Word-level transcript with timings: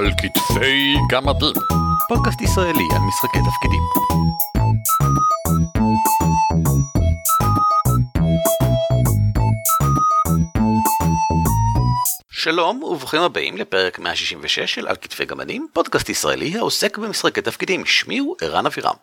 על 0.00 0.10
כתפי 0.12 0.94
גמדים. 1.10 1.52
פודקאסט 2.08 2.40
ישראלי 2.40 2.88
על 2.92 2.98
משחקי 3.08 3.38
תפקידים. 3.38 3.80
שלום 12.30 12.82
וברוכים 12.82 13.20
הבאים 13.20 13.56
לפרק 13.56 13.98
166 13.98 14.74
של 14.74 14.88
על 14.88 14.96
כתפי 14.96 15.24
גמדים, 15.24 15.68
פודקאסט 15.72 16.08
ישראלי 16.08 16.58
העוסק 16.58 16.98
במשחקי 16.98 17.42
תפקידים. 17.42 17.86
שמי 17.86 18.18
הוא 18.18 18.36
ערן 18.40 18.66
אבירם. 18.66 18.94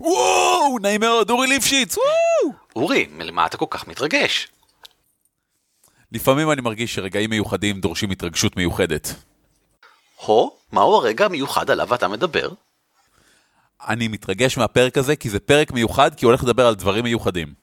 וואו, 0.00 0.78
נעים 0.78 1.00
מאוד, 1.00 1.30
אורי 1.30 1.46
ליפשיץ, 1.46 1.96
וואו! 1.96 2.56
אורי, 2.76 3.06
מלמה 3.10 3.46
אתה 3.46 3.56
כל 3.56 3.66
כך 3.70 3.88
מתרגש? 3.88 4.48
לפעמים 6.12 6.50
אני 6.50 6.60
מרגיש 6.60 6.94
שרגעים 6.94 7.30
מיוחדים 7.30 7.80
דורשים 7.80 8.10
התרגשות 8.10 8.56
מיוחדת. 8.56 9.14
הו, 10.24 10.56
מהו 10.72 10.94
הרגע 10.94 11.24
המיוחד 11.24 11.70
עליו 11.70 11.94
אתה 11.94 12.08
מדבר? 12.08 12.48
אני 13.86 14.08
מתרגש 14.08 14.58
מהפרק 14.58 14.98
הזה 14.98 15.16
כי 15.16 15.30
זה 15.30 15.38
פרק 15.38 15.72
מיוחד 15.72 16.14
כי 16.14 16.24
הוא 16.24 16.30
הולך 16.30 16.44
לדבר 16.44 16.66
על 16.66 16.74
דברים 16.74 17.04
מיוחדים. 17.04 17.54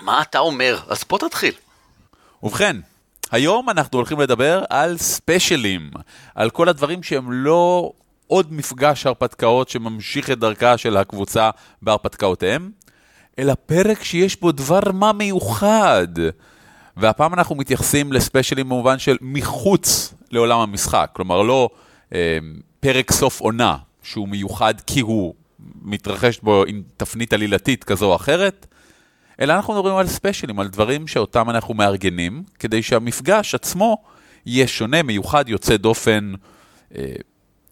מה 0.00 0.22
אתה 0.22 0.38
אומר? 0.38 0.80
אז 0.88 1.04
פה 1.04 1.18
תתחיל. 1.18 1.54
ובכן, 2.42 2.76
היום 3.30 3.70
אנחנו 3.70 3.98
הולכים 3.98 4.20
לדבר 4.20 4.64
על 4.70 4.98
ספיישלים, 4.98 5.90
על 6.34 6.50
כל 6.50 6.68
הדברים 6.68 7.02
שהם 7.02 7.32
לא 7.32 7.92
עוד 8.26 8.52
מפגש 8.52 9.06
הרפתקאות 9.06 9.68
שממשיך 9.68 10.30
את 10.30 10.38
דרכה 10.38 10.78
של 10.78 10.96
הקבוצה 10.96 11.50
בהרפתקאותיהם, 11.82 12.70
אלא 13.38 13.54
פרק 13.66 14.02
שיש 14.02 14.40
בו 14.40 14.52
דבר 14.52 14.80
מה 14.92 15.12
מיוחד. 15.12 16.08
והפעם 16.96 17.34
אנחנו 17.34 17.54
מתייחסים 17.54 18.12
לספיישלים 18.12 18.68
במובן 18.68 18.98
של 18.98 19.16
מחוץ 19.20 20.14
לעולם 20.30 20.58
המשחק, 20.58 21.10
כלומר 21.12 21.42
לא 21.42 21.68
אה, 22.14 22.38
פרק 22.80 23.12
סוף 23.12 23.40
עונה 23.40 23.76
שהוא 24.02 24.28
מיוחד 24.28 24.74
כי 24.86 25.00
הוא 25.00 25.34
מתרחש 25.82 26.38
בו 26.42 26.64
עם 26.66 26.82
תפנית 26.96 27.32
עלילתית 27.32 27.84
כזו 27.84 28.10
או 28.10 28.16
אחרת, 28.16 28.66
אלא 29.40 29.52
אנחנו 29.52 29.74
מדברים 29.74 29.96
על 29.96 30.06
ספיישלים, 30.06 30.60
על 30.60 30.68
דברים 30.68 31.06
שאותם 31.06 31.50
אנחנו 31.50 31.74
מארגנים, 31.74 32.42
כדי 32.58 32.82
שהמפגש 32.82 33.54
עצמו 33.54 33.96
יהיה 34.46 34.66
שונה, 34.66 35.02
מיוחד, 35.02 35.48
יוצא 35.48 35.76
דופן, 35.76 36.32
אה, 36.96 37.04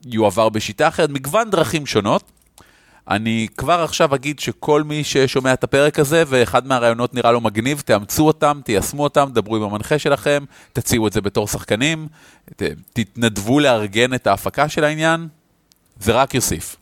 יועבר 0.06 0.48
בשיטה 0.48 0.88
אחרת, 0.88 1.10
מגוון 1.10 1.50
דרכים 1.50 1.86
שונות. 1.86 2.30
אני 3.10 3.46
כבר 3.56 3.80
עכשיו 3.80 4.14
אגיד 4.14 4.38
שכל 4.38 4.82
מי 4.82 5.04
ששומע 5.04 5.52
את 5.52 5.64
הפרק 5.64 5.98
הזה 5.98 6.22
ואחד 6.26 6.66
מהרעיונות 6.66 7.14
נראה 7.14 7.32
לו 7.32 7.40
מגניב, 7.40 7.82
תאמצו 7.86 8.26
אותם, 8.26 8.60
תיישמו 8.64 9.04
אותם, 9.04 9.28
דברו 9.32 9.56
עם 9.56 9.62
המנחה 9.62 9.98
שלכם, 9.98 10.44
תציעו 10.72 11.06
את 11.06 11.12
זה 11.12 11.20
בתור 11.20 11.48
שחקנים, 11.48 12.08
ת, 12.56 12.62
תתנדבו 12.92 13.60
לארגן 13.60 14.14
את 14.14 14.26
ההפקה 14.26 14.68
של 14.68 14.84
העניין, 14.84 15.28
זה 16.00 16.12
רק 16.12 16.34
יוסיף. 16.34 16.76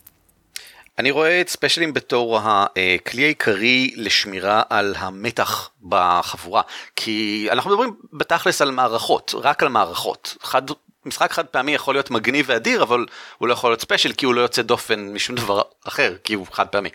אני 0.99 1.11
רואה 1.11 1.41
את 1.41 1.49
ספיישלים 1.49 1.93
בתור 1.93 2.39
הכלי 2.41 3.23
העיקרי 3.23 3.93
לשמירה 3.95 4.61
על 4.69 4.95
המתח 4.97 5.69
בחבורה, 5.83 6.61
כי 6.95 7.47
אנחנו 7.51 7.71
מדברים 7.71 7.95
בתכלס 8.13 8.61
על 8.61 8.71
מערכות, 8.71 9.33
רק 9.43 9.63
על 9.63 9.69
מערכות. 9.69 10.37
חד, 10.41 10.61
משחק 11.09 11.31
חד 11.31 11.45
פעמי 11.45 11.71
יכול 11.71 11.95
להיות 11.95 12.11
מגניב 12.11 12.45
ואדיר, 12.49 12.83
אבל 12.83 13.05
הוא 13.37 13.47
לא 13.47 13.53
יכול 13.53 13.71
להיות 13.71 13.81
ספיישל 13.81 14.13
כי 14.13 14.25
הוא 14.25 14.35
לא 14.35 14.41
יוצא 14.41 14.61
דופן 14.61 14.99
משום 14.99 15.35
דבר 15.35 15.61
אחר, 15.87 16.15
כי 16.23 16.33
הוא 16.33 16.45
חד 16.51 16.67
פעמי. 16.67 16.89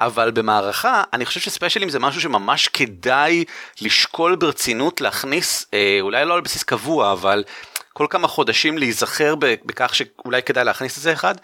אבל 0.00 0.30
במערכה, 0.30 1.02
אני 1.12 1.26
חושב 1.26 1.40
שספיישלים 1.40 1.88
זה 1.88 1.98
משהו 1.98 2.20
שממש 2.20 2.68
כדאי 2.68 3.44
לשקול 3.80 4.36
ברצינות 4.36 5.00
להכניס, 5.00 5.66
אה, 5.74 5.98
אולי 6.00 6.24
לא 6.24 6.34
על 6.34 6.40
בסיס 6.40 6.62
קבוע, 6.62 7.12
אבל 7.12 7.44
כל 7.92 8.06
כמה 8.10 8.28
חודשים 8.28 8.78
להיזכר 8.78 9.34
בכך 9.38 9.94
שאולי 9.94 10.42
כדאי 10.42 10.64
להכניס 10.64 10.98
את 10.98 11.02
זה 11.02 11.12
אחד. 11.12 11.34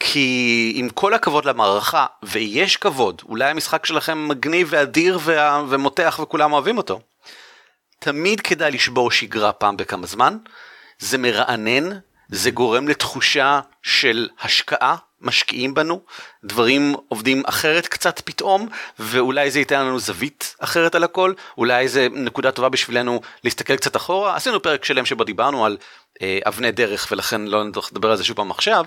כי 0.00 0.72
עם 0.76 0.88
כל 0.88 1.14
הכבוד 1.14 1.44
למערכה, 1.44 2.06
ויש 2.22 2.76
כבוד, 2.76 3.22
אולי 3.28 3.50
המשחק 3.50 3.86
שלכם 3.86 4.28
מגניב 4.28 4.68
ואדיר 4.70 5.18
וה... 5.22 5.64
ומותח 5.68 6.20
וכולם 6.22 6.52
אוהבים 6.52 6.76
אותו, 6.76 7.00
תמיד 7.98 8.40
כדאי 8.40 8.70
לשבור 8.70 9.10
שגרה 9.10 9.52
פעם 9.52 9.76
בכמה 9.76 10.06
זמן, 10.06 10.36
זה 11.00 11.18
מרענן, 11.18 11.98
זה 12.28 12.50
גורם 12.50 12.88
לתחושה 12.88 13.60
של 13.82 14.28
השקעה, 14.40 14.96
משקיעים 15.20 15.74
בנו, 15.74 16.00
דברים 16.44 16.94
עובדים 17.08 17.42
אחרת 17.46 17.86
קצת 17.86 18.20
פתאום, 18.24 18.68
ואולי 18.98 19.50
זה 19.50 19.58
ייתן 19.58 19.80
לנו 19.80 19.98
זווית 19.98 20.56
אחרת 20.58 20.94
על 20.94 21.04
הכל, 21.04 21.32
אולי 21.58 21.88
זה 21.88 22.08
נקודה 22.10 22.50
טובה 22.52 22.68
בשבילנו 22.68 23.20
להסתכל 23.44 23.76
קצת 23.76 23.96
אחורה. 23.96 24.36
עשינו 24.36 24.62
פרק 24.62 24.84
שלם 24.84 25.06
שבו 25.06 25.24
דיברנו 25.24 25.64
על 25.64 25.76
אה, 26.22 26.38
אבני 26.46 26.72
דרך, 26.72 27.08
ולכן 27.10 27.40
לא 27.40 27.64
נדבר 27.64 28.10
על 28.10 28.16
זה 28.16 28.24
שוב 28.24 28.36
פעם 28.36 28.50
עכשיו. 28.50 28.84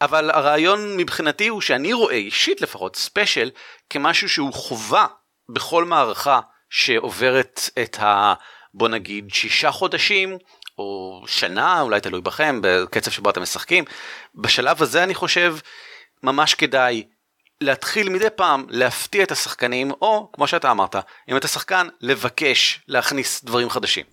אבל 0.00 0.30
הרעיון 0.30 0.96
מבחינתי 0.96 1.48
הוא 1.48 1.60
שאני 1.60 1.92
רואה 1.92 2.14
אישית 2.14 2.60
לפחות 2.60 2.96
ספיישל 2.96 3.50
כמשהו 3.90 4.28
שהוא 4.28 4.52
חובה 4.52 5.06
בכל 5.48 5.84
מערכה 5.84 6.40
שעוברת 6.70 7.70
את 7.82 7.98
ה... 8.00 8.34
בוא 8.74 8.88
נגיד 8.88 9.30
שישה 9.32 9.70
חודשים 9.70 10.38
או 10.78 11.22
שנה 11.26 11.80
אולי 11.80 12.00
תלוי 12.00 12.20
בכם 12.20 12.60
בקצב 12.62 13.10
שבו 13.10 13.30
אתם 13.30 13.42
משחקים 13.42 13.84
בשלב 14.34 14.82
הזה 14.82 15.04
אני 15.04 15.14
חושב 15.14 15.56
ממש 16.22 16.54
כדאי 16.54 17.04
להתחיל 17.60 18.08
מדי 18.08 18.30
פעם 18.36 18.66
להפתיע 18.68 19.22
את 19.22 19.32
השחקנים 19.32 19.90
או 19.90 20.30
כמו 20.32 20.46
שאתה 20.46 20.70
אמרת 20.70 20.96
אם 21.28 21.36
אתה 21.36 21.48
שחקן 21.48 21.88
לבקש 22.00 22.80
להכניס 22.88 23.44
דברים 23.44 23.70
חדשים. 23.70 24.04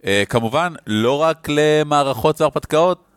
Uh, 0.00 0.04
כמובן 0.28 0.72
לא 0.86 1.22
רק 1.22 1.48
למערכות 1.48 2.40
והרפתקאות 2.40 3.08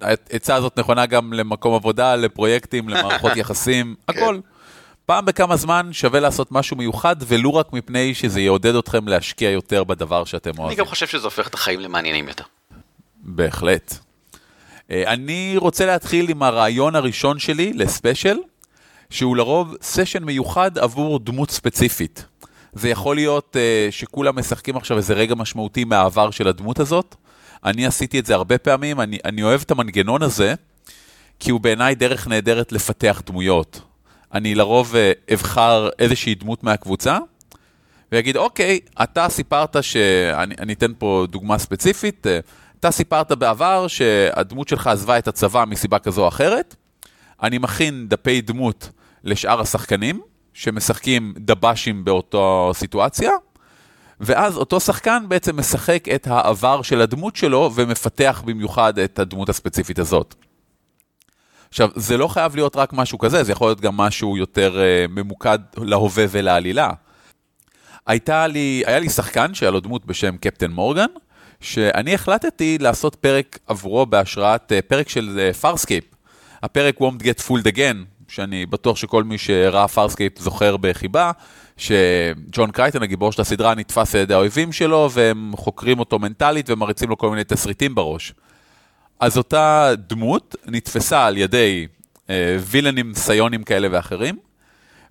העצה 0.00 0.54
הזאת 0.54 0.78
נכונה 0.78 1.06
גם 1.06 1.32
למקום 1.32 1.74
עבודה, 1.74 2.16
לפרויקטים, 2.16 2.88
למערכות 2.88 3.36
יחסים, 3.40 3.94
כן. 4.06 4.18
הכל. 4.18 4.40
פעם 5.08 5.24
בכמה 5.24 5.56
זמן 5.56 5.88
שווה 5.92 6.20
לעשות 6.20 6.52
משהו 6.52 6.76
מיוחד, 6.76 7.16
ולו 7.26 7.54
רק 7.54 7.72
מפני 7.72 8.14
שזה 8.14 8.40
יעודד 8.40 8.74
אתכם 8.74 9.08
להשקיע 9.08 9.50
יותר 9.50 9.84
בדבר 9.84 10.24
שאתם 10.24 10.50
אוהבים. 10.50 10.66
אני 10.66 10.74
גם 10.74 10.84
חושב 10.84 11.06
שזה 11.06 11.24
הופך 11.24 11.48
את 11.48 11.54
החיים 11.54 11.80
למעניינים 11.80 12.28
יותר. 12.28 12.44
בהחלט. 13.16 13.94
אה, 14.90 15.12
אני 15.12 15.54
רוצה 15.56 15.86
להתחיל 15.86 16.30
עם 16.30 16.42
הרעיון 16.42 16.96
הראשון 16.96 17.38
שלי 17.38 17.72
לספיישל, 17.72 18.38
שהוא 19.10 19.36
לרוב 19.36 19.74
סשן 19.82 20.24
מיוחד 20.24 20.78
עבור 20.78 21.18
דמות 21.18 21.50
ספציפית. 21.50 22.24
זה 22.72 22.88
יכול 22.88 23.16
להיות 23.16 23.56
uh, 23.56 23.92
שכולם 23.92 24.38
משחקים 24.38 24.76
עכשיו 24.76 24.96
איזה 24.96 25.14
רגע 25.14 25.34
משמעותי 25.34 25.84
מהעבר 25.84 26.30
של 26.30 26.48
הדמות 26.48 26.80
הזאת, 26.80 27.14
אני 27.64 27.86
עשיתי 27.86 28.18
את 28.18 28.26
זה 28.26 28.34
הרבה 28.34 28.58
פעמים, 28.58 29.00
אני, 29.00 29.18
אני 29.24 29.42
אוהב 29.42 29.60
את 29.60 29.70
המנגנון 29.70 30.22
הזה, 30.22 30.54
כי 31.40 31.50
הוא 31.50 31.60
בעיניי 31.60 31.94
דרך 31.94 32.28
נהדרת 32.28 32.72
לפתח 32.72 33.22
דמויות. 33.26 33.87
אני 34.34 34.54
לרוב 34.54 34.96
אה, 34.96 35.12
אבחר 35.32 35.88
איזושהי 35.98 36.34
דמות 36.34 36.64
מהקבוצה, 36.64 37.18
ויגיד, 38.12 38.36
אוקיי, 38.36 38.80
אתה 39.02 39.28
סיפרת 39.28 39.76
ש... 39.80 39.96
אני, 40.34 40.54
אני 40.58 40.72
אתן 40.72 40.92
פה 40.98 41.26
דוגמה 41.30 41.58
ספציפית, 41.58 42.26
אה, 42.26 42.38
אתה 42.80 42.90
סיפרת 42.90 43.32
בעבר 43.32 43.86
שהדמות 43.88 44.68
שלך 44.68 44.86
עזבה 44.86 45.18
את 45.18 45.28
הצבא 45.28 45.64
מסיבה 45.68 45.98
כזו 45.98 46.22
או 46.22 46.28
אחרת, 46.28 46.76
אני 47.42 47.58
מכין 47.58 48.06
דפי 48.08 48.40
דמות 48.40 48.90
לשאר 49.24 49.60
השחקנים, 49.60 50.20
שמשחקים 50.54 51.34
דב"שים 51.36 52.04
באותה 52.04 52.70
סיטואציה, 52.72 53.30
ואז 54.20 54.56
אותו 54.56 54.80
שחקן 54.80 55.24
בעצם 55.28 55.58
משחק 55.58 56.08
את 56.14 56.26
העבר 56.26 56.82
של 56.82 57.00
הדמות 57.00 57.36
שלו 57.36 57.70
ומפתח 57.74 58.42
במיוחד 58.46 58.98
את 58.98 59.18
הדמות 59.18 59.48
הספציפית 59.48 59.98
הזאת. 59.98 60.34
עכשיו, 61.68 61.88
זה 61.94 62.16
לא 62.16 62.28
חייב 62.28 62.56
להיות 62.56 62.76
רק 62.76 62.92
משהו 62.92 63.18
כזה, 63.18 63.44
זה 63.44 63.52
יכול 63.52 63.68
להיות 63.68 63.80
גם 63.80 63.96
משהו 63.96 64.36
יותר 64.36 64.76
אה, 64.76 65.10
ממוקד 65.12 65.58
להווה 65.76 66.24
ולעלילה. 66.30 66.90
הייתה 68.06 68.46
לי, 68.46 68.82
היה 68.86 68.98
לי 68.98 69.08
שחקן 69.08 69.54
שהיה 69.54 69.70
לו 69.70 69.80
דמות 69.80 70.06
בשם 70.06 70.36
קפטן 70.36 70.70
מורגן, 70.70 71.06
שאני 71.60 72.14
החלטתי 72.14 72.78
לעשות 72.80 73.14
פרק 73.14 73.58
עבורו 73.66 74.06
בהשראת 74.06 74.72
אה, 74.72 74.88
פרק 74.88 75.08
של 75.08 75.50
פארסקייפ. 75.60 76.04
אה, 76.04 76.16
הפרק 76.62 77.00
Won't 77.00 77.22
Get 77.22 77.48
Fooled 77.48 77.74
Again, 77.74 77.96
שאני 78.28 78.66
בטוח 78.66 78.96
שכל 78.96 79.24
מי 79.24 79.38
שראה 79.38 79.88
פארסקייפ 79.88 80.38
זוכר 80.38 80.76
בחיבה, 80.76 81.30
שג'ון 81.76 82.70
קרייטן, 82.70 83.02
הגיבור 83.02 83.32
של 83.32 83.42
הסדרה, 83.42 83.74
נתפס 83.74 84.14
על 84.14 84.20
ידי 84.20 84.34
האויבים 84.34 84.72
שלו, 84.72 85.10
והם 85.12 85.52
חוקרים 85.56 85.98
אותו 85.98 86.18
מנטלית 86.18 86.70
ומריצים 86.70 87.10
לו 87.10 87.18
כל 87.18 87.30
מיני 87.30 87.44
תסריטים 87.44 87.94
בראש. 87.94 88.32
אז 89.20 89.38
אותה 89.38 89.92
דמות 90.08 90.56
נתפסה 90.66 91.26
על 91.26 91.36
ידי 91.36 91.86
אה, 92.30 92.56
וילנים 92.60 93.14
סיונים 93.14 93.62
כאלה 93.62 93.88
ואחרים, 93.90 94.38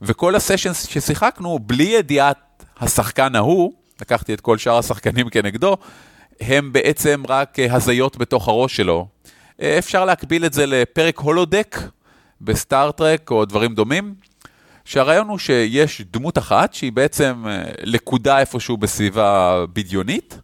וכל 0.02 0.36
הסשנס 0.36 0.88
ששיחקנו, 0.88 1.60
בלי 1.60 1.84
ידיעת 1.84 2.66
השחקן 2.80 3.36
ההוא, 3.36 3.74
לקחתי 4.02 4.34
את 4.34 4.42
כל 4.42 4.58
שאר 4.58 4.78
השחקנים 4.78 5.30
כנגדו, 5.30 5.78
הם 6.40 6.74
בעצם 6.74 7.24
רק 7.28 7.60
אה, 7.60 7.76
הזיות 7.76 8.18
בתוך 8.18 8.48
הראש 8.48 8.76
שלו. 8.78 9.08
אה, 9.62 9.78
אפשר 9.78 10.06
להקביל 10.06 10.46
את 10.46 10.54
זה 10.54 10.66
לפרק 10.66 11.20
הולודק 11.20 11.78
בסטארט-טרק 12.42 13.32
או 13.32 13.46
דברים 13.46 13.76
דומים. 13.76 14.16
שהרעיון 14.86 15.28
הוא 15.28 15.38
שיש 15.38 16.02
דמות 16.02 16.38
אחת 16.38 16.74
שהיא 16.74 16.92
בעצם 16.92 17.44
אה, 17.48 17.64
לקודה 17.84 18.40
איפשהו 18.40 18.78
בסביבה 18.78 19.66
בדיונית, 19.74 20.40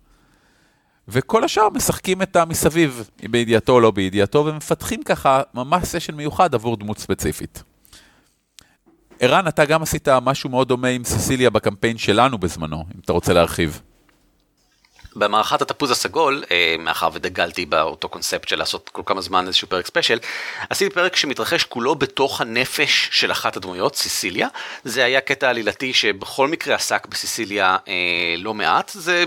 וכל 1.08 1.44
השאר 1.44 1.70
משחקים 1.70 2.22
את 2.22 2.36
המסביב, 2.36 3.10
בידיעתו 3.30 3.74
או 3.74 3.80
לא 3.80 3.92
בידיעתו, 3.92 4.46
ומפתחים 4.46 5.04
ככה 5.04 5.42
ממש 5.54 5.84
סשן 5.84 6.16
מיוחד 6.16 6.56
עבור 6.56 6.78
דמות 6.78 6.98
ספציפית. 6.98 7.64
ערן, 9.20 9.48
אתה 9.48 9.66
גם 9.66 9.82
עשית 9.82 10.08
משהו 10.10 10.50
מאוד 10.50 10.68
דומה 10.68 10.88
עם 10.88 11.04
סיסיליה 11.04 11.50
בקמפיין 11.50 11.98
שלנו 11.98 12.38
בזמנו, 12.38 12.86
אם 12.96 13.00
אתה 13.06 13.14
רוצה 13.14 13.34
להרחיב. 13.34 13.82
במערכת 15.16 15.62
התפוז 15.62 15.92
הסגול, 15.92 16.44
אה, 16.52 16.76
מאחר 16.80 17.10
ודגלתי 17.14 17.66
באותו 17.66 18.10
קונספט 18.10 18.48
של 18.48 18.56
לעשות 18.60 18.90
כל 18.90 19.02
כמה 19.06 19.22
זמן 19.22 19.48
איזשהו 19.48 19.68
פרק 19.68 19.88
ספיישל, 19.88 20.20
עשיתי 20.70 20.96
פרק 20.96 21.16
שמתרחש 21.16 21.64
כולו 21.64 21.96
בתוך 21.96 22.42
הנפש 22.42 23.10
של 23.12 23.32
אחת 23.32 23.58
הדמויות, 23.58 23.96
סיסיליה. 23.96 24.48
זה 24.84 25.06
היה 25.06 25.22
קטע 25.22 25.50
עלילתי 25.50 25.94
שבכל 25.94 26.48
מקרה 26.48 26.76
עסק 26.76 27.08
בסיסיליה 27.08 27.78
אה, 27.88 28.36
לא 28.38 28.54
מעט. 28.54 28.92
זה 28.96 29.26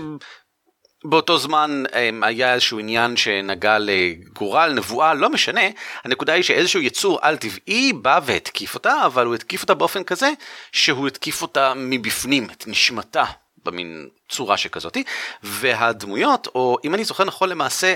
באותו 1.09 1.37
זמן 1.37 1.83
אה, 1.93 2.09
היה 2.21 2.53
איזשהו 2.53 2.79
עניין 2.79 3.17
שנגע 3.17 3.77
לגורל, 3.79 4.73
נבואה, 4.73 5.13
לא 5.13 5.29
משנה, 5.29 5.61
הנקודה 6.03 6.33
היא 6.33 6.43
שאיזשהו 6.43 6.81
יצור 6.81 7.19
על 7.21 7.37
טבעי 7.37 7.93
בא 7.93 8.19
והתקיף 8.23 8.75
אותה, 8.75 9.05
אבל 9.05 9.25
הוא 9.25 9.35
התקיף 9.35 9.61
אותה 9.61 9.73
באופן 9.73 10.03
כזה 10.03 10.31
שהוא 10.71 11.07
התקיף 11.07 11.41
אותה 11.41 11.73
מבפנים, 11.75 12.47
את 12.51 12.67
נשמתה, 12.67 13.23
במין 13.63 14.09
צורה 14.29 14.57
שכזאתי, 14.57 15.03
והדמויות, 15.43 16.47
או 16.55 16.77
אם 16.85 16.95
אני 16.95 17.03
זוכר 17.03 17.23
נכון 17.23 17.49
למעשה, 17.49 17.93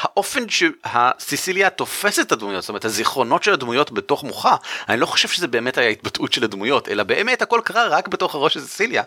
האופן 0.00 0.44
שהסיסיליה 0.48 1.70
תופסת 1.70 2.26
את 2.26 2.32
הדמויות, 2.32 2.62
זאת 2.62 2.68
אומרת 2.68 2.84
הזיכרונות 2.84 3.42
של 3.42 3.52
הדמויות 3.52 3.92
בתוך 3.92 4.24
מוחה, 4.24 4.56
אני 4.88 5.00
לא 5.00 5.06
חושב 5.06 5.28
שזה 5.28 5.46
באמת 5.46 5.78
היה 5.78 5.88
התבטאות 5.88 6.32
של 6.32 6.44
הדמויות, 6.44 6.88
אלא 6.88 7.02
באמת 7.02 7.42
הכל 7.42 7.60
קרה 7.64 7.88
רק 7.88 8.08
בתוך 8.08 8.34
הראש 8.34 8.54
של 8.54 8.60
סיסיליה. 8.60 9.02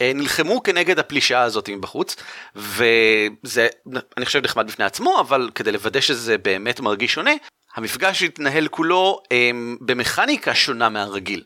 אה, 0.00 0.12
נלחמו 0.14 0.62
כנגד 0.62 0.98
הפלישה 0.98 1.42
הזאת 1.42 1.68
מבחוץ, 1.68 2.16
וזה 2.56 3.68
אני 4.16 4.26
חושב 4.26 4.44
נחמד 4.44 4.66
בפני 4.66 4.84
עצמו, 4.84 5.20
אבל 5.20 5.50
כדי 5.54 5.72
לוודא 5.72 6.00
שזה 6.00 6.38
באמת 6.38 6.80
מרגיש 6.80 7.12
שונה, 7.12 7.32
המפגש 7.76 8.22
התנהל 8.22 8.68
כולו 8.68 9.22
הם, 9.30 9.76
אה, 9.80 9.86
במכניקה 9.86 10.54
שונה 10.54 10.88
מהרגיל. 10.88 11.44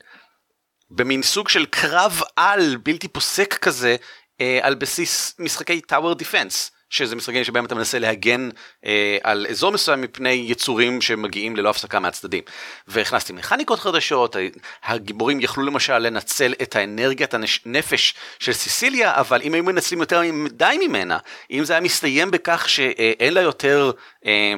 במין 0.91 1.23
סוג 1.23 1.49
של 1.49 1.67
קרב 1.67 2.20
על 2.37 2.76
בלתי 2.76 3.08
פוסק 3.08 3.55
כזה 3.55 3.97
אה, 4.41 4.58
על 4.62 4.75
בסיס 4.75 5.35
משחקי 5.38 5.81
טאוור 5.81 6.14
דיפנס. 6.14 6.73
שזה 6.90 7.16
משחקים 7.16 7.44
שבהם 7.44 7.64
אתה 7.64 7.75
מנסה 7.75 7.98
להגן 7.98 8.48
אה, 8.87 9.19
על 9.22 9.46
אזור 9.50 9.72
מסוים 9.72 10.00
מפני 10.00 10.44
יצורים 10.46 11.00
שמגיעים 11.00 11.56
ללא 11.56 11.70
הפסקה 11.70 12.00
מהצדדים. 12.00 12.42
והכנסתי 12.88 13.32
מכניקות 13.32 13.81
חדשות, 13.81 14.37
הגיבורים 14.84 15.40
יכלו 15.40 15.64
למשל 15.64 15.98
לנצל 15.98 16.54
את 16.62 16.76
האנרגיית 16.76 17.34
הנפש 17.34 18.14
של 18.38 18.52
סיסיליה, 18.52 19.14
אבל 19.14 19.40
אם 19.42 19.54
היו 19.54 19.64
מנצלים 19.64 20.00
יותר 20.00 20.22
מדי 20.32 20.78
ממנה, 20.88 21.19
אם 21.50 21.64
זה 21.64 21.72
היה 21.72 21.81
מסתיים 21.81 22.31
בכך 22.31 22.69
שאין 22.69 23.34
לה 23.34 23.40
יותר, 23.40 23.90
אה, 24.26 24.54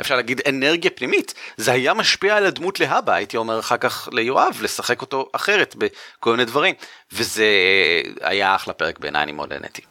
אפשר 0.00 0.16
להגיד, 0.16 0.40
אנרגיה 0.48 0.90
פנימית, 0.90 1.34
זה 1.56 1.72
היה 1.72 1.94
משפיע 1.94 2.36
על 2.36 2.46
הדמות 2.46 2.80
להבא, 2.80 3.12
הייתי 3.12 3.36
אומר 3.36 3.58
אחר 3.58 3.76
כך 3.76 4.08
ליואב, 4.12 4.58
לשחק 4.62 5.00
אותו 5.00 5.28
אחרת 5.32 5.74
בכל 5.78 6.30
מיני 6.30 6.44
דברים. 6.44 6.74
וזה 7.12 7.46
היה 8.20 8.54
אחלה 8.54 8.74
פרק 8.74 8.98
בעיניי, 8.98 9.22
אני 9.22 9.32
מאוד 9.32 9.52
נהניתי. 9.52 9.89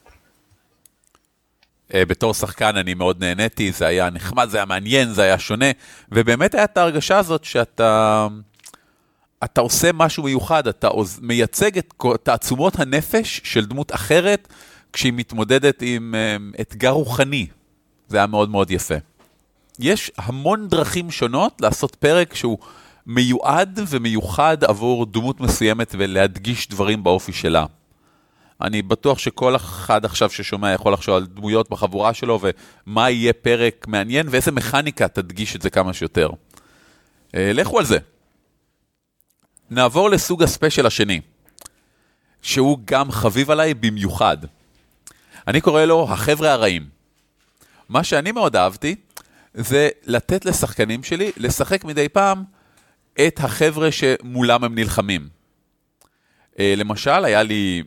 אה, 1.93 2.05
בתור 2.05 2.33
שחקן 2.33 2.77
אני 2.77 2.93
מאוד 2.93 3.23
נהניתי, 3.23 3.71
זה 3.71 3.87
היה 3.87 4.09
נחמד, 4.09 4.49
זה 4.49 4.57
היה 4.57 4.65
מעניין, 4.65 5.13
זה 5.13 5.21
היה 5.21 5.39
שונה, 5.39 5.71
ובאמת 6.11 6.55
היה 6.55 6.63
את 6.63 6.77
ההרגשה 6.77 7.17
הזאת 7.17 7.43
שאתה 7.43 8.27
אתה 9.43 9.61
עושה 9.61 9.89
משהו 9.93 10.23
מיוחד, 10.23 10.67
אתה 10.67 10.89
מייצג 11.21 11.77
את 11.77 11.93
תעצומות 12.23 12.79
הנפש 12.79 13.41
של 13.43 13.65
דמות 13.65 13.95
אחרת 13.95 14.47
כשהיא 14.93 15.13
מתמודדת 15.13 15.81
עם 15.81 16.15
um, 16.15 16.61
אתגר 16.61 16.89
רוחני. 16.89 17.47
זה 18.07 18.17
היה 18.17 18.27
מאוד 18.27 18.49
מאוד 18.49 18.71
יפה. 18.71 18.95
יש 19.79 20.11
המון 20.17 20.67
דרכים 20.67 21.11
שונות 21.11 21.61
לעשות 21.61 21.95
פרק 21.95 22.35
שהוא 22.35 22.57
מיועד 23.05 23.79
ומיוחד 23.87 24.63
עבור 24.63 25.05
דמות 25.05 25.39
מסוימת 25.39 25.95
ולהדגיש 25.97 26.69
דברים 26.69 27.03
באופי 27.03 27.33
שלה. 27.33 27.65
אני 28.61 28.81
בטוח 28.81 29.19
שכל 29.19 29.55
אחד 29.55 30.05
עכשיו 30.05 30.29
ששומע 30.29 30.71
יכול 30.71 30.93
לחשוב 30.93 31.15
על 31.15 31.25
דמויות 31.25 31.69
בחבורה 31.69 32.13
שלו 32.13 32.39
ומה 32.87 33.09
יהיה 33.09 33.33
פרק 33.33 33.85
מעניין 33.87 34.27
ואיזה 34.29 34.51
מכניקה 34.51 35.07
תדגיש 35.07 35.55
את 35.55 35.61
זה 35.61 35.69
כמה 35.69 35.93
שיותר. 35.93 36.29
אה, 37.35 37.53
לכו 37.53 37.79
על 37.79 37.85
זה. 37.85 37.97
נעבור 39.69 40.09
לסוג 40.09 40.43
הספיישל 40.43 40.85
השני, 40.85 41.21
שהוא 42.41 42.77
גם 42.85 43.11
חביב 43.11 43.51
עליי 43.51 43.73
במיוחד. 43.73 44.37
אני 45.47 45.61
קורא 45.61 45.85
לו 45.85 46.07
החבר'ה 46.09 46.53
הרעים. 46.53 46.89
מה 47.89 48.03
שאני 48.03 48.31
מאוד 48.31 48.55
אהבתי, 48.55 48.95
זה 49.53 49.89
לתת 50.05 50.45
לשחקנים 50.45 51.03
שלי 51.03 51.31
לשחק 51.37 51.83
מדי 51.83 52.09
פעם 52.09 52.43
את 53.27 53.39
החבר'ה 53.39 53.91
שמולם 53.91 54.63
הם 54.63 54.75
נלחמים. 54.75 55.29
אה, 56.59 56.73
למשל, 56.77 57.25
היה 57.25 57.43
לי 57.43 57.83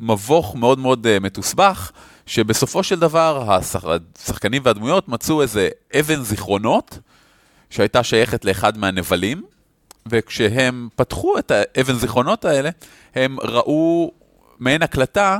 מבוך 0.00 0.56
מאוד 0.56 0.78
מאוד 0.78 1.06
אה, 1.06 1.20
מתוסבך, 1.20 1.90
שבסופו 2.26 2.82
של 2.82 3.00
דבר 3.00 3.52
השחקנים 3.52 4.62
והדמויות 4.64 5.08
מצאו 5.08 5.42
איזה 5.42 5.68
אבן 6.00 6.22
זיכרונות 6.22 6.98
שהייתה 7.70 8.02
שייכת 8.02 8.44
לאחד 8.44 8.78
מהנבלים, 8.78 9.42
וכשהם 10.06 10.88
פתחו 10.96 11.38
את 11.38 11.50
האבן 11.54 11.94
זיכרונות 11.94 12.44
האלה, 12.44 12.70
הם 13.14 13.40
ראו 13.40 14.12
מעין 14.58 14.82
הקלטה 14.82 15.38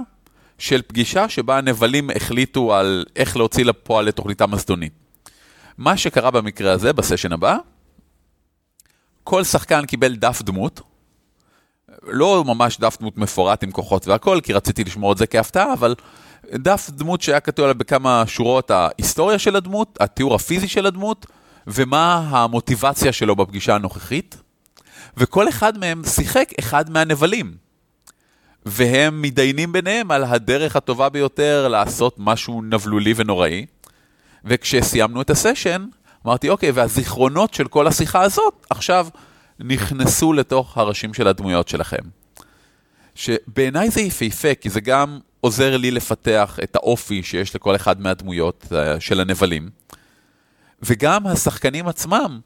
של 0.59 0.83
פגישה 0.83 1.29
שבה 1.29 1.59
הנבלים 1.59 2.11
החליטו 2.17 2.75
על 2.75 3.05
איך 3.17 3.37
להוציא 3.37 3.65
לפועל 3.65 4.09
את 4.09 4.17
תוכניתם 4.17 4.55
הזדונית. 4.55 4.93
מה 5.79 5.97
שקרה 5.97 6.31
במקרה 6.31 6.73
הזה, 6.73 6.93
בסשן 6.93 7.33
הבא, 7.33 7.57
כל 9.25 9.45
שחקן 9.45 9.87
קיבל 9.87 10.17
דף 10.17 10.43
דמות, 10.43 10.81
לא 12.03 12.45
ממש 12.47 12.79
דף 12.79 12.97
דמות 13.01 13.19
מפורט 13.19 13.65
עם 13.65 13.71
כוחות 13.71 14.07
והכל, 14.07 14.41
כי 14.43 14.53
רציתי 14.53 14.85
לשמור 14.85 15.13
את 15.13 15.19
זה 15.19 15.27
כהפתעה, 15.27 15.73
אבל 15.73 15.95
דף 16.55 16.91
דמות 16.91 17.23
שהיה 17.23 17.41
כתוב 17.41 17.65
עליו 17.65 17.75
בכמה 17.75 18.25
שורות 18.27 18.71
ההיסטוריה 18.71 19.39
של 19.39 19.57
הדמות, 19.57 19.99
התיאור 20.01 20.35
הפיזי 20.35 20.69
של 20.69 20.87
הדמות, 20.87 21.27
ומה 21.67 22.29
המוטיבציה 22.31 23.13
שלו 23.13 23.37
בפגישה 23.37 23.75
הנוכחית. 23.75 24.37
וכל 25.17 25.49
אחד 25.49 25.79
מהם 25.79 26.03
שיחק 26.05 26.53
אחד 26.61 26.91
מהנבלים. 26.91 27.55
והם 28.67 29.23
מתדיינים 29.23 29.73
ביניהם 29.73 30.11
על 30.11 30.25
הדרך 30.25 30.77
הטובה 30.77 31.09
ביותר 31.09 31.69
לעשות 31.69 32.15
משהו 32.19 32.63
נבלולי 32.63 33.13
ונוראי. 33.17 33.67
וכשסיימנו 34.45 35.23
את 35.23 35.31
הסשן, 35.31 35.87
אמרתי, 36.27 36.49
אוקיי, 36.49 36.71
והזיכרונות 36.71 37.55
של 37.55 37.69
כל 37.69 37.87
השיחה 37.87 38.23
הזאת, 38.23 38.67
עכשיו 38.71 39.07
נכנסו 39.65 40.33
לתוך 40.33 40.79
הראשים 40.79 41.15
של 41.15 41.29
הדמויות 41.29 41.69
שלכם. 41.69 42.03
שבעיניי 43.15 43.91
זה 43.91 44.01
יפהפה, 44.01 44.55
כי 44.55 44.71
זה 44.71 44.81
גם 44.81 45.19
עוזר 45.41 45.77
לי 45.77 45.91
לפתח 45.91 46.59
את 46.63 46.77
האופי 46.77 47.23
שיש 47.23 47.55
לכל 47.55 47.77
אחד 47.77 48.01
מהדמויות 48.01 48.67
אה, 48.73 49.01
של 49.01 49.21
הנבלים, 49.21 49.71
וגם 50.83 51.27
השחקנים 51.27 51.89
עצמם 51.89 52.41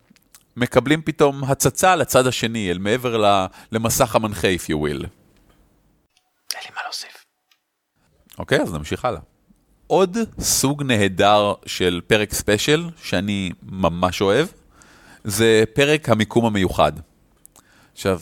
מקבלים 0.57 1.03
פתאום 1.03 1.45
הצצה 1.45 1.97
לצד 1.97 2.27
השני, 2.27 2.71
אל 2.71 2.79
מעבר 2.79 3.43
למסך 3.73 4.17
המנחה, 4.17 4.49
if 4.49 4.67
you 4.67 4.75
will. 4.75 5.07
אין 6.55 6.63
לי 6.65 6.71
מה 6.75 6.81
להוסיף. 6.85 7.25
אוקיי, 8.39 8.61
אז 8.61 8.73
נמשיך 8.73 9.05
הלאה. 9.05 9.21
עוד 9.87 10.19
סוג 10.41 10.83
נהדר 10.83 11.55
של 11.67 12.01
פרק 12.07 12.35
ספיישל, 12.35 12.91
שאני 13.03 13.51
ממש 13.63 14.21
אוהב, 14.21 14.47
זה 15.25 15.65
פרק 15.73 16.09
המיקום 16.09 16.47
המיוחד. 16.47 16.93
עכשיו, 17.93 18.21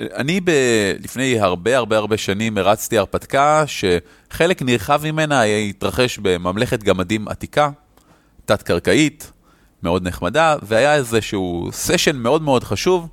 אני 0.00 0.40
ב... 0.40 0.50
לפני 0.98 1.40
הרבה 1.40 1.76
הרבה 1.76 1.96
הרבה 1.96 2.16
שנים 2.16 2.58
הרצתי 2.58 2.98
הרפתקה 2.98 3.64
שחלק 3.66 4.62
נרחב 4.62 5.00
ממנה 5.04 5.42
התרחש 5.42 6.18
בממלכת 6.18 6.82
גמדים 6.82 7.28
עתיקה, 7.28 7.70
תת-קרקעית, 8.44 9.32
מאוד 9.82 10.08
נחמדה, 10.08 10.56
והיה 10.62 10.94
איזשהו 10.94 11.68
סשן 11.72 12.16
מאוד 12.16 12.42
מאוד 12.42 12.64
חשוב 12.64 13.08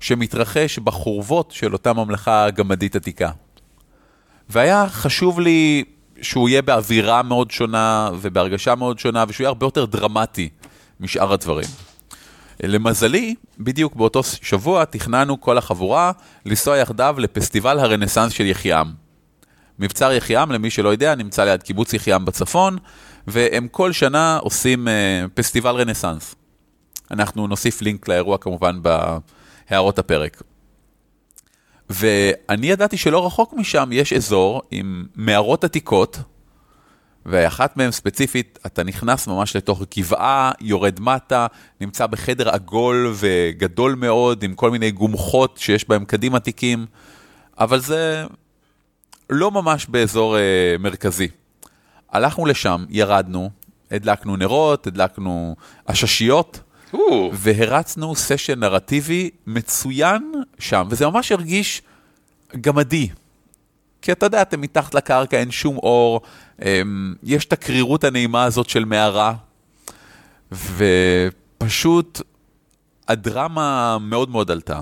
שמתרחש 0.00 0.78
בחורבות 0.78 1.50
של 1.50 1.72
אותה 1.72 1.92
ממלכה 1.92 2.50
גמדית 2.50 2.96
עתיקה. 2.96 3.30
והיה 4.48 4.88
חשוב 4.88 5.40
לי 5.40 5.84
שהוא 6.22 6.48
יהיה 6.48 6.62
באווירה 6.62 7.22
מאוד 7.22 7.50
שונה 7.50 8.10
ובהרגשה 8.20 8.74
מאוד 8.74 8.98
שונה 8.98 9.24
ושהוא 9.28 9.44
יהיה 9.44 9.48
הרבה 9.48 9.66
יותר 9.66 9.84
דרמטי 9.84 10.48
משאר 11.00 11.32
הדברים. 11.32 11.68
למזלי, 12.62 13.34
בדיוק 13.58 13.96
באותו 13.96 14.22
שבוע 14.22 14.84
תכננו 14.84 15.40
כל 15.40 15.58
החבורה 15.58 16.12
לנסוע 16.46 16.76
יחדיו 16.76 17.16
לפסטיבל 17.18 17.78
הרנסאנס 17.78 18.32
של 18.32 18.46
יחיעם. 18.46 18.92
מבצר 19.78 20.12
יחיעם, 20.12 20.52
למי 20.52 20.70
שלא 20.70 20.88
יודע, 20.88 21.14
נמצא 21.14 21.44
ליד 21.44 21.62
קיבוץ 21.62 21.92
יחיעם 21.92 22.24
בצפון, 22.24 22.78
והם 23.26 23.68
כל 23.68 23.92
שנה 23.92 24.38
עושים 24.42 24.88
uh, 24.88 24.90
פסטיבל 25.34 25.74
רנסאנס. 25.74 26.34
אנחנו 27.10 27.46
נוסיף 27.46 27.82
לינק 27.82 28.08
לאירוע 28.08 28.38
כמובן 28.38 28.80
בהערות 28.82 29.98
הפרק. 29.98 30.42
ואני 31.90 32.66
ידעתי 32.66 32.96
שלא 32.96 33.26
רחוק 33.26 33.52
משם 33.52 33.90
יש 33.92 34.12
אזור 34.12 34.62
עם 34.70 35.06
מערות 35.14 35.64
עתיקות, 35.64 36.18
ואחת 37.26 37.76
מהן 37.76 37.90
ספציפית, 37.90 38.58
אתה 38.66 38.82
נכנס 38.82 39.26
ממש 39.26 39.56
לתוך 39.56 39.82
גבעה, 39.98 40.52
יורד 40.60 41.00
מטה, 41.00 41.46
נמצא 41.80 42.06
בחדר 42.06 42.48
עגול 42.48 43.12
וגדול 43.14 43.94
מאוד, 43.94 44.42
עם 44.42 44.54
כל 44.54 44.70
מיני 44.70 44.90
גומחות 44.90 45.58
שיש 45.58 45.88
בהם 45.88 46.04
קדים 46.04 46.34
עתיקים, 46.34 46.86
אבל 47.58 47.80
זה 47.80 48.24
לא 49.30 49.50
ממש 49.50 49.86
באזור 49.86 50.36
אה, 50.36 50.76
מרכזי. 50.78 51.28
הלכנו 52.12 52.46
לשם, 52.46 52.84
ירדנו, 52.88 53.50
הדלקנו 53.90 54.36
נרות, 54.36 54.86
הדלקנו 54.86 55.56
עששיות, 55.86 56.60
והרצנו 57.32 58.14
סשן 58.14 58.58
נרטיבי 58.58 59.30
מצוין 59.46 60.32
שם, 60.58 60.86
וזה 60.90 61.06
ממש 61.06 61.32
הרגיש 61.32 61.82
גמדי. 62.60 63.08
כי 64.02 64.12
אתה 64.12 64.26
יודע, 64.26 64.42
אתם 64.42 64.60
מתחת 64.60 64.94
לקרקע, 64.94 65.36
אין 65.36 65.50
שום 65.50 65.76
אור, 65.76 66.20
יש 67.22 67.44
את 67.44 67.52
הקרירות 67.52 68.04
הנעימה 68.04 68.44
הזאת 68.44 68.68
של 68.68 68.84
מערה, 68.84 69.34
ופשוט 70.52 72.20
הדרמה 73.08 73.98
מאוד 74.00 74.30
מאוד 74.30 74.50
עלתה. 74.50 74.80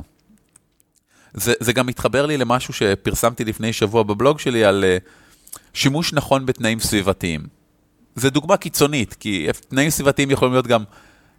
זה, 1.34 1.52
זה 1.60 1.72
גם 1.72 1.86
מתחבר 1.86 2.26
לי 2.26 2.36
למשהו 2.36 2.74
שפרסמתי 2.74 3.44
לפני 3.44 3.72
שבוע 3.72 4.02
בבלוג 4.02 4.38
שלי 4.38 4.64
על 4.64 4.84
uh, 4.84 5.58
שימוש 5.74 6.12
נכון 6.12 6.46
בתנאים 6.46 6.80
סביבתיים. 6.80 7.46
זו 8.16 8.30
דוגמה 8.30 8.56
קיצונית, 8.56 9.14
כי 9.14 9.48
תנאים 9.68 9.90
סביבתיים 9.90 10.30
יכולים 10.30 10.52
להיות 10.54 10.66
גם 10.66 10.84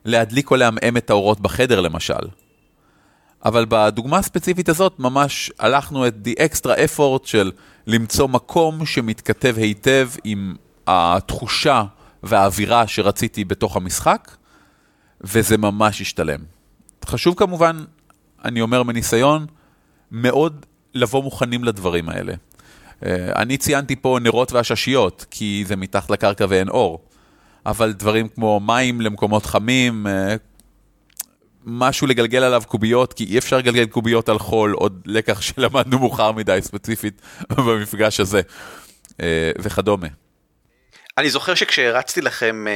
להדליק 0.06 0.51
או 0.51 0.56
לעמעם 0.56 0.98
את 0.98 1.10
האורות 1.10 1.39
בחדר 1.39 1.82
למשל. 1.82 2.13
אבל 3.46 3.66
בדוגמה 3.70 4.18
הספציפית 4.18 4.70
הזאת 4.70 5.00
ממש 5.00 5.52
הלכנו 5.60 6.08
את 6.08 6.14
the 6.25 6.40
extra 6.40 6.78
effort 6.78 7.28
של 7.28 7.52
למצוא 7.88 8.28
מקום 8.28 8.86
שמתכתב 8.86 9.56
היטב 9.58 10.10
עם 10.24 10.56
התחושה 10.88 11.84
והאווירה 12.24 12.88
שרציתי 12.88 13.46
בתוך 13.46 13.75
המשחק, 13.75 14.32
וזה 15.22 15.58
ממש 15.58 16.02
השתלם. 16.02 16.40
חשוב 17.06 17.36
כמובן, 17.38 17.84
אני 18.46 18.62
אומר 18.62 18.84
מניסיון, 18.84 19.46
מאוד 20.12 20.66
לבוא 20.94 21.24
מוכנים 21.24 21.64
לדברים 21.64 22.10
האלה. 22.10 22.34
אה, 23.06 23.32
אני 23.36 23.58
ציינתי 23.58 23.96
פה 23.96 24.18
נרות 24.22 24.52
ועששיות, 24.52 25.25
כי 25.32 25.64
זה 25.68 25.75
מתחת 25.75 26.10
לקרקע 26.10 26.46
ואין 26.50 26.70
אור. 26.70 27.00
אבל 27.66 27.94
דברים 27.94 28.28
כמו 28.28 28.60
מים 28.60 29.02
למקומות 29.02 29.46
חמים, 29.46 30.08
אה, 30.08 30.36
משהו 31.65 32.07
לגלגל 32.07 32.43
עליו 32.43 32.63
קוביות, 32.67 33.13
כי 33.13 33.24
אי 33.24 33.38
אפשר 33.38 33.57
לגלגל 33.57 33.86
קוביות 33.86 34.29
על 34.29 34.39
חול, 34.39 34.74
עוד 34.74 35.01
לקח 35.05 35.41
שלמדנו 35.41 36.00
מאוחר 36.00 36.31
מדי 36.31 36.60
ספציפית 36.62 37.22
במפגש 37.65 38.19
הזה, 38.19 38.41
אה, 39.22 39.51
וכדומה. 39.60 40.07
אני 41.17 41.29
זוכר 41.29 41.55
שכשהרצתי 41.55 42.22
לכם 42.22 42.65
אה, 42.67 42.74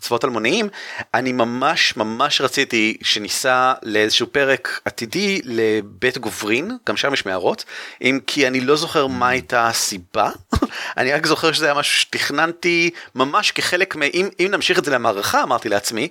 צבאות 0.00 0.24
אלמוניים, 0.24 0.68
אני 1.14 1.32
ממש 1.32 1.96
ממש 1.96 2.40
רציתי 2.40 2.96
שניסע 3.02 3.72
לאיזשהו 3.82 4.26
פרק 4.26 4.80
עתידי 4.84 5.40
לבית 5.44 6.18
גוברין, 6.18 6.76
גם 6.86 6.96
שם 6.96 7.12
יש 7.12 7.26
מערות, 7.26 7.64
אם 8.02 8.20
כי 8.26 8.46
אני 8.46 8.60
לא 8.60 8.76
זוכר 8.76 9.06
מה 9.06 9.28
הייתה 9.28 9.68
הסיבה, 9.68 10.30
אני 10.98 11.12
רק 11.12 11.26
זוכר 11.26 11.52
שזה 11.52 11.64
היה 11.64 11.74
משהו 11.74 12.00
שתכננתי 12.00 12.90
ממש 13.14 13.50
כחלק 13.50 13.96
מ... 13.96 14.02
אם, 14.02 14.28
אם 14.40 14.48
נמשיך 14.50 14.78
את 14.78 14.84
זה 14.84 14.90
למערכה, 14.90 15.42
אמרתי 15.42 15.68
לעצמי, 15.68 16.08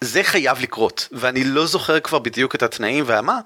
זה 0.00 0.22
חייב 0.22 0.60
לקרות, 0.60 1.08
ואני 1.12 1.44
לא 1.44 1.66
זוכר 1.66 2.00
כבר 2.00 2.18
בדיוק 2.18 2.54
את 2.54 2.62
התנאים 2.62 3.04
והמה, 3.06 3.38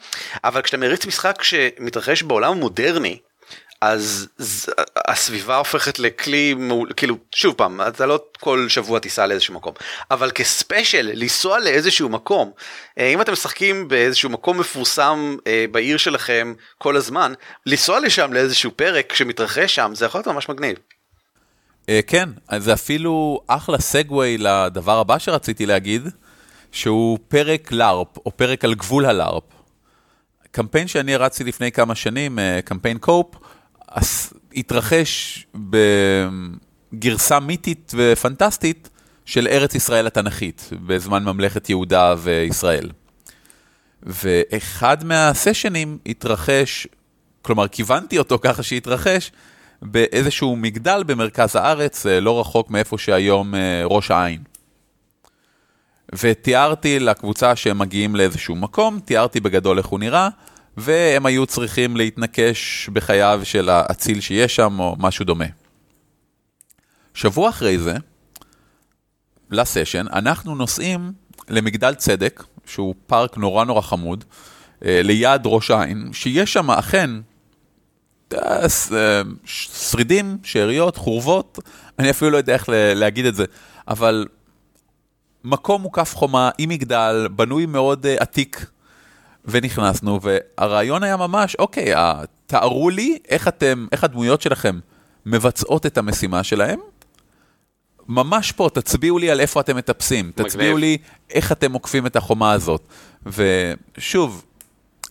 אבל 0.45 0.63
כשאתה 0.63 0.77
מריץ 0.77 1.07
משחק 1.07 1.43
שמתרחש 1.43 2.23
בעולם 2.23 2.53
המודרני, 2.53 3.19
אז 3.81 4.29
ז- 4.39 4.69
הסביבה 5.09 5.57
הופכת 5.57 5.99
לכלי 5.99 6.55
מעול, 6.55 6.93
כאילו 6.97 7.17
שוב 7.35 7.55
פעם 7.55 7.81
אתה 7.81 8.07
לא 8.07 8.21
כל 8.41 8.67
שבוע 8.69 8.99
תיסע 8.99 9.27
לאיזשהו 9.27 9.55
מקום 9.55 9.73
אבל 10.11 10.31
כספיישל 10.31 11.11
לנסוע 11.15 11.59
לאיזשהו 11.59 12.09
מקום 12.09 12.51
אה, 12.99 13.09
אם 13.09 13.21
אתם 13.21 13.33
משחקים 13.33 13.89
באיזשהו 13.89 14.31
מקום 14.31 14.59
מפורסם 14.61 15.37
אה, 15.47 15.65
בעיר 15.71 15.97
שלכם 15.97 16.55
כל 16.79 16.97
הזמן 16.97 17.33
לנסוע 17.67 18.01
לשם 18.01 18.33
לאיזשהו 18.33 18.71
פרק 18.77 19.15
שמתרחש 19.15 19.75
שם 19.75 19.93
זה 19.95 20.07
יכול 20.07 20.19
להיות 20.19 20.29
ממש 20.29 20.49
מגניב. 20.49 20.77
אה, 21.89 22.01
כן, 22.07 22.29
אז 22.49 22.65
זה 22.65 22.73
אפילו 22.73 23.41
אחלה 23.47 23.79
סגווי 23.79 24.39
לדבר 24.39 24.99
הבא 24.99 25.19
שרציתי 25.19 25.67
להגיד, 25.67 26.03
שהוא 26.73 27.19
פרק 27.29 27.73
לארפ, 27.73 28.19
או 28.27 28.37
פרק 28.37 28.65
על 28.65 28.75
גבול 28.75 29.07
הלארפ. 29.07 29.45
קמפיין 30.51 30.89
שאני 30.89 31.15
הרצתי 31.15 31.45
לפני 31.45 31.73
כמה 31.73 31.95
שנים, 31.95 32.39
אה, 32.39 32.61
קמפיין 32.65 32.99
קופ, 32.99 33.27
אז 33.35 33.41
התרחש 34.55 35.47
בגרסה 36.93 37.41
מיתית 37.41 37.93
ופנטסטית 37.97 38.91
של 39.25 39.49
ארץ 39.49 39.75
ישראל 39.75 40.07
התנ"כית, 40.07 40.71
בזמן 40.87 41.25
ממלכת 41.25 41.71
יהודה 41.71 42.15
וישראל. 42.19 42.91
ואחד 44.03 45.05
מהסשנים 45.05 45.99
התרחש, 46.07 46.87
כלומר 47.43 47.69
כיוונתי 47.69 48.19
אותו 48.19 48.39
ככה 48.43 48.63
שהתרחש, 48.63 49.33
באיזשהו 49.83 50.57
מגדל 50.57 51.03
במרכז 51.07 51.57
הארץ, 51.57 52.07
אה, 52.07 52.21
לא 52.21 52.41
רחוק 52.41 52.71
מאיפה 52.71 52.99
שהיום 52.99 53.55
אה, 53.55 53.83
ראש 53.85 54.11
העין. 54.11 54.43
ותיארתי 56.13 56.99
לקבוצה 56.99 57.57
שהם 57.57 57.79
מגיעים 57.79 58.17
לאיזשהו 58.17 58.57
מקום, 58.57 59.01
תיארתי 59.05 59.41
בגדול 59.41 59.79
איך 59.79 59.87
הוא 59.87 60.01
נראה, 60.01 60.29
והם 60.79 61.27
היו 61.27 61.47
צריכים 61.47 61.97
להתנקש 61.97 62.89
בחייו 62.93 63.41
של 63.45 63.69
האציל 63.69 64.21
שיש 64.21 64.57
שם, 64.57 64.81
או 64.81 64.97
משהו 64.99 65.25
דומה. 65.25 65.45
שבוע 67.15 67.49
אחרי 67.49 67.79
זה, 67.79 67.95
לסשן, 69.51 70.07
אנחנו 70.13 70.55
נוסעים 70.55 71.13
למגדל 71.49 71.95
צדק, 71.95 72.45
שהוא 72.67 72.95
פארק 73.07 73.37
נורא 73.37 73.65
נורא 73.65 73.81
חמוד, 73.81 74.25
אה, 74.85 75.01
ליד 75.03 75.43
ראש 75.45 75.71
העין, 75.71 76.11
שיש 76.13 76.53
שם 76.53 76.71
אכן 76.71 77.11
אה, 78.33 78.67
אה, 78.93 79.23
שרידים, 79.45 80.39
שאריות, 80.43 80.97
חורבות, 80.97 81.59
אני 81.99 82.11
אפילו 82.11 82.31
לא 82.31 82.37
יודע 82.37 82.55
איך 82.55 82.69
להגיד 82.69 83.25
את 83.25 83.35
זה, 83.35 83.45
אבל 83.89 84.27
מקום 85.45 85.83
מוקף 85.83 86.15
חומה 86.15 86.51
עם 86.59 86.69
מגדל, 86.69 87.29
בנוי 87.37 87.67
מאוד 87.67 88.07
עתיק, 88.07 88.67
ונכנסנו, 89.49 90.21
והרעיון 90.23 91.03
היה 91.03 91.17
ממש, 91.17 91.57
אוקיי, 91.59 91.95
uh, 91.95 91.99
תארו 92.47 92.91
לי 92.91 93.19
איך 93.29 93.49
אתם, 93.49 93.87
איך 93.93 94.05
הדמויות 94.05 94.43
שלכם 94.43 94.79
מבצעות 95.27 95.87
את 95.87 95.99
המשימה 95.99 96.43
שלהם. 96.43 96.79
ממש 98.09 98.53
פה, 98.53 98.69
תצביעו 98.75 99.19
לי 99.19 99.31
על 99.31 99.41
איפה 99.41 99.61
אתם 99.61 99.77
מטפסים, 99.77 100.27
מגניב. 100.27 100.49
תצביעו 100.49 100.77
לי 100.77 100.99
איך 101.31 101.53
אתם 101.53 101.73
עוקפים 101.73 102.07
את 102.07 102.17
החומה 102.17 102.53
הזאת. 102.53 102.83
ושוב, 103.27 104.45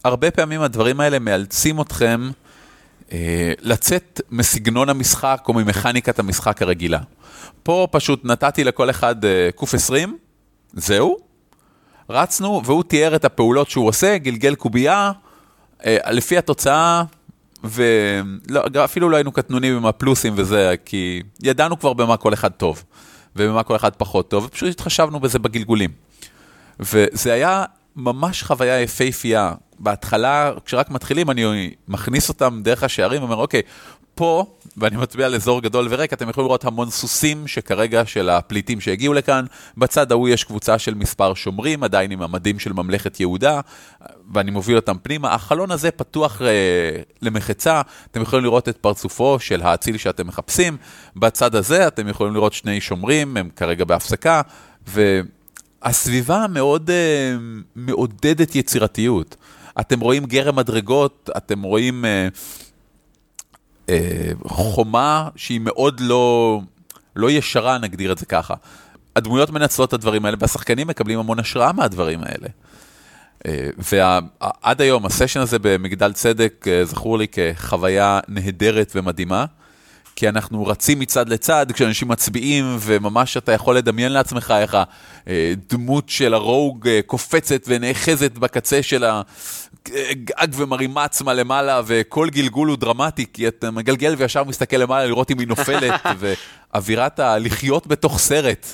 הרבה 0.03 0.31
פעמים 0.31 0.61
הדברים 0.61 0.99
האלה 0.99 1.19
מאלצים 1.19 1.81
אתכם 1.81 2.29
אה, 3.11 3.53
לצאת 3.61 4.21
מסגנון 4.31 4.89
המשחק 4.89 5.43
או 5.47 5.53
ממכניקת 5.53 6.19
המשחק 6.19 6.61
הרגילה. 6.61 6.99
פה 7.63 7.87
פשוט 7.91 8.25
נתתי 8.25 8.63
לכל 8.63 8.89
אחד 8.89 9.25
אה, 9.25 9.49
קוף 9.55 9.73
20, 9.73 10.17
זהו, 10.73 11.17
רצנו, 12.09 12.61
והוא 12.65 12.83
תיאר 12.83 13.15
את 13.15 13.25
הפעולות 13.25 13.69
שהוא 13.69 13.87
עושה, 13.87 14.17
גלגל 14.17 14.55
קובייה, 14.55 15.11
אה, 15.85 16.11
לפי 16.11 16.37
התוצאה, 16.37 17.03
ואפילו 17.63 19.09
לא 19.09 19.15
היינו 19.15 19.31
קטנונים 19.31 19.75
עם 19.75 19.85
הפלוסים 19.85 20.33
וזה, 20.35 20.75
כי 20.85 21.21
ידענו 21.43 21.79
כבר 21.79 21.93
במה 21.93 22.17
כל 22.17 22.33
אחד 22.33 22.49
טוב, 22.49 22.83
ובמה 23.35 23.63
כל 23.63 23.75
אחד 23.75 23.95
פחות 23.95 24.29
טוב, 24.29 24.45
ופשוט 24.45 24.69
התחשבנו 24.69 25.19
בזה 25.19 25.39
בגלגולים. 25.39 25.89
וזה 26.79 27.33
היה 27.33 27.65
ממש 27.95 28.43
חוויה 28.43 28.81
יפהפייה. 28.81 29.53
בהתחלה, 29.79 30.51
כשרק 30.65 30.89
מתחילים, 30.89 31.29
אני 31.29 31.71
מכניס 31.87 32.29
אותם 32.29 32.59
דרך 32.63 32.83
השערים 32.83 33.21
ואומר, 33.21 33.35
אוקיי, 33.35 33.61
פה, 34.17 34.45
ואני 34.77 34.97
מצביע 34.97 35.25
על 35.25 35.35
אזור 35.35 35.61
גדול 35.61 35.87
וריק, 35.89 36.13
אתם 36.13 36.29
יכולים 36.29 36.45
לראות 36.47 36.65
המון 36.65 36.89
סוסים 36.89 37.47
שכרגע 37.47 38.05
של 38.05 38.29
הפליטים 38.29 38.81
שהגיעו 38.81 39.13
לכאן. 39.13 39.45
בצד 39.77 40.11
ההוא 40.11 40.29
יש 40.29 40.43
קבוצה 40.43 40.79
של 40.79 40.93
מספר 40.93 41.33
שומרים, 41.33 41.83
עדיין 41.83 42.11
עם 42.11 42.21
המדים 42.21 42.59
של 42.59 42.73
ממלכת 42.73 43.19
יהודה, 43.19 43.61
ואני 44.33 44.51
מוביל 44.51 44.75
אותם 44.75 44.97
פנימה. 45.03 45.33
החלון 45.33 45.71
הזה 45.71 45.91
פתוח 45.91 46.41
אה, 46.41 46.47
למחצה, 47.21 47.81
אתם 48.11 48.21
יכולים 48.21 48.45
לראות 48.45 48.69
את 48.69 48.77
פרצופו 48.77 49.39
של 49.39 49.61
האציל 49.61 49.97
שאתם 49.97 50.27
מחפשים. 50.27 50.77
בצד 51.15 51.55
הזה 51.55 51.87
אתם 51.87 52.07
יכולים 52.07 52.33
לראות 52.33 52.53
שני 52.53 52.81
שומרים, 52.81 53.37
הם 53.37 53.49
כרגע 53.55 53.85
בהפסקה, 53.85 54.41
והסביבה 54.87 56.45
מאוד 56.49 56.89
אה, 56.89 57.35
מעודדת 57.75 58.55
יצירתיות. 58.55 59.35
אתם 59.79 59.99
רואים 59.99 60.25
גרם 60.25 60.55
מדרגות, 60.55 61.29
אתם 61.37 61.61
רואים 61.61 62.05
אה, 62.05 62.27
חומה 64.43 65.29
שהיא 65.35 65.61
מאוד 65.63 65.99
לא, 65.99 66.61
לא 67.15 67.31
ישרה, 67.31 67.77
נגדיר 67.77 68.11
את 68.11 68.17
זה 68.17 68.25
ככה. 68.25 68.53
הדמויות 69.15 69.49
מנצלות 69.49 69.89
את 69.89 69.93
הדברים 69.93 70.25
האלה, 70.25 70.37
והשחקנים 70.39 70.87
מקבלים 70.87 71.19
המון 71.19 71.39
השראה 71.39 71.71
מהדברים 71.73 72.19
האלה. 72.23 72.47
אה, 73.47 73.69
ועד 73.77 74.81
היום, 74.81 75.05
הסשן 75.05 75.39
הזה 75.39 75.57
במגדל 75.61 76.13
צדק 76.13 76.65
אה, 76.67 76.85
זכור 76.85 77.17
לי 77.17 77.27
כחוויה 77.27 78.19
נהדרת 78.27 78.91
ומדהימה, 78.95 79.45
כי 80.17 80.29
אנחנו 80.29 80.65
רצים 80.65 80.99
מצד 80.99 81.29
לצד 81.29 81.71
כשאנשים 81.71 82.07
מצביעים, 82.07 82.77
וממש 82.79 83.37
אתה 83.37 83.51
יכול 83.51 83.77
לדמיין 83.77 84.11
לעצמך 84.11 84.53
איך 84.57 84.77
הדמות 85.27 86.09
של 86.09 86.33
הרוג 86.33 86.87
אה, 86.87 86.99
קופצת 87.05 87.63
ונאחזת 87.67 88.31
בקצה 88.31 88.83
של 88.83 89.03
הגג 89.85 90.53
ומרימה 90.55 91.03
עצמה 91.03 91.33
למעלה, 91.33 91.81
וכל 91.85 92.29
גלגול 92.29 92.67
הוא 92.67 92.77
דרמטי, 92.77 93.25
כי 93.33 93.47
אתה 93.47 93.71
מגלגל 93.71 94.15
וישר 94.17 94.43
מסתכל 94.43 94.77
למעלה 94.77 95.05
לראות 95.05 95.31
אם 95.31 95.39
היא 95.39 95.47
נופלת, 95.47 96.01
ואווירת 96.73 97.19
הלחיות 97.19 97.87
בתוך 97.87 98.19
סרט 98.19 98.67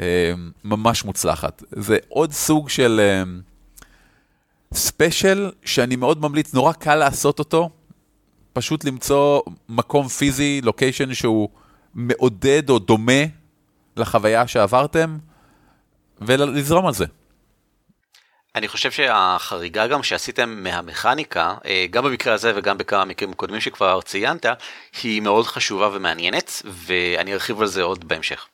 אה, 0.00 0.32
ממש 0.64 1.04
מוצלחת. 1.04 1.62
זה 1.72 1.96
עוד 2.08 2.32
סוג 2.32 2.68
של 2.68 3.00
ספיישל 4.74 5.50
שאני 5.64 5.96
מאוד 5.96 6.22
ממליץ, 6.22 6.54
נורא 6.54 6.72
קל 6.72 6.94
לעשות 6.94 7.38
אותו. 7.38 7.70
פשוט 8.58 8.84
למצוא 8.84 9.40
מקום 9.68 10.08
פיזי, 10.08 10.60
לוקיישן 10.64 11.14
שהוא 11.14 11.48
מעודד 11.94 12.70
או 12.70 12.78
דומה 12.78 13.22
לחוויה 13.96 14.46
שעברתם, 14.46 15.18
ולזרום 16.20 16.86
על 16.86 16.94
זה. 16.94 17.04
אני 18.54 18.68
חושב 18.68 18.90
שהחריגה 18.90 19.86
גם 19.86 20.02
שעשיתם 20.02 20.62
מהמכניקה, 20.62 21.54
אה, 21.66 21.86
גם 21.90 22.04
במקרה 22.04 22.34
הזה 22.34 22.52
וגם 22.56 22.78
בכמה 22.78 23.04
מקרים 23.04 23.32
קודמים 23.32 23.60
שכבר 23.60 24.00
ציינת, 24.00 24.46
היא 25.02 25.22
מאוד 25.22 25.46
חשובה 25.46 25.90
ומעניינת, 25.92 26.62
ואני 26.64 27.34
ארחיב 27.34 27.60
על 27.60 27.66
זה 27.66 27.82
עוד 27.82 28.08
בהמשך. 28.08 28.46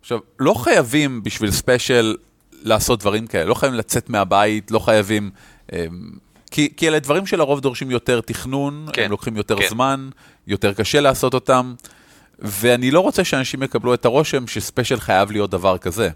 עכשיו, 0.00 0.18
לא 0.38 0.54
חייבים 0.54 1.22
בשביל 1.22 1.50
ספיישל 1.50 2.16
לעשות 2.52 3.00
דברים 3.00 3.26
כאלה, 3.26 3.44
לא 3.44 3.54
חייבים 3.54 3.78
לצאת 3.78 4.10
מהבית, 4.10 4.70
לא 4.70 4.78
חייבים 4.78 5.30
אמ, 5.72 5.78
כי, 6.54 6.72
כי 6.76 6.88
אלה 6.88 6.98
דברים 6.98 7.26
שלרוב 7.26 7.60
דורשים 7.60 7.90
יותר 7.90 8.20
תכנון, 8.20 8.86
כן, 8.92 9.04
הם 9.04 9.10
לוקחים 9.10 9.36
יותר 9.36 9.56
כן. 9.58 9.68
זמן, 9.68 10.08
יותר 10.46 10.72
קשה 10.72 11.00
לעשות 11.00 11.34
אותם, 11.34 11.74
ואני 12.38 12.90
לא 12.90 13.00
רוצה 13.00 13.24
שאנשים 13.24 13.62
יקבלו 13.62 13.94
את 13.94 14.04
הרושם 14.04 14.46
שספיישל 14.46 15.00
חייב 15.00 15.30
להיות 15.30 15.50
דבר 15.50 15.78
כזה. 15.78 16.10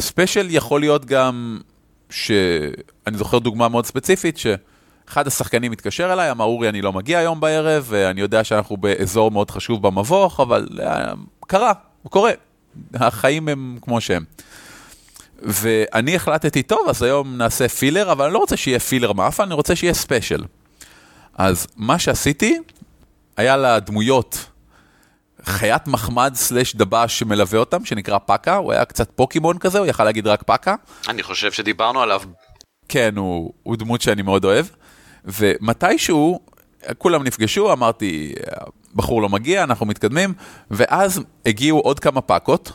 ספיישל 0.00 0.46
יכול 0.50 0.80
להיות 0.80 1.04
גם, 1.04 1.58
שאני 2.10 3.18
זוכר 3.18 3.38
דוגמה 3.38 3.68
מאוד 3.68 3.86
ספציפית, 3.86 4.38
שאחד 4.38 5.26
השחקנים 5.26 5.72
התקשר 5.72 6.12
אליי, 6.12 6.30
אמר 6.30 6.44
אורי, 6.44 6.68
אני 6.68 6.82
לא 6.82 6.92
מגיע 6.92 7.18
היום 7.18 7.40
בערב, 7.40 7.86
ואני 7.88 8.20
יודע 8.20 8.44
שאנחנו 8.44 8.76
באזור 8.76 9.30
מאוד 9.30 9.50
חשוב 9.50 9.82
במבוך, 9.82 10.40
אבל 10.40 10.68
אה, 10.80 11.12
קרה, 11.46 11.72
הוא 12.02 12.10
קורה. 12.10 12.32
החיים 12.94 13.48
הם 13.48 13.78
כמו 13.82 14.00
שהם. 14.00 14.24
ואני 15.42 16.16
החלטתי, 16.16 16.62
טוב, 16.62 16.88
אז 16.88 17.02
היום 17.02 17.36
נעשה 17.36 17.68
פילר, 17.68 18.12
אבל 18.12 18.24
אני 18.24 18.34
לא 18.34 18.38
רוצה 18.38 18.56
שיהיה 18.56 18.80
פילר 18.80 19.12
מאפן, 19.12 19.42
אני 19.42 19.54
רוצה 19.54 19.76
שיהיה 19.76 19.94
ספיישל. 19.94 20.44
אז 21.34 21.66
מה 21.76 21.98
שעשיתי, 21.98 22.58
היה 23.36 23.56
לדמויות 23.56 24.46
חיית 25.44 25.86
מחמד 25.86 26.32
סלש 26.34 26.76
דבש 26.76 27.18
שמלווה 27.18 27.58
אותם, 27.58 27.84
שנקרא 27.84 28.18
פאקה, 28.18 28.56
הוא 28.56 28.72
היה 28.72 28.84
קצת 28.84 29.10
פוקימון 29.14 29.58
כזה, 29.58 29.78
הוא 29.78 29.86
יכל 29.86 30.04
להגיד 30.04 30.26
רק 30.26 30.42
פאקה. 30.42 30.74
אני 31.08 31.22
חושב 31.22 31.52
שדיברנו 31.52 32.02
עליו. 32.02 32.20
כן, 32.88 33.16
הוא, 33.16 33.52
הוא 33.62 33.76
דמות 33.76 34.00
שאני 34.00 34.22
מאוד 34.22 34.44
אוהב. 34.44 34.66
ומתישהו, 35.24 36.40
כולם 36.98 37.24
נפגשו, 37.24 37.72
אמרתי, 37.72 38.34
בחור 38.94 39.22
לא 39.22 39.28
מגיע, 39.28 39.62
אנחנו 39.64 39.86
מתקדמים, 39.86 40.34
ואז 40.70 41.20
הגיעו 41.46 41.78
עוד 41.78 42.00
כמה 42.00 42.20
פאקות. 42.20 42.72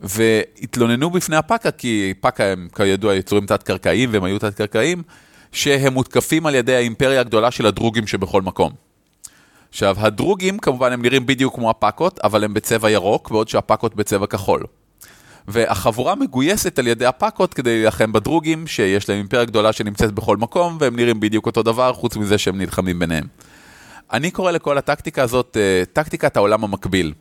והתלוננו 0.00 1.10
בפני 1.10 1.36
הפאקה, 1.36 1.70
כי 1.70 2.14
פאקה 2.20 2.44
הם 2.44 2.68
כידוע 2.74 3.14
יצורים 3.14 3.46
תת-קרקעיים 3.46 4.08
והם 4.12 4.24
היו 4.24 4.38
תת-קרקעיים, 4.38 5.02
שהם 5.52 5.92
מותקפים 5.92 6.46
על 6.46 6.54
ידי 6.54 6.74
האימפריה 6.74 7.20
הגדולה 7.20 7.50
של 7.50 7.66
הדרוגים 7.66 8.06
שבכל 8.06 8.42
מקום. 8.42 8.72
עכשיו, 9.70 9.96
הדרוגים 9.98 10.58
כמובן 10.58 10.92
הם 10.92 11.02
נראים 11.02 11.26
בדיוק 11.26 11.54
כמו 11.54 11.70
הפאקות, 11.70 12.18
אבל 12.24 12.44
הם 12.44 12.54
בצבע 12.54 12.90
ירוק, 12.90 13.30
בעוד 13.30 13.48
שהפאקות 13.48 13.94
בצבע 13.94 14.26
כחול. 14.26 14.64
והחבורה 15.48 16.14
מגויסת 16.14 16.78
על 16.78 16.86
ידי 16.86 17.06
הפאקות 17.06 17.54
כדי 17.54 17.70
להילחם 17.76 18.12
בדרוגים, 18.12 18.66
שיש 18.66 19.08
להם 19.08 19.18
אימפריה 19.18 19.44
גדולה 19.44 19.72
שנמצאת 19.72 20.12
בכל 20.12 20.36
מקום, 20.36 20.76
והם 20.80 20.96
נראים 20.96 21.20
בדיוק 21.20 21.46
אותו 21.46 21.62
דבר, 21.62 21.92
חוץ 21.92 22.16
מזה 22.16 22.38
שהם 22.38 22.58
נלחמים 22.58 22.98
ביניהם. 22.98 23.24
אני 24.12 24.30
קורא 24.30 24.50
לכל 24.50 24.78
הטקטיקה 24.78 25.22
הזאת, 25.22 25.56
אה, 25.60 25.82
טקטיקת 25.92 26.36
העולם 26.36 26.64
המקביל. 26.64 27.12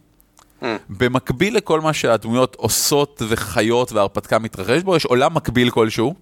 במקביל 0.89 1.57
לכל 1.57 1.81
מה 1.81 1.93
שהדמויות 1.93 2.55
עושות 2.55 3.21
וחיות 3.27 3.91
וההרפתקה 3.91 4.39
מתרחש 4.39 4.83
בו, 4.83 4.95
יש 4.95 5.05
עולם 5.05 5.33
מקביל 5.33 5.69
כלשהו, 5.69 6.15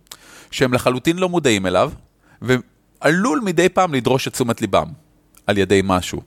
שהם 0.52 0.74
לחלוטין 0.74 1.18
לא 1.18 1.30
מודעים 1.30 1.66
אליו, 1.66 1.92
ועלול 2.42 3.42
מדי 3.44 3.70
פעם 3.70 3.94
לדרוש 3.94 4.28
את 4.28 4.34
תשומת 4.34 4.62
ליבם 4.62 4.88
על 5.48 5.58
ידי 5.58 5.82
משהו. 5.84 6.22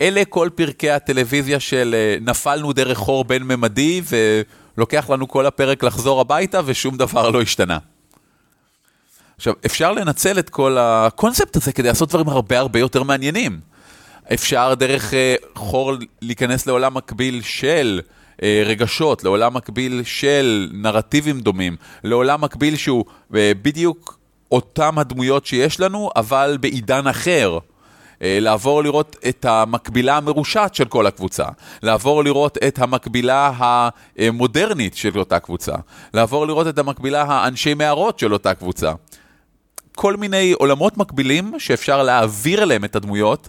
אלה 0.00 0.24
כל 0.24 0.48
פרקי 0.54 0.90
הטלוויזיה 0.90 1.60
של 1.60 1.94
אה, 1.98 2.16
נפלנו 2.20 2.72
דרך 2.72 2.98
חור 2.98 3.24
בין-ממדי 3.24 4.02
ולוקח 4.76 5.10
לנו 5.10 5.28
כל 5.28 5.46
הפרק 5.46 5.82
לחזור 5.82 6.20
הביתה 6.20 6.60
ושום 6.64 6.96
דבר 6.96 7.30
לא 7.30 7.42
השתנה. 7.42 7.78
עכשיו, 9.36 9.54
אפשר 9.66 9.92
לנצל 9.92 10.38
את 10.38 10.50
כל 10.50 10.76
הקונספט 10.80 11.56
הזה 11.56 11.72
כדי 11.72 11.88
לעשות 11.88 12.08
דברים 12.08 12.28
הרבה 12.28 12.58
הרבה 12.58 12.78
יותר 12.78 13.02
מעניינים. 13.02 13.60
אפשר 14.32 14.74
דרך 14.74 15.12
uh, 15.12 15.14
חור 15.58 15.92
להיכנס 16.22 16.66
לעולם 16.66 16.94
מקביל 16.94 17.42
של 17.42 18.00
uh, 18.36 18.40
רגשות, 18.66 19.24
לעולם 19.24 19.54
מקביל 19.54 20.02
של 20.04 20.70
נרטיבים 20.72 21.40
דומים, 21.40 21.76
לעולם 22.04 22.40
מקביל 22.40 22.76
שהוא 22.76 23.04
uh, 23.08 23.34
בדיוק 23.62 24.18
אותם 24.52 24.98
הדמויות 24.98 25.46
שיש 25.46 25.80
לנו, 25.80 26.10
אבל 26.16 26.58
בעידן 26.60 27.06
אחר. 27.06 27.58
לעבור 28.20 28.82
לראות 28.82 29.16
את 29.28 29.44
המקבילה 29.44 30.16
המרושעת 30.16 30.74
של 30.74 30.84
כל 30.84 31.06
הקבוצה, 31.06 31.44
לעבור 31.82 32.24
לראות 32.24 32.58
את 32.66 32.78
המקבילה 32.78 33.52
המודרנית 34.18 34.96
של 34.96 35.18
אותה 35.18 35.38
קבוצה, 35.38 35.72
לעבור 36.14 36.46
לראות 36.46 36.66
את 36.66 36.78
המקבילה 36.78 37.22
האנשי 37.22 37.74
מערות 37.74 38.18
של 38.18 38.32
אותה 38.32 38.54
קבוצה. 38.54 38.92
כל 39.94 40.16
מיני 40.16 40.52
עולמות 40.52 40.96
מקבילים 40.96 41.52
שאפשר 41.58 42.02
להעביר 42.02 42.62
אליהם 42.62 42.84
את 42.84 42.96
הדמויות 42.96 43.48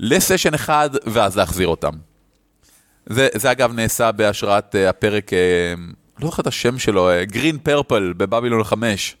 לסשן 0.00 0.54
אחד, 0.54 0.90
ואז 1.06 1.36
להחזיר 1.36 1.68
אותם. 1.68 1.92
זה, 3.06 3.28
זה 3.34 3.50
אגב 3.50 3.72
נעשה 3.72 4.12
בהשראת 4.12 4.74
uh, 4.74 4.88
הפרק, 4.88 5.30
uh, 5.32 5.36
לא 6.20 6.26
זוכר 6.26 6.42
את 6.42 6.46
השם 6.46 6.78
שלו, 6.78 7.10
גרין 7.22 7.56
uh, 7.56 7.58
פרפל 7.58 8.12
בבבילון 8.16 8.64
5. 8.64 9.16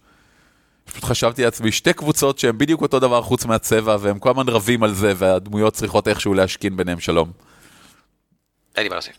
פשוט 0.84 1.04
חשבתי 1.04 1.44
לעצמי, 1.44 1.72
שתי 1.72 1.92
קבוצות 1.92 2.38
שהן 2.38 2.58
בדיוק 2.58 2.82
אותו 2.82 3.00
דבר 3.00 3.22
חוץ 3.22 3.44
מהצבע, 3.44 3.96
והם 4.00 4.18
כל 4.18 4.30
הזמן 4.30 4.48
רבים 4.48 4.82
על 4.82 4.94
זה, 4.94 5.12
והדמויות 5.16 5.74
צריכות 5.74 6.08
איכשהו 6.08 6.34
להשכין 6.34 6.76
ביניהם 6.76 7.00
שלום. 7.00 7.32
אין 8.76 8.82
לי 8.82 8.88
מה 8.88 8.94
להוסיף. 8.94 9.16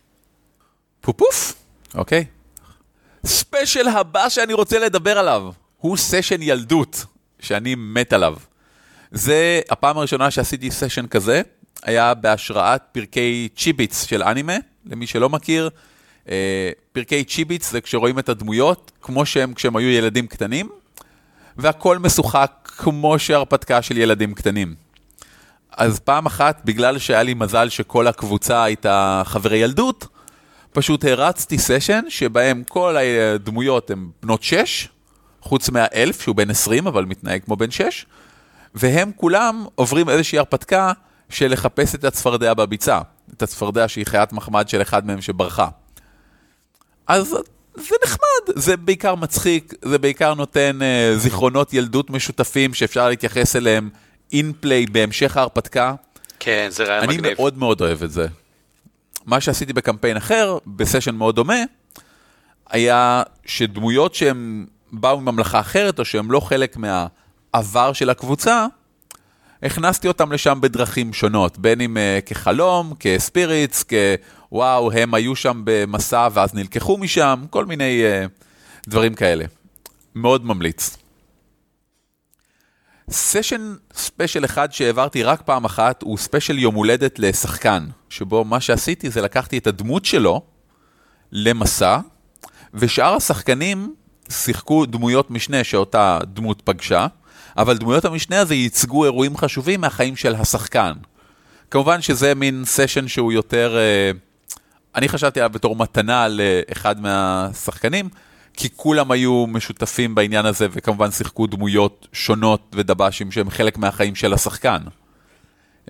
פופוף, 1.02 1.54
אוקיי. 1.96 2.26
ספיישל 3.26 3.88
הבא 3.88 4.30
שאני 4.30 4.54
רוצה 4.54 4.80
לדבר 4.80 5.18
עליו, 5.18 5.52
הוא 5.78 5.98
סשן 5.98 6.42
ילדות, 6.42 7.06
שאני 7.40 7.76
מת 7.76 8.14
עליו. 8.14 8.36
זה 9.12 9.62
הפעם 9.70 9.98
הראשונה 9.98 10.32
שעשיתי 10.32 10.72
סשן 10.72 11.08
כזה, 11.08 11.42
היה 11.84 12.14
בהשראת 12.14 12.84
פרקי 12.92 13.50
צ'יביץ 13.58 14.06
של 14.06 14.24
אנימה, 14.24 14.54
למי 14.86 15.08
שלא 15.08 15.30
מכיר. 15.30 15.70
אה, 16.30 16.70
פרקי 16.92 17.24
צ'יביץ 17.24 17.72
זה 17.72 17.82
כשרואים 17.82 18.20
את 18.20 18.30
הדמויות 18.30 18.92
כמו 19.02 19.26
שהם 19.26 19.54
כשהם 19.54 19.76
היו 19.76 19.90
ילדים 19.90 20.28
קטנים, 20.28 20.70
והכל 21.58 21.98
משוחק 21.98 22.72
כמו 22.78 23.20
שהרפתקה 23.20 23.82
של 23.82 23.98
ילדים 23.98 24.34
קטנים. 24.34 24.76
אז 25.72 26.00
פעם 26.00 26.26
אחת, 26.26 26.62
בגלל 26.66 26.98
שהיה 26.98 27.24
לי 27.24 27.34
מזל 27.34 27.70
שכל 27.70 28.08
הקבוצה 28.08 28.64
הייתה 28.64 29.22
חברי 29.26 29.58
ילדות, 29.58 30.08
פשוט 30.72 31.06
הרצתי 31.06 31.58
סשן 31.58 32.02
שבהם 32.10 32.64
כל 32.68 32.98
הדמויות 32.98 33.92
הן 33.92 34.10
בנות 34.24 34.44
6, 34.44 34.88
חוץ 35.42 35.70
מהאלף 35.70 36.22
שהוא 36.22 36.36
בן 36.36 36.50
20 36.50 36.88
אבל 36.88 37.06
מתנהג 37.06 37.44
כמו 37.44 37.56
בן 37.56 37.72
6, 37.72 38.06
והם 38.76 39.12
כולם 39.16 39.66
עוברים 39.76 40.10
איזושהי 40.10 40.40
הרפתקה 40.40 40.92
של 41.30 41.52
לחפש 41.52 41.96
את 41.96 42.04
הצפרדע 42.04 42.54
בביצה, 42.54 43.00
את 43.34 43.42
הצפרדע 43.42 43.88
שהיא 43.88 44.06
חיית 44.06 44.34
מחמד 44.34 44.70
של 44.70 44.82
אחד 44.82 45.06
מהם 45.06 45.22
שברחה. 45.22 45.68
אז 47.08 47.36
זה 47.76 47.96
נחמד, 48.06 48.56
זה 48.56 48.78
בעיקר 48.78 49.16
מצחיק, 49.16 49.74
זה 49.82 49.98
בעיקר 49.98 50.34
נותן 50.34 50.80
uh, 50.82 51.18
זיכרונות 51.20 51.74
ילדות 51.74 52.10
משותפים 52.10 52.74
שאפשר 52.74 53.10
להתייחס 53.10 53.56
אליהם 53.56 53.90
אין-פליי 54.34 54.86
בהמשך 54.86 55.38
ההרפתקה. 55.38 55.96
כן, 56.40 56.68
זה 56.70 56.84
רעיון 56.84 57.04
מגניב. 57.04 57.26
אני 57.26 57.34
מאוד 57.34 57.58
מאוד 57.58 57.82
אוהב 57.82 58.04
את 58.04 58.12
זה. 58.12 58.28
מה 59.26 59.42
שעשיתי 59.42 59.74
בקמפיין 59.74 60.18
אחר, 60.18 60.58
בסשן 60.68 61.16
מאוד 61.16 61.36
דומה, 61.36 61.64
היה 62.70 63.24
שדמויות 63.46 64.16
שהן 64.16 64.66
באו 64.92 65.22
מממלכה 65.22 65.60
אחרת, 65.60 66.00
או 66.00 66.06
שהן 66.06 66.26
לא 66.26 66.40
חלק 66.40 66.78
מה... 66.78 67.08
העבר 67.54 67.94
של 67.94 68.10
הקבוצה, 68.10 68.66
הכנסתי 69.64 70.08
אותם 70.08 70.32
לשם 70.32 70.62
בדרכים 70.62 71.14
שונות, 71.14 71.58
בין 71.58 71.82
אם 71.82 71.98
uh, 71.98 72.26
כחלום, 72.26 72.94
כספיריטס, 73.00 73.84
כוואו, 74.50 74.92
הם 74.92 75.14
היו 75.14 75.36
שם 75.36 75.62
במסע 75.64 76.28
ואז 76.34 76.54
נלקחו 76.54 76.98
משם, 76.98 77.46
כל 77.50 77.66
מיני 77.66 78.04
uh, 78.04 78.30
דברים 78.90 79.14
כאלה. 79.14 79.46
מאוד 80.16 80.46
ממליץ. 80.46 80.98
סשן 83.12 83.76
ספיישל 83.94 84.46
אחד 84.46 84.74
שהעברתי 84.74 85.24
רק 85.24 85.42
פעם 85.42 85.66
אחת 85.66 86.02
הוא 86.02 86.18
ספיישל 86.18 86.60
יום 86.60 86.76
הולדת 86.76 87.20
לשחקן, 87.20 87.88
שבו 88.10 88.46
מה 88.46 88.60
שעשיתי 88.60 89.10
זה 89.10 89.22
לקחתי 89.22 89.58
את 89.58 89.68
הדמות 89.68 90.06
שלו 90.06 90.42
למסע, 91.32 92.00
ושאר 92.74 93.16
השחקנים 93.16 93.96
שיחקו 94.30 94.86
דמויות 94.86 95.32
משנה 95.32 95.64
שאותה 95.64 96.20
דמות 96.24 96.62
פגשה, 96.62 97.08
אבל 97.58 97.78
דמויות 97.78 98.06
המשנה 98.06 98.40
הזה 98.40 98.56
ייצגו 98.56 99.06
אירועים 99.06 99.38
חשובים 99.38 99.82
מהחיים 99.82 100.16
של 100.16 100.36
השחקן. 100.36 100.94
כמובן 101.72 102.02
שזה 102.02 102.36
מין 102.36 102.64
סשן 102.66 103.08
שהוא 103.08 103.32
יותר, 103.32 103.78
אה, 103.78 104.12
אני 104.96 105.10
חשבתי 105.10 105.40
עליו 105.40 105.50
בתור 105.50 105.76
מתנה 105.76 106.28
לאחד 106.28 107.02
מהשחקנים, 107.02 108.10
כי 108.54 108.70
כולם 108.76 109.12
היו 109.12 109.46
משותפים 109.48 110.16
בעניין 110.16 110.46
הזה, 110.46 110.68
וכמובן 110.72 111.12
שיחקו 111.12 111.48
דמויות 111.48 112.08
שונות 112.14 112.76
ודב"שים 112.76 113.32
שהם 113.32 113.50
חלק 113.50 113.78
מהחיים 113.78 114.16
של 114.16 114.34
השחקן. 114.34 114.82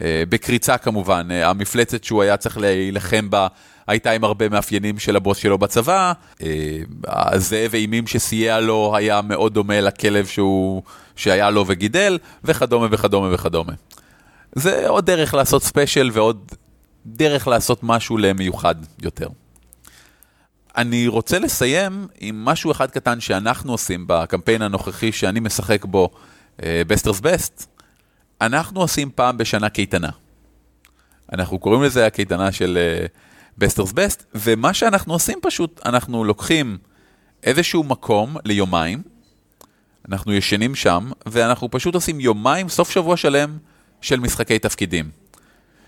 אה, 0.02 0.24
בקריצה 0.30 0.78
כמובן, 0.78 1.28
אה, 1.32 1.50
המפלצת 1.50 2.04
שהוא 2.04 2.22
היה 2.22 2.38
צריך 2.38 2.58
להילחם 2.58 3.30
בה 3.30 3.48
הייתה 3.88 4.12
עם 4.12 4.24
הרבה 4.24 4.50
מאפיינים 4.50 5.00
של 5.00 5.16
הבוס 5.16 5.38
שלו 5.38 5.58
בצבא, 5.58 6.14
הזאב 7.08 7.74
אימים 7.74 8.08
שסייע 8.08 8.60
לו 8.60 8.94
היה 8.96 9.22
מאוד 9.22 9.54
דומה 9.54 9.82
לכלב 9.82 10.26
שהוא, 10.26 10.84
שהיה 11.16 11.50
לו 11.50 11.68
וגידל, 11.68 12.18
וכדומה 12.44 12.88
וכדומה 12.92 13.34
וכדומה. 13.34 13.74
זה 14.56 14.90
עוד 14.90 15.06
דרך 15.06 15.34
לעשות 15.34 15.64
ספיישל 15.64 16.10
ועוד 16.14 16.52
דרך 17.06 17.48
לעשות 17.48 17.80
משהו 17.84 18.18
למיוחד 18.18 18.76
יותר. 19.02 19.28
אני 20.78 21.08
רוצה 21.08 21.40
לסיים 21.40 22.08
עם 22.20 22.46
משהו 22.46 22.72
אחד 22.72 22.92
קטן 22.92 23.20
שאנחנו 23.20 23.72
עושים 23.72 24.06
בקמפיין 24.08 24.62
הנוכחי 24.62 25.12
שאני 25.12 25.40
משחק 25.40 25.86
בו, 25.86 26.10
בסטרס 26.60 27.20
אה, 27.20 27.22
בסט. 27.22 27.66
אנחנו 28.42 28.82
עושים 28.82 29.10
פעם 29.16 29.38
בשנה 29.38 29.70
קייטנה. 29.70 30.10
אנחנו 31.34 31.60
קוראים 31.60 31.84
לזה 31.84 32.06
הקייטנה 32.06 32.52
של 32.52 32.78
בסטרס 33.58 33.90
אה, 33.90 33.94
בסט, 33.94 34.24
ומה 34.36 34.74
שאנחנו 34.74 35.14
עושים 35.14 35.40
פשוט, 35.42 35.82
אנחנו 35.86 36.24
לוקחים 36.24 36.78
איזשהו 37.44 37.84
מקום 37.84 38.38
ליומיים, 38.46 39.02
אנחנו 40.10 40.34
ישנים 40.34 40.76
שם, 40.76 41.12
ואנחנו 41.26 41.72
פשוט 41.72 41.96
עושים 41.96 42.20
יומיים, 42.20 42.70
סוף 42.70 42.90
שבוע 42.92 43.18
שלם, 43.18 43.58
של 44.02 44.20
משחקי 44.20 44.60
תפקידים. 44.60 45.10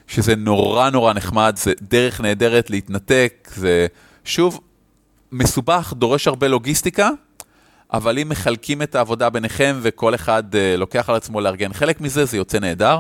שזה 0.07 0.35
נורא 0.35 0.89
נורא 0.89 1.13
נחמד, 1.13 1.55
זה 1.57 1.73
דרך 1.81 2.21
נהדרת 2.21 2.69
להתנתק, 2.69 3.49
זה 3.55 3.87
שוב 4.25 4.59
מסובך, 5.31 5.93
דורש 5.97 6.27
הרבה 6.27 6.47
לוגיסטיקה, 6.47 7.09
אבל 7.93 8.19
אם 8.19 8.29
מחלקים 8.29 8.81
את 8.81 8.95
העבודה 8.95 9.29
ביניכם 9.29 9.79
וכל 9.81 10.15
אחד 10.15 10.43
uh, 10.55 10.57
לוקח 10.77 11.09
על 11.09 11.15
עצמו 11.15 11.41
לארגן 11.41 11.73
חלק 11.73 12.01
מזה, 12.01 12.25
זה 12.25 12.37
יוצא 12.37 12.59
נהדר. 12.59 12.99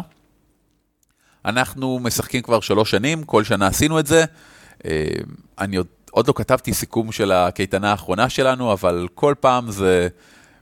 אנחנו 1.45 1.99
משחקים 1.99 2.41
כבר 2.41 2.59
שלוש 2.59 2.91
שנים, 2.91 3.23
כל 3.23 3.43
שנה 3.43 3.67
עשינו 3.67 3.99
את 3.99 4.07
זה. 4.07 4.25
Uh, 4.79 4.85
אני 5.59 5.75
עוד, 5.75 5.87
עוד 6.11 6.27
לא 6.27 6.33
כתבתי 6.37 6.73
סיכום 6.73 7.11
של 7.11 7.31
הקייטנה 7.31 7.91
האחרונה 7.91 8.29
שלנו, 8.29 8.73
אבל 8.73 9.07
כל 9.15 9.33
פעם 9.39 9.71
זה 9.71 10.07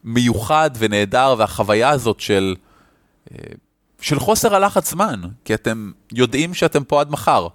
מיוחד 0.04 0.72
ונהדר, 0.78 1.36
והחוויה 1.38 1.90
הזאת 1.90 2.20
של... 2.20 2.56
Uh, 3.30 3.36
של 4.02 4.20
חוסר 4.20 4.56
הלחץ 4.56 4.92
זמן, 4.92 5.22
כי 5.46 5.54
אתם 5.54 5.92
יודעים 6.12 6.54
שאתם 6.54 6.84
פה 6.84 7.02
עד 7.02 7.12
מחר. 7.12 7.48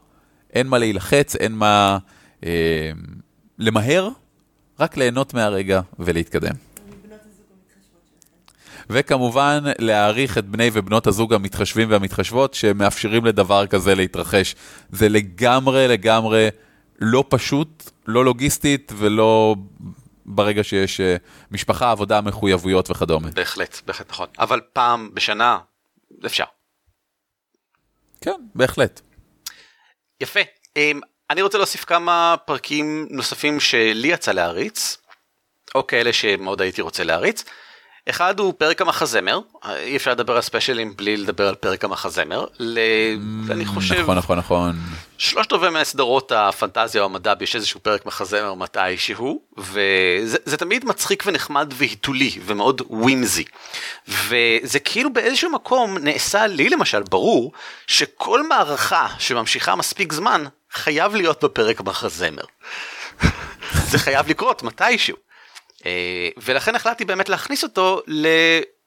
אין 0.53 0.67
מה 0.67 0.79
להילחץ, 0.79 1.37
אין 1.37 1.53
מה 1.53 1.99
אה, 2.45 2.91
למהר, 3.59 4.09
רק 4.81 4.97
ליהנות 4.97 5.35
מהרגע 5.35 5.81
ולהתקדם. 5.99 6.55
וכמובן, 8.91 9.65
להעריך 9.79 10.39
את 10.39 10.47
בני 10.47 10.71
ובנות 10.73 11.07
הזוג 11.07 11.35
המתחשבים 11.35 11.91
והמתחשבות 11.91 12.55
שמאפשרים 12.55 13.25
לדבר 13.25 13.67
כזה 13.67 13.95
להתרחש. 13.95 14.55
זה 14.91 15.09
לגמרי 15.09 15.89
לגמרי 15.89 16.49
לא 17.01 17.25
פשוט, 17.29 17.91
לא 18.07 18.25
לוגיסטית 18.25 18.93
ולא 18.97 19.57
ברגע 20.29 20.65
שיש 20.65 21.01
אה, 21.01 21.17
משפחה, 21.51 21.91
עבודה, 21.91 22.21
מחויבויות 22.21 22.91
וכדומה. 22.91 23.29
בהחלט, 23.29 23.81
בהחלט 23.87 24.11
נכון. 24.11 24.29
אבל 24.39 24.61
פעם 24.73 25.11
בשנה 25.15 25.59
אפשר. 26.27 26.45
כן, 28.21 28.41
בהחלט. 28.55 29.01
יפה. 30.21 30.41
אמ, 30.77 31.01
אני 31.31 31.43
רוצה 31.43 31.59
להוסיף 31.59 31.85
כמה 31.85 32.35
פרקים 32.45 33.07
נוספים 33.11 33.61
שלי 33.61 34.09
יצא 34.09 34.33
להריץ, 34.33 34.97
או 35.75 35.87
כאלה 35.87 36.13
שמאוד 36.13 36.61
הייתי 36.61 36.83
רוצה 36.83 37.05
להריץ. 37.05 37.45
אחד 38.11 38.41
הוא 38.41 38.55
פרק 38.59 38.81
המחזמר, 38.83 39.41
אי 39.69 39.97
אפשר 39.97 40.11
לדבר 40.11 40.37
על 40.37 40.43
ספיישלים 40.43 40.97
בלי 40.97 41.17
לדבר 41.17 41.49
על 41.49 41.55
פרק 41.55 41.85
המחזמר. 41.85 42.47
ל... 42.59 42.79
Mm, 42.79 43.53
אני 43.53 43.67
חושב... 43.67 44.01
נכון, 44.01 44.19
נכון, 44.19 44.39
נכון. 44.39 44.77
שלושת 45.19 45.53
רבעי 45.53 45.71
מהסדרות 45.71 46.33
הפנטזיה 46.33 47.01
או 47.01 47.07
המדע 47.07 47.35
יש 47.41 47.57
איזשהו 47.57 47.81
פרק 47.81 48.07
מחזמר 48.07 48.55
מתי 48.55 48.97
שהוא, 48.97 49.41
וזה 49.59 50.57
תמיד 50.59 50.85
מצחיק 50.85 51.23
ונחמד 51.27 51.73
והיתולי 51.77 52.31
ומאוד 52.45 52.83
ווימזי. 52.91 53.45
וזה 54.09 54.79
כאילו 54.85 55.13
באיזשהו 55.13 55.51
מקום 55.51 55.99
נעשה 55.99 56.47
לי 56.47 56.69
למשל 56.69 57.03
ברור 57.03 57.53
שכל 57.87 58.49
מערכה 58.49 59.07
שממשיכה 59.19 59.77
מספיק 59.77 60.13
זמן 60.13 60.45
חייב 60.73 61.15
להיות 61.15 61.45
בפרק 61.45 61.81
המחזמר. 61.81 62.45
זה 63.91 63.99
חייב 63.99 64.29
לקרות 64.29 64.63
מתישהו. 64.63 65.26
אה, 65.87 66.29
ולכן 66.37 66.75
החלטתי 66.75 67.05
באמת 67.05 67.29
להכניס 67.29 67.63
אותו 67.63 68.03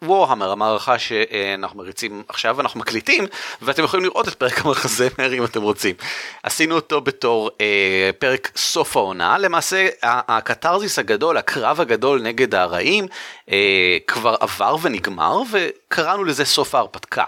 לווהמר, 0.02 0.52
המערכה 0.52 1.00
שאנחנו 1.00 1.78
מריצים 1.78 2.24
עכשיו, 2.28 2.62
אנחנו 2.62 2.80
מקליטים, 2.80 3.26
ואתם 3.62 3.84
יכולים 3.84 4.06
לראות 4.06 4.28
את 4.28 4.34
פרק 4.34 4.66
המחזמר 4.66 5.34
אם 5.38 5.46
אתם 5.46 5.62
רוצים. 5.62 5.96
עשינו 6.44 6.76
אותו 6.76 7.02
בתור 7.02 7.52
אה, 7.62 8.10
פרק 8.20 8.52
סוף 8.56 8.98
העונה, 8.98 9.38
למעשה 9.38 9.88
הקתרזיס 10.04 11.00
הגדול, 11.00 11.38
הקרב 11.38 11.82
הגדול 11.82 12.22
נגד 12.22 12.56
הרעים, 12.56 13.08
אה, 13.52 13.98
כבר 14.08 14.36
עבר 14.40 14.76
ונגמר, 14.82 15.42
וקראנו 15.52 16.24
לזה 16.24 16.46
סוף 16.46 16.76
ההרפתקה. 16.76 17.24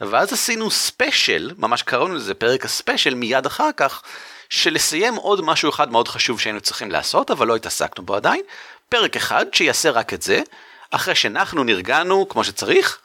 ואז 0.00 0.32
עשינו 0.32 0.70
ספיישל, 0.70 1.50
ממש 1.58 1.82
קראנו 1.82 2.14
לזה 2.14 2.34
פרק 2.34 2.64
הספיישל 2.64 3.14
מיד 3.14 3.46
אחר 3.46 3.70
כך, 3.76 4.02
שלסיים 4.48 5.14
עוד 5.14 5.40
משהו 5.44 5.70
אחד 5.70 5.92
מאוד 5.92 6.08
חשוב 6.08 6.40
שהיינו 6.40 6.60
צריכים 6.60 6.90
לעשות, 6.90 7.30
אבל 7.30 7.46
לא 7.46 7.56
התעסקנו 7.56 8.04
בו 8.04 8.14
עדיין, 8.14 8.42
פרק 8.94 9.16
אחד 9.16 9.46
שיעשה 9.52 9.90
רק 9.90 10.14
את 10.14 10.22
זה, 10.22 10.40
אחרי 10.90 11.14
שאנחנו 11.14 11.64
נרגענו 11.64 12.28
כמו 12.28 12.44
שצריך, 12.44 12.98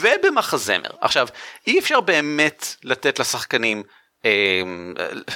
ובמחזמר. 0.00 0.90
עכשיו, 1.00 1.28
אי 1.66 1.78
אפשר 1.78 2.00
באמת 2.00 2.76
לתת 2.84 3.18
לשחקנים, 3.18 3.82
אה, 4.24 4.62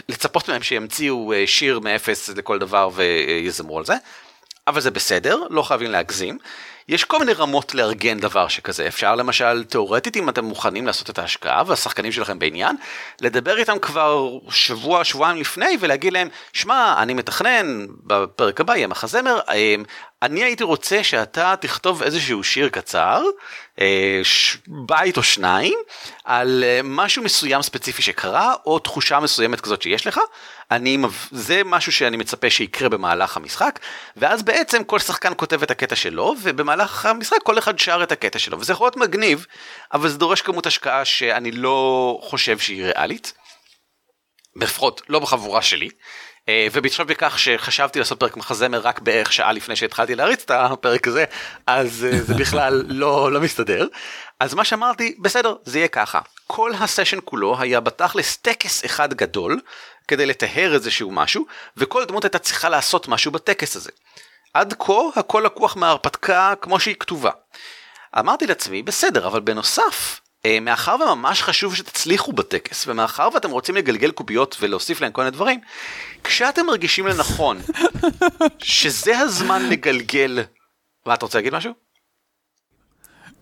לצפות 0.08 0.50
מהם 0.50 0.62
שימציאו 0.62 1.32
אה, 1.32 1.46
שיר 1.46 1.78
מאפס 1.78 2.28
לכל 2.28 2.58
דבר 2.58 2.90
ויזמרו 2.94 3.78
על 3.78 3.84
זה, 3.84 3.94
אבל 4.66 4.80
זה 4.80 4.90
בסדר, 4.90 5.42
לא 5.50 5.62
חייבים 5.62 5.90
להגזים. 5.90 6.38
יש 6.88 7.04
כל 7.04 7.18
מיני 7.18 7.32
רמות 7.32 7.74
לארגן 7.74 8.20
דבר 8.20 8.48
שכזה, 8.48 8.86
אפשר 8.86 9.14
למשל, 9.14 9.64
תאורטית 9.64 10.16
אם 10.16 10.28
אתם 10.28 10.44
מוכנים 10.44 10.86
לעשות 10.86 11.10
את 11.10 11.18
ההשקעה 11.18 11.62
והשחקנים 11.66 12.12
שלכם 12.12 12.38
בעניין, 12.38 12.76
לדבר 13.20 13.58
איתם 13.58 13.78
כבר 13.78 14.30
שבוע, 14.50 15.04
שבועיים 15.04 15.36
לפני 15.36 15.76
ולהגיד 15.80 16.12
להם, 16.12 16.28
שמע, 16.52 16.94
אני 16.98 17.14
מתכנן, 17.14 17.86
בפרק 18.04 18.60
הבא 18.60 18.76
יהיה 18.76 18.86
מחזמר, 18.86 19.40
אמ, 19.54 19.84
אני 20.22 20.44
הייתי 20.44 20.64
רוצה 20.64 21.04
שאתה 21.04 21.54
תכתוב 21.60 22.02
איזשהו 22.02 22.44
שיר 22.44 22.68
קצר, 22.68 23.22
אה, 23.80 24.20
בית 24.66 25.16
או 25.16 25.22
שניים, 25.22 25.78
על 26.24 26.64
אה, 26.64 26.80
משהו 26.84 27.22
מסוים 27.22 27.62
ספציפי 27.62 28.02
שקרה, 28.02 28.54
או 28.66 28.78
תחושה 28.78 29.20
מסוימת 29.20 29.60
כזאת 29.60 29.82
שיש 29.82 30.06
לך, 30.06 30.20
אני, 30.70 30.98
זה 31.30 31.62
משהו 31.64 31.92
שאני 31.92 32.16
מצפה 32.16 32.50
שיקרה 32.50 32.88
במהלך 32.88 33.36
המשחק, 33.36 33.78
ואז 34.16 34.42
בעצם 34.42 34.84
כל 34.84 34.98
שחקן 34.98 35.32
כותב 35.36 35.62
את 35.62 35.70
הקטע 35.70 35.96
שלו, 35.96 36.34
ובמהלך 36.42 37.06
המשחק 37.06 37.42
כל 37.42 37.58
אחד 37.58 37.78
שר 37.78 38.02
את 38.02 38.12
הקטע 38.12 38.38
שלו, 38.38 38.60
וזה 38.60 38.72
יכול 38.72 38.84
להיות 38.84 38.96
מגניב, 38.96 39.46
אבל 39.92 40.08
זה 40.08 40.18
דורש 40.18 40.40
כמות 40.40 40.66
השקעה 40.66 41.04
שאני 41.04 41.52
לא 41.52 42.18
חושב 42.22 42.58
שהיא 42.58 42.84
ריאלית. 42.84 43.32
לפחות 44.56 45.02
לא 45.08 45.18
בחבורה 45.18 45.62
שלי. 45.62 45.88
אה, 46.48 46.66
ובהתחשב 46.72 47.06
בכך 47.06 47.38
שחשבתי 47.38 47.98
לעשות 47.98 48.20
פרק 48.20 48.36
מחזמר 48.36 48.80
רק 48.80 49.00
בערך 49.00 49.32
שעה 49.32 49.52
לפני 49.52 49.76
שהתחלתי 49.76 50.14
להריץ 50.14 50.42
את 50.42 50.50
הפרק 50.50 51.08
הזה, 51.08 51.24
אז 51.66 52.06
אה, 52.12 52.22
זה 52.22 52.34
בכלל 52.40 52.84
לא, 52.88 53.32
לא 53.32 53.40
מסתדר. 53.40 53.86
אז 54.40 54.54
מה 54.54 54.64
שאמרתי, 54.64 55.16
בסדר, 55.18 55.54
זה 55.64 55.78
יהיה 55.78 55.88
ככה. 55.88 56.20
כל 56.46 56.72
הסשן 56.80 57.18
כולו 57.24 57.60
היה 57.60 57.80
בתכלס 57.80 58.36
טקס 58.36 58.84
אחד 58.84 59.14
גדול, 59.14 59.60
כדי 60.08 60.26
לטהר 60.26 60.74
איזשהו 60.74 61.10
משהו, 61.10 61.46
וכל 61.76 62.04
דמות 62.04 62.24
הייתה 62.24 62.38
צריכה 62.38 62.68
לעשות 62.68 63.08
משהו 63.08 63.32
בטקס 63.32 63.76
הזה. 63.76 63.90
עד 64.54 64.74
כה 64.78 64.92
הכל 65.16 65.42
לקוח 65.46 65.76
מההרפתקה 65.76 66.54
כמו 66.60 66.80
שהיא 66.80 66.94
כתובה. 67.00 67.30
אמרתי 68.18 68.46
לעצמי, 68.46 68.82
בסדר, 68.82 69.26
אבל 69.26 69.40
בנוסף, 69.40 70.20
מאחר 70.60 70.96
וממש 71.00 71.42
חשוב 71.42 71.74
שתצליחו 71.74 72.32
בטקס, 72.32 72.88
ומאחר 72.88 73.28
ואתם 73.34 73.50
רוצים 73.50 73.76
לגלגל 73.76 74.10
קוביות 74.10 74.56
ולהוסיף 74.60 75.00
להם 75.00 75.12
כל 75.12 75.20
מיני 75.20 75.30
דברים, 75.30 75.60
כשאתם 76.24 76.66
מרגישים 76.66 77.06
לנכון 77.06 77.58
שזה 78.58 79.18
הזמן 79.18 79.68
לגלגל... 79.68 80.38
מה, 81.06 81.14
אתה 81.14 81.26
רוצה 81.26 81.38
להגיד 81.38 81.54
משהו? 81.54 81.72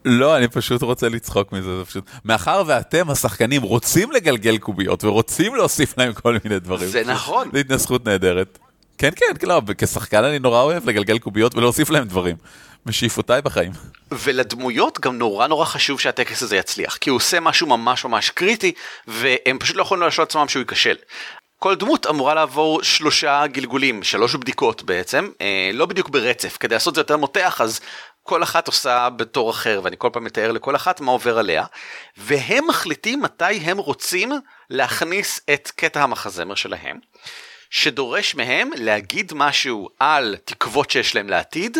לא, 0.04 0.36
אני 0.36 0.48
פשוט 0.48 0.82
רוצה 0.82 1.08
לצחוק 1.08 1.52
מזה, 1.52 1.78
זה 1.78 1.84
פשוט... 1.84 2.04
מאחר 2.24 2.62
ואתם, 2.66 3.10
השחקנים, 3.10 3.62
רוצים 3.62 4.12
לגלגל 4.12 4.58
קוביות 4.58 5.04
ורוצים 5.04 5.54
להוסיף 5.54 5.98
להם 5.98 6.12
כל 6.12 6.38
מיני 6.44 6.60
דברים. 6.60 6.88
זה 6.88 7.02
נכון. 7.06 7.50
זו 7.52 7.58
התנסחות 7.58 8.04
נהדרת. 8.06 8.58
כן, 8.98 9.10
כן, 9.16 9.46
לא, 9.46 9.62
כשחקן 9.78 10.24
אני 10.24 10.38
נורא 10.38 10.62
אוהב 10.62 10.88
לגלגל 10.88 11.18
קוביות 11.18 11.54
ולהוסיף 11.54 11.90
להם 11.90 12.04
דברים. 12.04 12.36
משאיפותיי 12.86 13.42
בחיים. 13.42 13.72
ולדמויות 14.10 15.00
גם 15.00 15.18
נורא 15.18 15.46
נורא 15.46 15.64
חשוב 15.64 16.00
שהטקס 16.00 16.42
הזה 16.42 16.56
יצליח, 16.56 16.96
כי 16.96 17.10
הוא 17.10 17.16
עושה 17.16 17.40
משהו 17.40 17.66
ממש 17.66 18.04
ממש 18.04 18.30
קריטי, 18.30 18.72
והם 19.06 19.58
פשוט 19.58 19.76
לא 19.76 19.82
יכולים 19.82 20.00
להרשות 20.00 20.28
לעצמם 20.28 20.48
שהוא 20.48 20.60
ייכשל. 20.60 20.96
כל 21.58 21.74
דמות 21.74 22.06
אמורה 22.06 22.34
לעבור 22.34 22.82
שלושה 22.82 23.46
גלגולים, 23.46 24.02
שלוש 24.02 24.34
בדיקות 24.34 24.82
בעצם, 24.82 25.30
אה, 25.40 25.70
לא 25.74 25.86
בדיוק 25.86 26.08
ברצף, 26.08 26.56
כדי 26.60 26.74
לעשות 26.74 26.92
את 26.92 26.94
זה 26.94 27.00
יותר 27.00 27.16
מותח, 27.16 27.60
אז 27.60 27.80
כל 28.22 28.42
אחת 28.42 28.66
עושה 28.66 29.08
בתור 29.10 29.50
אחר, 29.50 29.80
ואני 29.84 29.96
כל 29.98 30.08
פעם 30.12 30.24
מתאר 30.24 30.52
לכל 30.52 30.76
אחת 30.76 31.00
מה 31.00 31.12
עובר 31.12 31.38
עליה, 31.38 31.64
והם 32.16 32.66
מחליטים 32.68 33.22
מתי 33.22 33.44
הם 33.44 33.78
רוצים 33.78 34.32
להכניס 34.70 35.40
את 35.54 35.72
קטע 35.76 36.02
המחזמר 36.02 36.54
שלהם, 36.54 36.98
שדורש 37.70 38.34
מהם 38.34 38.70
להגיד 38.76 39.32
משהו 39.34 39.88
על 40.00 40.36
תקוות 40.44 40.90
שיש 40.90 41.14
להם 41.14 41.28
לעתיד, 41.28 41.78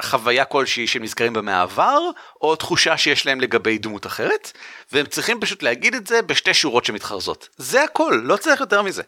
חוויה 0.00 0.44
כלשהי 0.44 0.86
שהם 0.86 1.02
נזכרים 1.02 1.32
בה 1.32 1.40
מהעבר, 1.40 2.00
או 2.40 2.56
תחושה 2.56 2.96
שיש 2.96 3.26
להם 3.26 3.40
לגבי 3.40 3.78
דמות 3.78 4.06
אחרת, 4.06 4.52
והם 4.92 5.06
צריכים 5.06 5.40
פשוט 5.40 5.62
להגיד 5.62 5.94
את 5.94 6.06
זה 6.06 6.22
בשתי 6.22 6.54
שורות 6.54 6.84
שמתחרזות. 6.84 7.48
זה 7.56 7.82
הכל, 7.82 8.20
לא 8.24 8.36
צריך 8.36 8.60
יותר 8.60 8.82
מזה. 8.82 9.02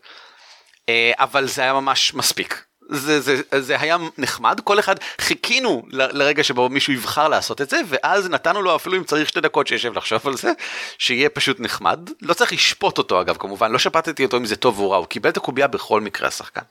אה, 0.88 1.12
אבל 1.18 1.46
זה 1.46 1.62
היה 1.62 1.72
ממש 1.72 2.14
מספיק. 2.14 2.64
זה, 2.88 3.20
זה, 3.20 3.42
זה 3.58 3.80
היה 3.80 3.96
נחמד, 4.18 4.60
כל 4.64 4.78
אחד 4.78 4.94
חיכינו 5.20 5.82
ל, 5.90 6.22
לרגע 6.22 6.44
שבו 6.44 6.68
מישהו 6.68 6.92
יבחר 6.92 7.28
לעשות 7.28 7.60
את 7.60 7.70
זה, 7.70 7.80
ואז 7.88 8.28
נתנו 8.28 8.62
לו 8.62 8.76
אפילו 8.76 8.96
אם 8.96 9.04
צריך 9.04 9.28
שתי 9.28 9.40
דקות 9.40 9.66
שישב 9.66 9.96
לחשוב 9.96 10.28
על 10.28 10.36
זה, 10.36 10.52
שיהיה 10.98 11.28
פשוט 11.28 11.60
נחמד. 11.60 12.10
לא 12.22 12.34
צריך 12.34 12.52
לשפוט 12.52 12.98
אותו 12.98 13.20
אגב, 13.20 13.36
כמובן, 13.36 13.72
לא 13.72 13.78
שפטתי 13.78 14.24
אותו 14.24 14.36
אם 14.36 14.44
זה 14.44 14.56
טוב 14.56 14.78
או 14.78 14.90
רע, 14.90 14.96
הוא 14.96 15.06
קיבל 15.06 15.30
את 15.30 15.36
הקובייה 15.36 15.66
בכל 15.66 16.00
מקרה 16.00 16.28
השחקן. 16.28 16.62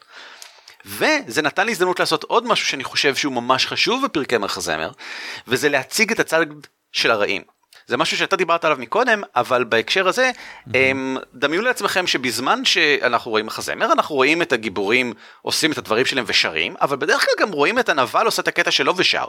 וזה 0.85 1.41
נתן 1.41 1.65
לי 1.65 1.71
הזדמנות 1.71 1.99
לעשות 1.99 2.23
עוד 2.23 2.47
משהו 2.47 2.67
שאני 2.67 2.83
חושב 2.83 3.15
שהוא 3.15 3.33
ממש 3.33 3.67
חשוב 3.67 4.05
בפרקי 4.05 4.37
מחזמר, 4.37 4.91
וזה 5.47 5.69
להציג 5.69 6.11
את 6.11 6.19
הצד 6.19 6.45
של 6.91 7.11
הרעים. 7.11 7.41
זה 7.87 7.97
משהו 7.97 8.17
שאתה 8.17 8.35
דיברת 8.35 8.65
עליו 8.65 8.77
מקודם, 8.79 9.21
אבל 9.35 9.63
בהקשר 9.63 10.07
הזה, 10.07 10.31
mm-hmm. 10.31 10.71
דמיינו 11.33 11.63
לעצמכם 11.63 12.07
שבזמן 12.07 12.65
שאנחנו 12.65 13.31
רואים 13.31 13.45
מחזמר, 13.45 13.91
אנחנו 13.91 14.15
רואים 14.15 14.41
את 14.41 14.53
הגיבורים 14.53 15.13
עושים 15.41 15.71
את 15.71 15.77
הדברים 15.77 16.05
שלהם 16.05 16.25
ושרים, 16.27 16.75
אבל 16.81 16.97
בדרך 16.97 17.25
כלל 17.25 17.45
גם 17.45 17.51
רואים 17.51 17.79
את 17.79 17.89
הנבל 17.89 18.25
עושה 18.25 18.41
את 18.41 18.47
הקטע 18.47 18.71
שלו 18.71 18.97
ושר. 18.97 19.25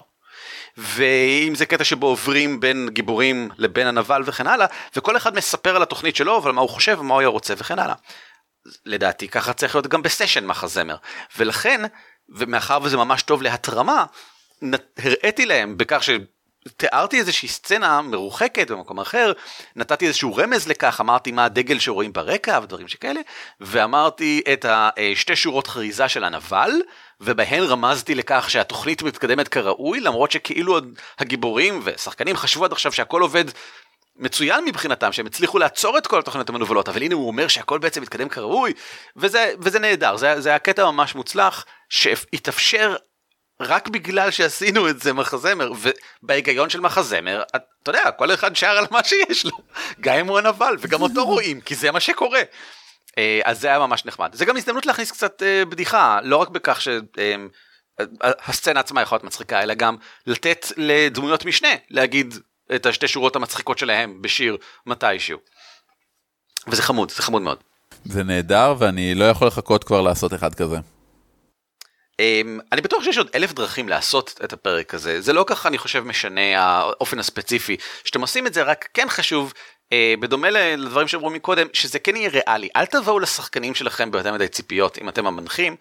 ואם 0.77 1.55
זה 1.55 1.67
קטע 1.67 1.85
שבו 1.85 2.07
עוברים 2.07 2.61
בין 2.61 2.89
גיבורים 2.93 3.49
לבין 3.59 3.87
הנבל 3.87 4.23
וכן 4.25 4.47
הלאה, 4.47 4.67
וכל 4.97 5.17
אחד 5.17 5.35
מספר 5.35 5.77
על 5.77 5.83
התוכנית 5.83 6.17
שלו 6.17 6.43
ועל 6.43 6.53
מה 6.53 6.61
הוא 6.61 6.71
חושב 6.71 6.97
ומה 7.01 7.15
הוא 7.15 7.21
היה 7.21 7.29
רוצה 7.29 7.55
וכן 7.59 7.79
הלאה. 7.79 7.95
לדעתי 8.87 9.29
ככה 9.29 9.53
צריך 9.53 9.75
להיות 9.75 9.87
גם 9.87 10.03
בסשן 10.03 10.47
מחזמר. 10.47 10.97
ולכן, 11.37 11.81
ומאחר 12.29 12.79
וזה 12.83 12.97
ממש 12.97 13.23
טוב 13.23 13.43
להתרמה, 13.43 14.05
הראיתי 14.99 15.47
להם 15.47 15.77
בכך 15.79 16.03
ש... 16.03 16.11
תיארתי 16.77 17.19
איזושהי 17.19 17.49
סצנה 17.49 18.03
מרוחקת 18.03 18.71
במקום 18.71 19.01
אחר, 19.01 19.33
נתתי 19.77 20.07
איזשהו 20.07 20.37
רמז 20.37 20.69
לכך, 20.69 21.01
אמרתי 21.01 21.33
מה 21.33 21.45
הדגל 21.45 21.79
שרואים 21.79 22.13
ברקע 22.13 22.61
ודברים 22.63 22.89
שכאלה, 22.89 23.21
ואמרתי 23.61 24.43
את 24.53 24.67
השתי 24.69 25.37
שורות 25.37 25.67
חריזה 25.67 26.09
של 26.09 26.25
הנבל, 26.25 26.71
ובהן 27.21 27.63
רמזתי 27.63 28.15
לכך 28.15 28.51
שהתוכנית 28.51 29.03
מתקדמת 29.03 29.49
כראוי, 29.49 30.01
למרות 30.01 30.31
שכאילו 30.31 30.79
הגיבורים 31.19 31.81
ושחקנים 31.85 32.37
חשבו 32.37 32.65
עד 32.65 32.73
עכשיו 32.73 32.93
שהכל 32.93 33.23
עובד 33.23 33.45
מצוין 34.17 34.65
מבחינתם 34.65 35.13
שהם 35.13 35.27
הצליחו 35.27 35.59
לעצור 35.59 35.99
את 35.99 36.07
כל 36.07 36.19
התוכניות 36.19 36.49
המנוולות 36.49 36.89
אבל 36.89 37.03
הנה 37.03 37.15
הוא 37.15 37.27
אומר 37.27 37.49
שהכל 37.49 37.79
בעצם 37.79 38.03
מתקדם 38.03 38.29
כראוי 38.29 38.73
וזה 39.17 39.55
וזה 39.59 39.79
נהדר 39.79 40.17
זה, 40.17 40.41
זה 40.41 40.55
הקטע 40.55 40.91
ממש 40.91 41.15
מוצלח 41.15 41.65
שהתאפשר 41.89 42.97
רק 43.61 43.89
בגלל 43.89 44.31
שעשינו 44.31 44.89
את 44.89 45.01
זה 45.01 45.13
מחזמר 45.13 45.73
ובהיגיון 46.23 46.71
של 46.71 46.81
מחזמר 46.81 47.43
אתה 47.57 47.91
יודע 47.91 48.11
כל 48.11 48.35
אחד 48.35 48.57
שר 48.57 48.67
על 48.67 48.87
מה 48.91 49.05
שיש 49.05 49.45
לו 49.45 49.59
גם 50.01 50.17
אם 50.17 50.27
הוא 50.27 50.39
הנבל 50.39 50.77
וגם 50.81 51.03
אותו 51.03 51.25
רואים 51.31 51.61
כי 51.61 51.75
זה 51.75 51.91
מה 51.91 52.01
שקורה. 52.01 52.43
אה, 53.19 53.41
אז 53.45 53.61
זה 53.61 53.69
היה 53.69 53.79
ממש 53.79 54.05
נחמד 54.05 54.35
זה 54.35 54.45
גם 54.45 54.57
הזדמנות 54.57 54.87
להכניס 54.87 55.11
קצת 55.11 55.43
אה, 55.43 55.65
בדיחה 55.65 56.19
לא 56.23 56.37
רק 56.37 56.49
בכך 56.49 56.81
שהסצנה 56.81 58.81
עצמה 58.81 59.03
יכולה 59.03 59.17
להיות 59.17 59.25
מצחיקה 59.25 59.63
אלא 59.63 59.75
גם 59.75 59.97
לתת 60.27 60.67
לדמויות 60.77 61.45
משנה 61.45 61.69
להגיד 61.91 62.35
את 62.75 62.87
השתי 62.87 63.09
שורות 63.09 63.37
המצחיקות 63.37 63.79
שלהם 63.79 64.23
בשיר 64.23 64.57
מתישהו. 64.87 65.39
וזה 66.67 66.83
חמוד, 66.83 67.11
זה 67.11 67.23
חמוד 67.23 67.43
מאוד. 67.43 67.59
זה 68.05 68.23
נהדר 68.23 68.75
ואני 68.79 69.15
לא 69.15 69.25
יכול 69.25 69.47
לחכות 69.49 69.85
כבר 69.85 70.01
לעשות 70.01 70.35
אחד 70.35 70.55
כזה. 70.55 70.77
Um, 72.23 72.61
אני 72.73 72.81
בטוח 72.81 73.05
שיש 73.05 73.19
עוד 73.19 73.31
אלף 73.35 73.53
דרכים 73.53 73.89
לעשות 73.89 74.41
את 74.45 74.53
הפרק 74.53 74.95
הזה, 74.95 75.21
זה 75.21 75.33
לא 75.33 75.45
ככה 75.49 75.69
אני 75.69 75.79
חושב 75.79 76.01
משנה 76.01 76.41
האופן 76.59 77.19
הספציפי 77.19 77.77
שאתם 78.05 78.21
עושים 78.21 78.47
את 78.47 78.55
זה, 78.55 78.63
רק 78.63 78.89
כן 78.95 79.07
חשוב, 79.09 79.53
uh, 79.53 80.21
בדומה 80.21 80.51
לדברים 80.51 81.09
שאמרו 81.09 81.31
מקודם, 81.31 81.67
שזה 81.73 81.99
כן 81.99 82.17
יהיה 82.17 82.31
ריאלי, 82.31 82.69
אל 82.77 82.87
תבואו 82.87 83.19
לשחקנים 83.19 83.75
שלכם 83.75 84.11
ביותר 84.11 84.33
מדי 84.33 84.49
ציפיות 84.49 84.99
אם 84.99 85.09
אתם 85.09 85.27
המנחים, 85.27 85.77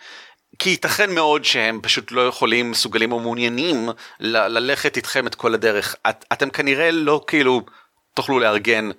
כי 0.59 0.69
ייתכן 0.69 1.15
מאוד 1.15 1.45
שהם 1.45 1.79
פשוט 1.83 2.11
לא 2.11 2.27
יכולים, 2.27 2.71
מסוגלים 2.71 3.11
או 3.11 3.19
מעוניינים 3.19 3.89
ל- 4.19 4.37
ללכת 4.47 4.97
איתכם 4.97 5.27
את 5.27 5.35
כל 5.35 5.53
הדרך. 5.53 5.95
את, 6.09 6.25
אתם 6.33 6.49
כנראה 6.49 6.91
לא 6.91 7.23
כאילו 7.27 7.61
תוכלו 8.13 8.39
לארגן 8.39 8.89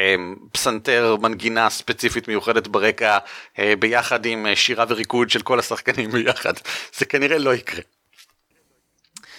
אמ, 0.00 0.36
פסנתר 0.52 1.16
מנגינה 1.20 1.70
ספציפית 1.70 2.28
מיוחדת 2.28 2.66
ברקע 2.66 3.18
אה, 3.58 3.74
ביחד 3.78 4.26
עם 4.26 4.46
אה, 4.46 4.56
שירה 4.56 4.84
וריקוד 4.88 5.30
של 5.30 5.42
כל 5.42 5.58
השחקנים 5.58 6.10
ביחד. 6.10 6.52
זה 6.96 7.04
כנראה 7.04 7.38
לא 7.38 7.54
יקרה. 7.54 7.80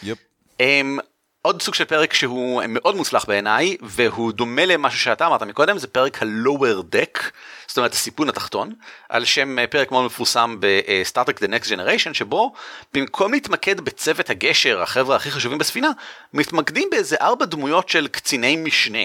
יפ. 0.03 0.17
אמ, 0.59 0.99
עוד 1.45 1.62
סוג 1.62 1.75
של 1.75 1.86
פרק 1.86 2.13
שהוא 2.13 2.63
מאוד 2.67 2.95
מוצלח 2.95 3.25
בעיניי 3.25 3.77
והוא 3.82 4.32
דומה 4.32 4.65
למשהו 4.65 4.99
שאתה 4.99 5.27
אמרת 5.27 5.41
מקודם 5.41 5.77
זה 5.77 5.88
פרק 5.88 6.23
ה-lower 6.23 6.95
deck 6.95 7.21
זאת 7.67 7.77
אומרת 7.77 7.93
הסיפון 7.93 8.29
התחתון 8.29 8.73
על 9.10 9.25
שם 9.25 9.60
אה, 9.60 9.67
פרק 9.67 9.91
מאוד 9.91 10.06
מפורסם 10.06 10.58
בסטארטק 10.60 11.43
The 11.43 11.47
Next 11.47 11.67
Generation 11.67 12.13
שבו 12.13 12.53
במקום 12.93 13.34
להתמקד 13.34 13.82
בצוות 13.82 14.29
הגשר 14.29 14.82
החבר'ה 14.82 15.15
הכי 15.15 15.32
חשובים 15.32 15.58
בספינה 15.58 15.89
מתמקדים 16.34 16.88
באיזה 16.91 17.15
ארבע 17.21 17.45
דמויות 17.45 17.89
של 17.89 18.08
קציני 18.08 18.56
משנה. 18.56 19.03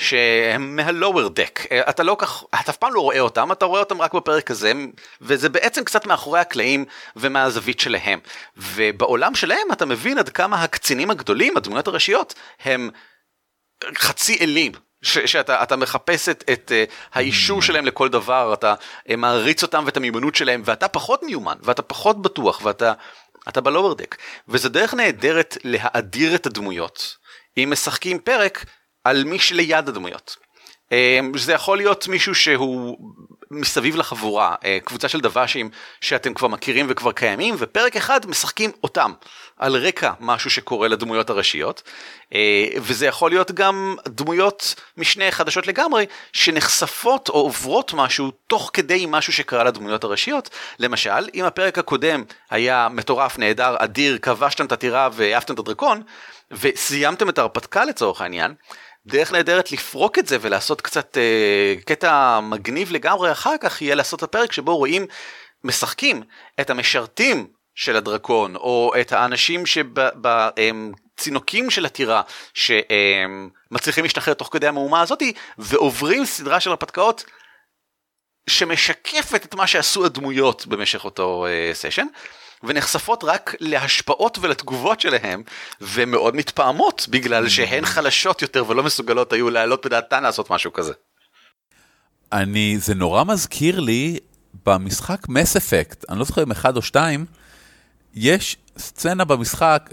שהם 0.00 0.76
מהלואוור 0.76 1.28
דק. 1.28 1.60
אתה 1.72 2.02
לא 2.02 2.16
כך 2.18 2.44
אתה 2.60 2.70
אף 2.70 2.76
פעם 2.76 2.94
לא 2.94 3.00
רואה 3.00 3.20
אותם 3.20 3.52
אתה 3.52 3.64
רואה 3.64 3.80
אותם 3.80 4.02
רק 4.02 4.14
בפרק 4.14 4.50
הזה 4.50 4.72
וזה 5.20 5.48
בעצם 5.48 5.84
קצת 5.84 6.06
מאחורי 6.06 6.40
הקלעים 6.40 6.84
ומהזווית 7.16 7.80
שלהם. 7.80 8.18
ובעולם 8.56 9.34
שלהם 9.34 9.72
אתה 9.72 9.86
מבין 9.86 10.18
עד 10.18 10.28
כמה 10.28 10.62
הקצינים 10.62 11.10
הגדולים 11.10 11.56
הדמויות 11.56 11.88
הראשיות 11.88 12.34
הם 12.64 12.90
חצי 13.96 14.38
אלים 14.40 14.72
ש- 15.02 15.18
שאתה 15.18 15.62
אתה 15.62 15.76
מחפש 15.76 16.28
את, 16.28 16.44
את 16.52 16.72
uh, 16.72 16.92
האישור 17.12 17.62
שלהם 17.62 17.86
לכל 17.86 18.08
דבר 18.08 18.54
אתה 18.54 18.74
uh, 19.08 19.16
מעריץ 19.16 19.62
אותם 19.62 19.82
ואת 19.86 19.96
המיומנות 19.96 20.34
שלהם 20.34 20.62
ואתה 20.64 20.88
פחות 20.88 21.22
מיומן 21.22 21.56
ואתה 21.62 21.82
פחות 21.82 22.22
בטוח 22.22 22.60
ואתה 22.64 22.92
אתה 23.48 23.60
בלואוור 23.60 23.94
דק. 23.94 24.16
וזה 24.48 24.68
דרך 24.68 24.94
נהדרת 24.94 25.56
להאדיר 25.64 26.34
את 26.34 26.46
הדמויות. 26.46 27.16
אם 27.58 27.68
משחקים 27.72 28.18
פרק 28.18 28.64
על 29.04 29.24
מי 29.24 29.38
שליד 29.38 29.88
הדמויות. 29.88 30.36
אמ, 30.92 31.32
זה 31.38 31.52
יכול 31.52 31.78
להיות 31.78 32.08
מישהו 32.08 32.34
שהוא 32.34 32.96
מסביב 33.50 33.96
לחבורה, 33.96 34.54
אה, 34.64 34.78
קבוצה 34.84 35.08
של 35.08 35.20
דוושים 35.20 35.70
שאתם 36.00 36.34
כבר 36.34 36.48
מכירים 36.48 36.86
וכבר 36.88 37.12
קיימים, 37.12 37.54
ופרק 37.58 37.96
אחד 37.96 38.26
משחקים 38.26 38.70
אותם, 38.84 39.12
על 39.56 39.76
רקע 39.76 40.12
משהו 40.20 40.50
שקורה 40.50 40.88
לדמויות 40.88 41.30
הראשיות, 41.30 41.82
אה, 42.34 42.66
וזה 42.76 43.06
יכול 43.06 43.30
להיות 43.30 43.52
גם 43.52 43.96
דמויות 44.08 44.74
משנה 44.96 45.30
חדשות 45.30 45.66
לגמרי, 45.66 46.06
שנחשפות 46.32 47.28
או 47.28 47.34
עוברות 47.34 47.92
משהו 47.94 48.30
תוך 48.46 48.70
כדי 48.72 49.06
משהו 49.08 49.32
שקרה 49.32 49.64
לדמויות 49.64 50.04
הראשיות. 50.04 50.50
למשל, 50.78 51.28
אם 51.34 51.44
הפרק 51.44 51.78
הקודם 51.78 52.24
היה 52.50 52.88
מטורף, 52.90 53.38
נהדר, 53.38 53.76
אדיר, 53.78 54.18
כבשתם 54.18 54.66
את 54.66 54.72
הטירה 54.72 55.08
והעפתם 55.12 55.54
את 55.54 55.58
הדרקון, 55.58 56.02
וסיימתם 56.50 57.28
את 57.28 57.38
ההרפתקה 57.38 57.84
לצורך 57.84 58.20
העניין, 58.20 58.54
דרך 59.06 59.32
נהדרת 59.32 59.72
לפרוק 59.72 60.18
את 60.18 60.26
זה 60.26 60.36
ולעשות 60.40 60.80
קצת 60.80 61.18
אה, 61.18 61.74
קטע 61.84 62.40
מגניב 62.40 62.92
לגמרי 62.92 63.32
אחר 63.32 63.54
כך 63.60 63.82
יהיה 63.82 63.94
לעשות 63.94 64.18
את 64.18 64.22
הפרק 64.22 64.52
שבו 64.52 64.76
רואים 64.76 65.06
משחקים 65.64 66.22
את 66.60 66.70
המשרתים 66.70 67.46
של 67.74 67.96
הדרקון 67.96 68.56
או 68.56 68.92
את 69.00 69.12
האנשים 69.12 69.66
שבצינוקים 69.66 71.70
של 71.70 71.86
הטירה 71.86 72.22
שמצליחים 72.54 74.04
להשתחרר 74.04 74.34
תוך 74.34 74.48
כדי 74.52 74.66
המהומה 74.66 75.00
הזאתי 75.00 75.32
ועוברים 75.58 76.24
סדרה 76.24 76.60
של 76.60 76.70
הרפתקאות 76.70 77.24
שמשקפת 78.50 79.44
את 79.44 79.54
מה 79.54 79.66
שעשו 79.66 80.04
הדמויות 80.04 80.66
במשך 80.66 81.04
אותו 81.04 81.46
סשן. 81.72 82.06
ונחשפות 82.62 83.24
רק 83.24 83.54
להשפעות 83.60 84.38
ולתגובות 84.40 85.00
שלהם, 85.00 85.42
ומאוד 85.80 86.36
מתפעמות 86.36 87.06
בגלל 87.10 87.48
שהן 87.48 87.84
חלשות 87.84 88.42
יותר 88.42 88.64
ולא 88.68 88.82
מסוגלות 88.82 89.32
היו 89.32 89.50
להעלות 89.50 89.86
בדעתן 89.86 90.22
לעשות 90.22 90.50
משהו 90.50 90.72
כזה. 90.72 90.92
אני, 92.32 92.78
זה 92.78 92.94
נורא 92.94 93.24
מזכיר 93.24 93.80
לי 93.80 94.18
במשחק 94.66 95.28
מס 95.28 95.56
אפקט, 95.56 96.04
אני 96.10 96.18
לא 96.18 96.24
זוכר 96.24 96.42
אם 96.42 96.50
אחד 96.50 96.76
או 96.76 96.82
שתיים, 96.82 97.26
יש 98.14 98.56
סצנה 98.78 99.24
במשחק, 99.24 99.90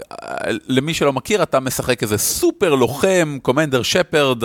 למי 0.68 0.94
שלא 0.94 1.12
מכיר, 1.12 1.42
אתה 1.42 1.60
משחק 1.60 2.02
איזה 2.02 2.18
סופר 2.18 2.74
לוחם, 2.74 3.38
קומנדר 3.42 3.82
שפרד, 3.82 4.42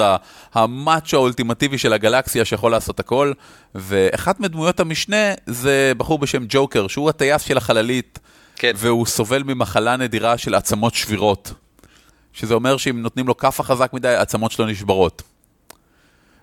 המאצ'ו 0.53 1.17
האולטימטיבי 1.17 1.77
של 1.77 1.93
הגלקסיה 1.93 2.45
שיכול 2.45 2.71
לעשות 2.71 2.99
הכל, 2.99 3.33
ואחת 3.75 4.39
מדמויות 4.39 4.79
המשנה 4.79 5.33
זה 5.45 5.91
בחור 5.97 6.19
בשם 6.19 6.45
ג'וקר, 6.49 6.87
שהוא 6.87 7.09
הטייס 7.09 7.41
של 7.41 7.57
החללית, 7.57 8.19
כן. 8.55 8.71
והוא 8.75 9.05
סובל 9.05 9.43
ממחלה 9.43 9.97
נדירה 9.97 10.37
של 10.37 10.55
עצמות 10.55 10.95
שבירות. 10.95 11.53
שזה 12.33 12.53
אומר 12.53 12.77
שאם 12.77 13.01
נותנים 13.01 13.27
לו 13.27 13.37
כאפה 13.37 13.63
חזק 13.63 13.93
מדי, 13.93 14.07
העצמות 14.07 14.51
שלו 14.51 14.65
נשברות. 14.65 15.21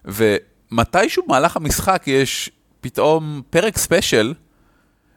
ומתישהו 0.04 1.22
במהלך 1.26 1.56
המשחק 1.56 2.02
יש 2.06 2.50
פתאום 2.80 3.42
פרק 3.50 3.78
ספיישל, 3.78 4.34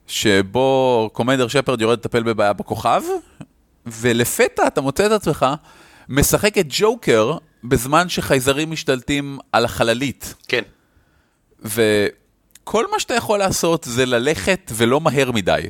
שבו 0.07 1.09
קומנדר 1.13 1.47
שפרד 1.47 1.81
יורד 1.81 1.99
לטפל 1.99 2.23
בבעיה 2.23 2.53
בכוכב, 2.53 3.01
ולפתע 3.85 4.67
אתה 4.67 4.81
מוצא 4.81 5.05
את 5.05 5.11
עצמך 5.11 5.45
משחק 6.09 6.57
את 6.57 6.65
ג'וקר 6.69 7.37
בזמן 7.63 8.09
שחייזרים 8.09 8.71
משתלטים 8.71 9.39
על 9.51 9.65
החללית. 9.65 10.33
כן. 10.47 10.61
וכל 11.59 12.91
מה 12.91 12.99
שאתה 12.99 13.13
יכול 13.13 13.39
לעשות 13.39 13.83
זה 13.89 14.05
ללכת 14.05 14.71
ולא 14.75 15.01
מהר 15.01 15.31
מדי. 15.31 15.61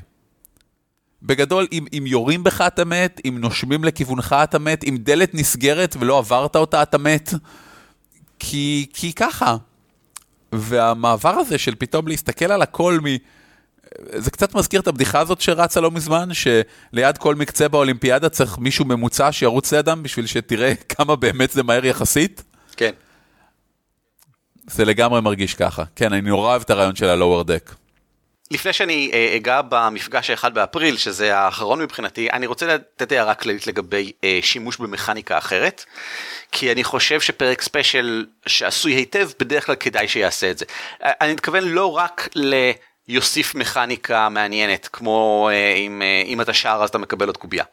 בגדול, 1.24 1.68
אם, 1.72 1.86
אם 1.98 2.04
יורים 2.08 2.44
בך 2.44 2.62
אתה 2.62 2.86
מת, 2.86 3.22
אם 3.26 3.38
נושמים 3.40 3.84
לכיוונך 3.84 4.36
אתה 4.44 4.60
מת, 4.60 4.84
אם 4.84 4.98
דלת 5.00 5.36
נסגרת 5.36 5.96
ולא 6.00 6.18
עברת 6.18 6.56
אותה 6.56 6.84
אתה 6.84 6.98
מת, 6.98 7.34
כי, 8.40 8.88
כי 8.94 9.14
ככה. 9.14 9.58
והמעבר 10.52 11.30
הזה 11.30 11.58
של 11.58 11.76
פתאום 11.76 12.08
להסתכל 12.08 12.52
על 12.52 12.62
הכל 12.62 13.00
מ... 13.04 13.06
זה 14.14 14.32
קצת 14.32 14.56
מזכיר 14.56 14.82
את 14.82 14.88
הבדיחה 14.88 15.20
הזאת 15.20 15.42
שרצה 15.42 15.82
לא 15.82 15.92
מזמן, 15.92 16.30
שליד 16.34 17.18
כל 17.18 17.36
מקצה 17.36 17.68
באולימפיאדה 17.68 18.30
צריך 18.30 18.58
מישהו 18.58 18.86
ממוצע 18.86 19.32
שירוץ 19.32 19.74
לידם 19.74 20.04
בשביל 20.04 20.26
שתראה 20.26 20.74
כמה 20.90 21.16
באמת 21.16 21.52
זה 21.52 21.64
מהר 21.64 21.86
יחסית. 21.86 22.44
כן. 22.78 22.92
זה 24.68 24.86
לגמרי 24.86 25.22
מרגיש 25.22 25.54
ככה. 25.54 25.84
כן, 25.96 26.14
אני 26.14 26.22
נורא 26.22 26.50
אוהב 26.50 26.62
את 26.62 26.70
הרעיון 26.70 26.96
של 26.96 27.10
ה-lower 27.10 27.48
deck. 27.48 27.74
לפני 28.52 28.74
שאני 28.74 29.12
אה, 29.14 29.34
אגע 29.36 29.62
במפגש 29.70 30.30
האחד 30.30 30.54
באפריל, 30.54 30.98
שזה 30.98 31.38
האחרון 31.38 31.82
מבחינתי, 31.82 32.30
אני 32.34 32.48
רוצה 32.48 32.68
לתת 32.68 33.12
הערה 33.12 33.34
כללית 33.34 33.68
לגבי 33.68 34.12
אה, 34.24 34.40
שימוש 34.42 34.78
במכניקה 34.78 35.38
אחרת, 35.38 35.86
כי 36.52 36.72
אני 36.72 36.84
חושב 36.84 37.22
שפרק 37.22 37.62
ספיישל 37.62 38.26
שעשוי 38.46 38.94
היטב, 38.94 39.30
בדרך 39.40 39.66
כלל 39.66 39.76
כדאי 39.76 40.08
שיעשה 40.08 40.52
את 40.52 40.58
זה. 40.58 40.66
אה, 41.04 41.12
אני 41.22 41.34
מתכוון 41.34 41.64
לא 41.64 41.98
רק 41.98 42.30
ל... 42.36 42.72
יוסיף 43.08 43.56
מכניקה 43.56 44.30
מעניינת, 44.30 44.90
כמו 44.94 45.50
אה, 45.52 45.74
אם, 45.74 46.02
אה, 46.02 46.24
אם 46.26 46.42
אתה 46.42 46.54
שר 46.54 46.80
אז 46.84 46.90
אתה 46.90 46.98
מקבל 46.98 47.28
עוד 47.28 47.38
קובייה. 47.38 47.64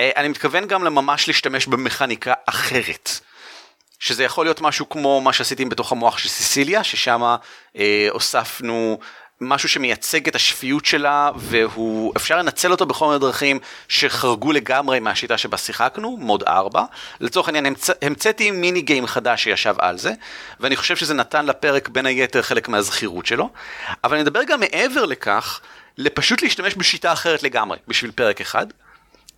אה, 0.00 0.10
אני 0.16 0.28
מתכוון 0.28 0.66
גם 0.66 0.84
לממש 0.84 1.28
להשתמש 1.28 1.66
במכניקה 1.66 2.34
אחרת. 2.46 3.10
שזה 3.98 4.24
יכול 4.24 4.46
להיות 4.46 4.60
משהו 4.60 4.88
כמו 4.88 5.20
מה 5.20 5.32
שעשיתי 5.32 5.64
בתוך 5.64 5.92
המוח 5.92 6.18
של 6.18 6.28
סיסיליה, 6.28 6.84
ששם 6.84 7.36
אה, 7.76 8.06
הוספנו 8.10 8.98
משהו 9.40 9.68
שמייצג 9.68 10.28
את 10.28 10.34
השפיות 10.34 10.84
שלה 10.84 11.30
והוא 11.36 12.12
אפשר 12.16 12.38
לנצל 12.38 12.70
אותו 12.70 12.86
בכל 12.86 13.06
מיני 13.06 13.18
דרכים 13.18 13.58
שחרגו 13.88 14.52
לגמרי 14.52 15.00
מהשיטה 15.00 15.38
שבה 15.38 15.56
שיחקנו, 15.56 16.16
מוד 16.16 16.42
4. 16.42 16.84
לצורך 17.20 17.48
העניין 17.48 17.66
המצ... 17.66 17.90
המצאתי 18.02 18.50
מיני 18.50 18.80
גיים 18.82 19.06
חדש 19.06 19.44
שישב 19.44 19.74
על 19.78 19.98
זה 19.98 20.12
ואני 20.60 20.76
חושב 20.76 20.96
שזה 20.96 21.14
נתן 21.14 21.46
לפרק 21.46 21.88
בין 21.88 22.06
היתר 22.06 22.42
חלק 22.42 22.68
מהזכירות 22.68 23.26
שלו. 23.26 23.50
אבל 24.04 24.14
אני 24.14 24.22
אדבר 24.22 24.44
גם 24.44 24.60
מעבר 24.60 25.04
לכך, 25.04 25.60
לפשוט 25.98 26.42
להשתמש 26.42 26.74
בשיטה 26.74 27.12
אחרת 27.12 27.42
לגמרי 27.42 27.78
בשביל 27.88 28.10
פרק 28.10 28.40
אחד, 28.40 28.66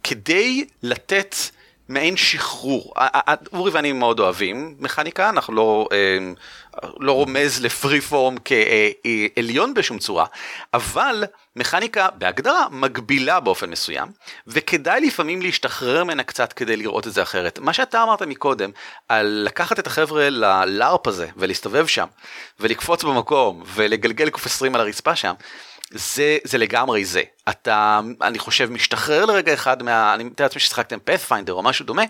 כדי 0.02 0.64
לתת 0.82 1.36
מעין 1.88 2.16
שחרור. 2.16 2.94
אורי 3.52 3.70
ואני 3.70 3.92
מאוד 3.92 4.20
אוהבים 4.20 4.76
מכניקה, 4.78 5.28
אנחנו 5.28 5.54
לא, 5.54 5.88
אה, 5.92 6.18
לא 7.00 7.12
רומז 7.12 7.60
לפרי 7.60 8.00
פורם 8.00 8.36
כעליון 8.44 9.74
בשום 9.74 9.98
צורה, 9.98 10.26
אבל 10.74 11.24
מכניקה 11.56 12.08
בהגדרה 12.14 12.66
מגבילה 12.70 13.40
באופן 13.40 13.70
מסוים, 13.70 14.08
וכדאי 14.46 15.00
לפעמים 15.00 15.42
להשתחרר 15.42 16.04
ממנה 16.04 16.22
קצת 16.22 16.52
כדי 16.52 16.76
לראות 16.76 17.06
את 17.06 17.12
זה 17.12 17.22
אחרת. 17.22 17.58
מה 17.58 17.72
שאתה 17.72 18.02
אמרת 18.02 18.22
מקודם, 18.22 18.70
על 19.08 19.42
לקחת 19.44 19.78
את 19.78 19.86
החבר'ה 19.86 20.30
ללארפ 20.30 21.06
הזה 21.06 21.28
ולהסתובב 21.36 21.86
שם, 21.86 22.06
ולקפוץ 22.60 23.04
במקום, 23.04 23.62
ולגלגל 23.74 24.28
20 24.44 24.74
על 24.74 24.80
הרצפה 24.80 25.16
שם, 25.16 25.34
זה, 25.90 26.38
זה 26.44 26.58
לגמרי 26.58 27.04
זה. 27.04 27.22
אתה, 27.48 28.00
אני 28.22 28.38
חושב, 28.38 28.70
משתחרר 28.70 29.24
לרגע 29.24 29.54
אחד 29.54 29.82
מה... 29.82 30.14
אני 30.14 30.24
מתאר 30.24 30.44
לעצמי 30.44 30.60
ששיחקתם 30.60 30.98
פאת'פיינדר 30.98 31.52
או 31.52 31.62
משהו 31.62 31.86
דומה, 31.86 32.02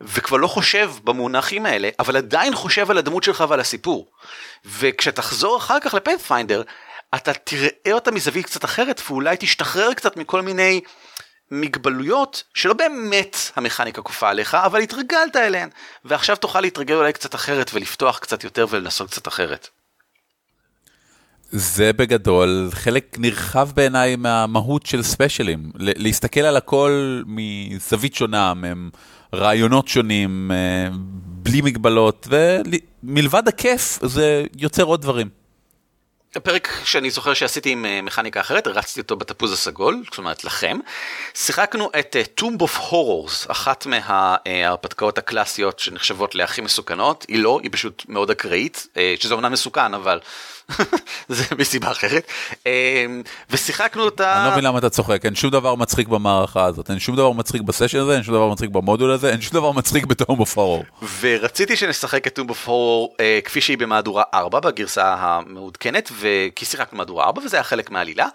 וכבר 0.00 0.36
לא 0.36 0.46
חושב 0.46 0.90
במונחים 1.04 1.66
האלה, 1.66 1.88
אבל 1.98 2.16
עדיין 2.16 2.54
חושב 2.54 2.90
על 2.90 2.98
הדמות 2.98 3.22
שלך 3.22 3.44
ועל 3.48 3.60
הסיפור. 3.60 4.10
וכשתחזור 4.64 5.56
אחר 5.56 5.80
כך 5.80 5.94
לפאת'פיינדר, 5.94 6.62
אתה 7.14 7.32
תראה 7.32 7.92
אותה 7.92 8.10
מזווית 8.10 8.46
קצת 8.46 8.64
אחרת, 8.64 9.02
ואולי 9.08 9.36
תשתחרר 9.38 9.94
קצת 9.94 10.16
מכל 10.16 10.42
מיני 10.42 10.80
מגבלויות 11.50 12.44
שלא 12.54 12.74
באמת 12.74 13.36
המכניקה 13.56 14.02
כופה 14.02 14.28
עליך, 14.28 14.54
אבל 14.54 14.80
התרגלת 14.80 15.36
אליהן, 15.36 15.68
ועכשיו 16.04 16.36
תוכל 16.36 16.60
להתרגל 16.60 16.94
אולי 16.94 17.12
קצת 17.12 17.34
אחרת 17.34 17.70
ולפתוח 17.74 18.18
קצת 18.18 18.44
יותר 18.44 18.66
ולנסות 18.70 19.10
קצת 19.10 19.28
אחרת. 19.28 19.68
זה 21.52 21.92
בגדול 21.92 22.68
חלק 22.72 23.16
נרחב 23.18 23.68
בעיניי 23.74 24.16
מהמהות 24.16 24.86
של 24.86 25.02
ספיישלים, 25.02 25.70
להסתכל 25.74 26.40
על 26.40 26.56
הכל 26.56 27.22
מזווית 27.26 28.14
שונה, 28.14 28.52
רעיונות 29.34 29.88
שונים, 29.88 30.50
אה, 30.54 30.88
בלי 31.24 31.60
מגבלות, 31.60 32.28
ומלבד 32.30 33.48
הכיף 33.48 33.98
זה 34.02 34.44
יוצר 34.56 34.82
עוד 34.82 35.02
דברים. 35.02 35.28
הפרק 36.36 36.68
שאני 36.84 37.10
זוכר 37.10 37.34
שעשיתי 37.34 37.70
עם 37.70 37.84
אה, 37.84 38.02
מכניקה 38.02 38.40
אחרת, 38.40 38.66
רצתי 38.66 39.00
אותו 39.00 39.16
בתפוז 39.16 39.52
הסגול, 39.52 40.02
זאת 40.04 40.18
אומרת 40.18 40.44
לכם. 40.44 40.78
שיחקנו 41.34 41.90
את 41.98 42.16
אה, 42.16 42.22
Tomb 42.40 42.62
of 42.62 42.78
Horrors, 42.78 43.50
אחת 43.50 43.86
מההרפתקאות 43.86 45.18
הקלאסיות 45.18 45.78
שנחשבות 45.78 46.34
להכי 46.34 46.60
מסוכנות, 46.60 47.26
היא 47.28 47.42
לא, 47.42 47.60
היא 47.62 47.70
פשוט 47.72 48.04
מאוד 48.08 48.30
אקראית, 48.30 48.86
שזה 49.18 49.34
אומנם 49.34 49.52
מסוכן, 49.52 49.94
אבל 49.94 50.20
זה 51.28 51.44
מסיבה 51.58 51.90
אחרת. 51.90 52.26
אמ, 52.66 53.22
ושיחקנו 53.50 54.02
אותה... 54.02 54.36
אני 54.36 54.44
לא 54.44 54.52
מבין 54.52 54.64
למה 54.64 54.78
אתה 54.78 54.90
צוחק, 54.90 55.24
אין 55.24 55.34
שום 55.34 55.50
דבר 55.50 55.74
מצחיק 55.74 56.08
במערכה 56.08 56.64
הזאת, 56.64 56.90
אין 56.90 56.98
שום 56.98 57.16
דבר 57.16 57.32
מצחיק 57.32 57.62
בסשן 57.62 57.98
הזה, 57.98 58.14
אין 58.14 58.22
שום 58.22 58.34
דבר 58.34 58.48
מצחיק 58.48 58.70
במודול 58.70 59.10
הזה, 59.10 59.30
אין 59.30 59.40
שום 59.40 59.52
דבר 59.52 59.72
מצחיק 59.72 60.04
ב-Tomb 60.04 60.40
of 60.40 60.58
Horrors. 60.58 60.84
ורציתי 61.20 61.76
שנשחק 61.76 62.26
את 62.26 62.34
Tomb 62.34 62.48
of 62.48 62.68
Horrors 62.68 63.16
כפי 63.44 63.60
שהיא 63.60 63.78
במהדורה 63.78 64.22
4 64.34 64.60
בגרסה 64.60 65.14
המעודכנת, 65.18 66.12
כי 66.56 66.64
שיחקנו 66.64 66.96
במהדורה 66.96 67.24
4 67.24 67.42
וזה 67.44 67.56
היה 67.56 67.64
חלק 67.64 67.90
מהעלילה, 67.90 68.26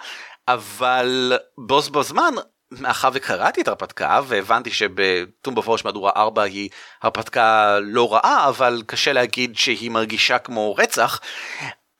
אבל 0.48 1.34
בו 1.58 1.82
בזמן 1.82 2.34
מאחר 2.72 3.10
וקראתי 3.14 3.62
את 3.62 3.68
ההרפתקה 3.68 4.20
והבנתי 4.28 4.72
שב-Tomb 4.72 5.56
of 5.56 5.63
Horrors 5.63 5.86
מהדורה 5.86 6.12
4 6.16 6.42
היא 6.42 6.70
הרפתקה 7.02 7.78
לא 7.82 8.14
רעה 8.14 8.50
אבל 8.50 8.84
קשה 8.86 9.14
להגיד 9.14 9.58
שהיא 9.58 9.92
מרגישה 9.92 10.38
כמו 10.38 10.76
רצח 10.76 11.20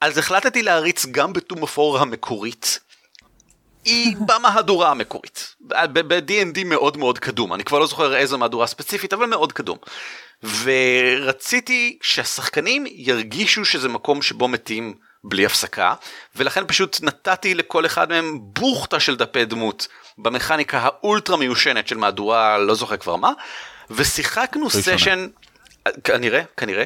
אז 0.00 0.18
החלטתי 0.18 0.62
להריץ 0.62 1.06
גם 1.06 1.32
בטום 1.32 1.64
הפור 1.64 1.98
המקורית. 1.98 2.80
היא 3.84 4.16
במהדורה 4.16 4.90
המקורית, 4.90 5.54
ב-D&D 5.60 6.64
מאוד 6.64 6.96
מאוד 6.96 7.18
קדום, 7.18 7.54
אני 7.54 7.64
כבר 7.64 7.78
לא 7.78 7.86
זוכר 7.86 8.16
איזו 8.16 8.38
מהדורה 8.38 8.66
ספציפית, 8.66 9.12
אבל 9.12 9.26
מאוד 9.26 9.52
קדום. 9.52 9.78
ורציתי 10.62 11.98
שהשחקנים 12.02 12.84
ירגישו 12.88 13.64
שזה 13.64 13.88
מקום 13.88 14.22
שבו 14.22 14.48
מתים 14.48 14.94
בלי 15.24 15.46
הפסקה, 15.46 15.94
ולכן 16.36 16.66
פשוט 16.66 16.98
נתתי 17.02 17.54
לכל 17.54 17.86
אחד 17.86 18.08
מהם 18.08 18.38
בוכטה 18.40 19.00
של 19.00 19.16
דפי 19.16 19.44
דמות 19.44 19.88
במכניקה 20.18 20.78
האולטרה 20.78 21.36
מיושנת 21.36 21.88
של 21.88 21.96
מהדורה, 21.96 22.58
לא 22.58 22.74
זוכר 22.74 22.96
כבר 22.96 23.16
מה, 23.16 23.32
ושיחקנו 23.90 24.70
סשן, 24.70 25.28
כנראה, 26.04 26.42
כנראה, 26.56 26.84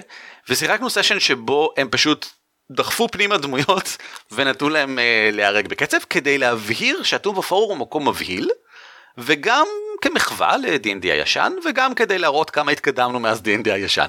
ושיחקנו 0.49 0.91
סשן 0.91 1.21
שבו 1.21 1.75
הם 1.77 1.89
פשוט 1.91 2.27
דחפו 2.75 3.09
פנימה 3.09 3.39
דמויות 3.39 3.97
ונתנו 4.33 4.69
להם 4.69 4.99
uh, 4.99 5.35
להיהרג 5.35 5.69
בקצב 5.69 5.99
כדי 6.11 6.39
להבהיר 6.39 7.03
שהטוב 7.03 7.37
בפורום 7.37 7.71
הוא 7.71 7.79
מקום 7.79 8.09
מבהיל 8.09 8.51
וגם 9.19 9.67
כמחווה 10.01 10.57
ל-D&D 10.57 11.03
הישן, 11.03 11.53
וגם 11.67 11.95
כדי 11.95 12.19
להראות 12.19 12.51
כמה 12.51 12.73
התקדמנו 12.73 13.21
מאז 13.21 13.41
D&D 13.41 13.73
הישן. 13.73 14.07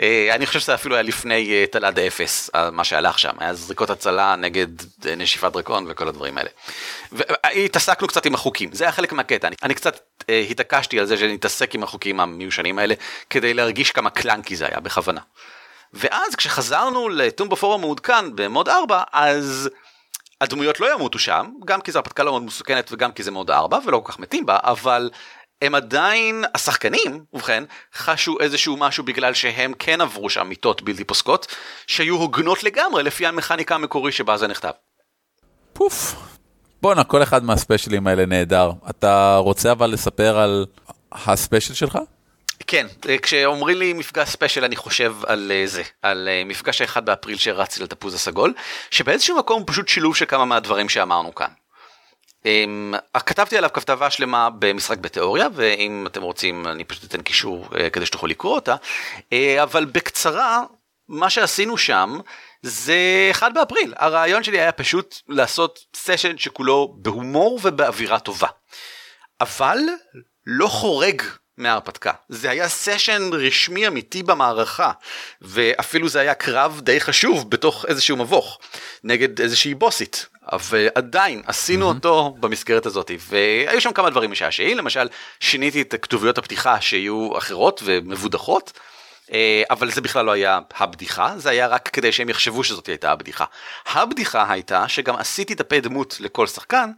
אה, 0.00 0.34
אני 0.34 0.46
חושב 0.46 0.60
שזה 0.60 0.74
אפילו 0.74 0.94
היה 0.94 1.02
לפני 1.02 1.52
אה, 1.52 1.64
תל"ד 1.70 1.98
אפס, 1.98 2.50
אה, 2.54 2.70
מה 2.70 2.84
שהלך 2.84 3.18
שם, 3.18 3.32
היה 3.38 3.54
זריקות 3.54 3.90
הצלה 3.90 4.36
נגד 4.36 4.66
נשיפת 5.16 5.52
דרקון 5.52 5.86
וכל 5.88 6.08
הדברים 6.08 6.38
האלה. 6.38 6.50
והתעסקנו 7.12 8.08
קצת 8.08 8.26
עם 8.26 8.34
החוקים, 8.34 8.72
זה 8.72 8.84
היה 8.84 8.92
חלק 8.92 9.12
מהקטע, 9.12 9.48
אני, 9.48 9.56
אני 9.62 9.74
קצת 9.74 10.00
התעקשתי 10.50 11.00
על 11.00 11.06
זה 11.06 11.16
שנתעסק 11.16 11.74
עם 11.74 11.82
החוקים 11.82 12.20
המיושנים 12.20 12.78
האלה, 12.78 12.94
כדי 13.30 13.54
להרגיש 13.54 13.90
כמה 13.90 14.10
קלנקי 14.10 14.56
זה 14.56 14.66
היה 14.66 14.80
בכוונה. 14.80 15.20
ואז 15.92 16.34
כשחזרנו 16.34 17.08
לטום 17.08 17.48
בפורום 17.48 17.80
המעודכן 17.80 18.36
במוד 18.36 18.68
4, 18.68 19.02
אז 19.12 19.70
הדמויות 20.40 20.80
לא 20.80 20.94
ימותו 20.94 21.18
שם, 21.18 21.50
גם 21.64 21.80
כי 21.80 21.92
זו 21.92 21.98
הרפתקה 21.98 22.22
לא 22.22 22.30
מאוד 22.30 22.42
מסוכנת 22.42 22.92
וגם 22.92 23.12
כי 23.12 23.22
זה 23.22 23.30
מוד 23.30 23.50
4 23.50 23.78
ולא 23.86 23.98
כל 24.04 24.12
כך 24.12 24.18
מתים 24.18 24.46
בה, 24.46 24.58
אבל 24.62 25.10
הם 25.62 25.74
עדיין, 25.74 26.44
השחקנים, 26.54 27.24
ובכן, 27.32 27.64
חשו 27.94 28.40
איזשהו 28.40 28.76
משהו 28.76 29.04
בגלל 29.04 29.34
שהם 29.34 29.72
כן 29.78 30.00
עברו 30.00 30.30
שם 30.30 30.46
מיטות 30.46 30.82
בלתי 30.82 31.04
פוסקות, 31.04 31.46
שהיו 31.86 32.16
הוגנות 32.16 32.62
לגמרי 32.62 33.02
לפי 33.02 33.26
המכניקה 33.26 33.74
המקורי 33.74 34.12
שבה 34.12 34.36
זה 34.36 34.48
נכתב. 34.48 34.70
פוף. 35.72 36.14
בואנה, 36.82 37.04
כל 37.04 37.22
אחד 37.22 37.44
מהספיישלים 37.44 38.06
האלה 38.06 38.26
נהדר. 38.26 38.70
אתה 38.90 39.36
רוצה 39.36 39.72
אבל 39.72 39.90
לספר 39.90 40.38
על 40.38 40.66
הספיישל 41.12 41.74
שלך? 41.74 41.98
כן, 42.66 42.86
כשאומרים 43.22 43.78
לי 43.78 43.92
מפגש 43.92 44.28
ספיישל 44.28 44.64
אני 44.64 44.76
חושב 44.76 45.16
על 45.26 45.52
אה, 45.54 45.62
זה, 45.66 45.82
על 46.02 46.28
אה, 46.28 46.42
מפגש 46.44 46.80
האחד 46.80 47.06
באפריל 47.06 47.38
שרצתי 47.38 47.82
לתפוז 47.82 48.14
הסגול, 48.14 48.54
שבאיזשהו 48.90 49.38
מקום 49.38 49.60
הוא 49.60 49.66
פשוט 49.68 49.88
שילוב 49.88 50.16
של 50.16 50.24
כמה 50.24 50.44
מהדברים 50.44 50.88
שאמרנו 50.88 51.34
כאן. 51.34 51.48
אממ, 52.42 53.18
כתבתי 53.18 53.58
עליו 53.58 53.70
כתבה 53.72 54.10
שלמה 54.10 54.48
במשחק 54.58 54.98
בתיאוריה 54.98 55.48
ואם 55.54 56.06
אתם 56.06 56.22
רוצים 56.22 56.66
אני 56.66 56.84
פשוט 56.84 57.04
אתן 57.04 57.22
קישור 57.22 57.68
כדי 57.92 58.06
שתוכלו 58.06 58.28
לקרוא 58.28 58.54
אותה. 58.54 58.76
אבל 59.62 59.84
בקצרה 59.84 60.62
מה 61.08 61.30
שעשינו 61.30 61.78
שם 61.78 62.18
זה 62.62 63.28
אחד 63.30 63.54
באפריל. 63.54 63.94
הרעיון 63.96 64.42
שלי 64.42 64.60
היה 64.60 64.72
פשוט 64.72 65.14
לעשות 65.28 65.78
סשן 65.96 66.38
שכולו 66.38 66.94
בהומור 66.98 67.60
ובאווירה 67.62 68.18
טובה. 68.18 68.48
אבל 69.40 69.78
לא 70.46 70.66
חורג 70.66 71.22
מההרפתקה 71.62 72.12
זה 72.28 72.50
היה 72.50 72.68
סשן 72.68 73.30
רשמי 73.32 73.86
אמיתי 73.86 74.22
במערכה 74.22 74.90
ואפילו 75.40 76.08
זה 76.08 76.20
היה 76.20 76.34
קרב 76.34 76.80
די 76.84 77.00
חשוב 77.00 77.50
בתוך 77.50 77.84
איזשהו 77.88 78.16
מבוך 78.16 78.58
נגד 79.04 79.40
איזושהי 79.40 79.74
בוסית 79.74 80.26
ועדיין 80.70 81.42
עשינו 81.46 81.90
mm-hmm. 81.90 81.94
אותו 81.94 82.36
במסגרת 82.40 82.86
הזאת 82.86 83.10
והיו 83.28 83.80
שם 83.80 83.92
כמה 83.92 84.10
דברים 84.10 84.30
משעשעים 84.30 84.78
למשל 84.78 85.08
שיניתי 85.40 85.82
את 85.82 85.94
כתוביות 86.02 86.38
הפתיחה 86.38 86.80
שיהיו 86.80 87.38
אחרות 87.38 87.82
ומבודחות 87.84 88.72
אה, 89.32 89.62
אבל 89.70 89.90
זה 89.90 90.00
בכלל 90.00 90.24
לא 90.24 90.30
היה 90.30 90.58
הבדיחה 90.76 91.34
זה 91.36 91.50
היה 91.50 91.66
רק 91.66 91.88
כדי 91.88 92.12
שהם 92.12 92.28
יחשבו 92.28 92.64
שזאת 92.64 92.86
הייתה 92.86 93.12
הבדיחה. 93.12 93.44
הבדיחה 93.86 94.52
הייתה 94.52 94.88
שגם 94.88 95.16
עשיתי 95.16 95.54
דפי 95.54 95.80
דמות 95.80 96.16
לכל 96.20 96.46
שחקן 96.46 96.90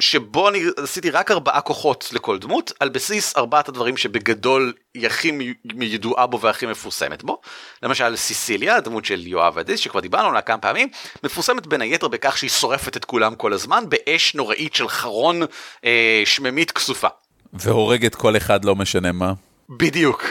שבו 0.00 0.48
אני 0.48 0.62
עשיתי 0.76 1.10
רק 1.10 1.30
ארבעה 1.30 1.60
כוחות 1.60 2.08
לכל 2.12 2.38
דמות 2.38 2.72
על 2.80 2.88
בסיס 2.88 3.36
ארבעת 3.36 3.68
הדברים 3.68 3.96
שבגדול 3.96 4.72
היא 4.94 5.06
הכי 5.06 5.54
ידועה 5.80 6.26
בו 6.26 6.40
והכי 6.40 6.66
מפורסמת 6.66 7.22
בו. 7.22 7.40
למשל 7.82 8.16
סיסיליה 8.16 8.76
הדמות 8.76 9.04
של 9.04 9.26
יואב 9.26 9.58
אדיס 9.58 9.80
שכבר 9.80 10.00
דיברנו 10.00 10.28
עליה 10.28 10.40
כמה 10.40 10.58
פעמים 10.58 10.88
מפורסמת 11.22 11.66
בין 11.66 11.80
היתר 11.80 12.08
בכך 12.08 12.38
שהיא 12.38 12.50
שורפת 12.50 12.96
את 12.96 13.04
כולם 13.04 13.34
כל 13.34 13.52
הזמן 13.52 13.84
באש 13.88 14.34
נוראית 14.34 14.74
של 14.74 14.88
חרון 14.88 15.42
אה, 15.84 16.22
שממית 16.24 16.70
כסופה. 16.70 17.08
והורגת 17.52 18.14
כל 18.14 18.36
אחד 18.36 18.64
לא 18.64 18.76
משנה 18.76 19.12
מה. 19.12 19.32
בדיוק 19.68 20.24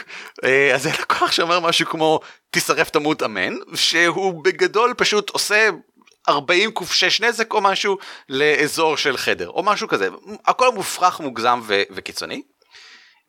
אה, 0.44 0.76
אז 0.76 0.84
זה 0.84 0.90
לקוח 1.00 1.32
שאומר 1.32 1.60
משהו 1.60 1.86
כמו 1.86 2.20
תשרף 2.52 2.90
תמות 2.90 3.24
אמן 3.24 3.54
שהוא 3.76 4.44
בגדול 4.44 4.94
פשוט 4.98 5.30
עושה 5.30 5.70
40 6.30 6.72
ק"ש 6.72 7.22
נזק 7.22 7.54
או 7.54 7.62
משהו 7.62 7.98
לאזור 8.30 8.98
של 8.98 9.18
חדר 9.18 9.50
או 9.50 9.64
משהו 9.64 9.88
כזה 9.88 10.10
הכל 10.46 10.74
מופרך 10.74 11.20
מוגזם 11.20 11.60
ו- 11.64 11.84
וקיצוני. 11.92 12.42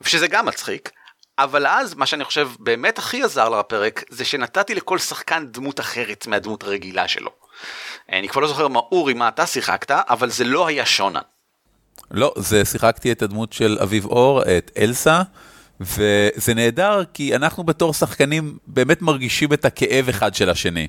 שזה 0.05 0.27
גם 0.29 0.47
מצחיק 0.47 0.91
אבל 1.39 1.67
אז 1.67 1.95
מה 1.95 2.07
שאני 2.07 2.25
חושב 2.25 2.49
באמת 2.59 2.99
הכי 2.99 3.23
עזר 3.23 3.49
לפרק 3.49 4.05
זה 4.11 4.25
שנתתי 4.25 4.75
לכל 4.75 4.99
שחקן 4.99 5.47
דמות 5.47 5.81
אחרת 5.81 6.27
מהדמות 6.27 6.63
הרגילה 6.63 7.09
שלו. 7.09 7.31
אני 8.13 8.29
כבר 8.29 8.41
לא 8.41 8.49
זוכר 8.49 8.69
מה 8.69 8.79
אורי 8.79 9.15
מה 9.15 9.29
אתה 9.29 9.47
שיחקת 9.47 9.91
אבל 9.91 10.31
זה 10.31 10.45
לא 10.45 10.67
היה 10.67 10.87
שונן. 10.87 11.21
לא 12.11 12.35
זה 12.37 12.65
שיחקתי 12.65 13.13
את 13.13 13.23
הדמות 13.23 13.53
של 13.53 13.79
אביב 13.83 14.07
אור 14.07 14.43
את 14.43 14.71
אלסה. 14.79 15.23
וזה 15.81 16.55
נהדר 16.55 17.03
כי 17.15 17.37
אנחנו 17.37 17.65
בתור 17.65 17.95
שחקנים 17.95 18.59
באמת 18.67 19.03
מרגישים 19.03 19.53
את 19.53 19.65
הכאב 19.65 20.09
אחד 20.09 20.35
של 20.35 20.51
השני. 20.51 20.89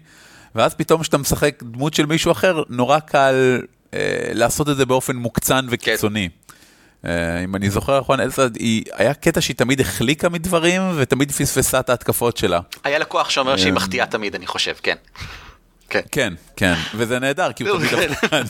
ואז 0.55 0.73
פתאום 0.73 1.01
כשאתה 1.01 1.17
משחק 1.17 1.63
דמות 1.63 1.93
של 1.93 2.05
מישהו 2.05 2.31
אחר, 2.31 2.63
נורא 2.69 2.99
קל 2.99 3.61
אה, 3.93 3.99
לעשות 4.33 4.69
את 4.69 4.77
זה 4.77 4.85
באופן 4.85 5.15
מוקצן 5.15 5.65
וקיצוני. 5.69 6.29
כן. 6.29 7.09
אה, 7.09 7.43
אם 7.43 7.55
אני 7.55 7.69
זוכר 7.69 7.99
נכון, 7.99 8.19
אלסה, 8.19 8.47
היה 8.93 9.13
קטע 9.13 9.41
שהיא 9.41 9.55
תמיד 9.55 9.81
החליקה 9.81 10.29
מדברים 10.29 10.81
ותמיד 10.95 11.31
פספסה 11.31 11.79
את 11.79 11.89
ההתקפות 11.89 12.37
שלה. 12.37 12.59
היה 12.83 12.99
לקוח 12.99 13.29
שאומר 13.29 13.57
שהיא 13.57 13.69
אה, 13.69 13.75
מחטיאה 13.75 14.05
תמיד, 14.05 14.35
אני 14.35 14.47
חושב, 14.47 14.73
כן. 14.83 14.95
כן, 15.89 16.01
כן, 16.11 16.33
כן, 16.55 16.73
וזה 16.95 17.19
נהדר, 17.19 17.51
כי 17.51 17.63
הוא 17.63 17.79
תמיד 17.79 17.93
אבחן. 18.09 18.43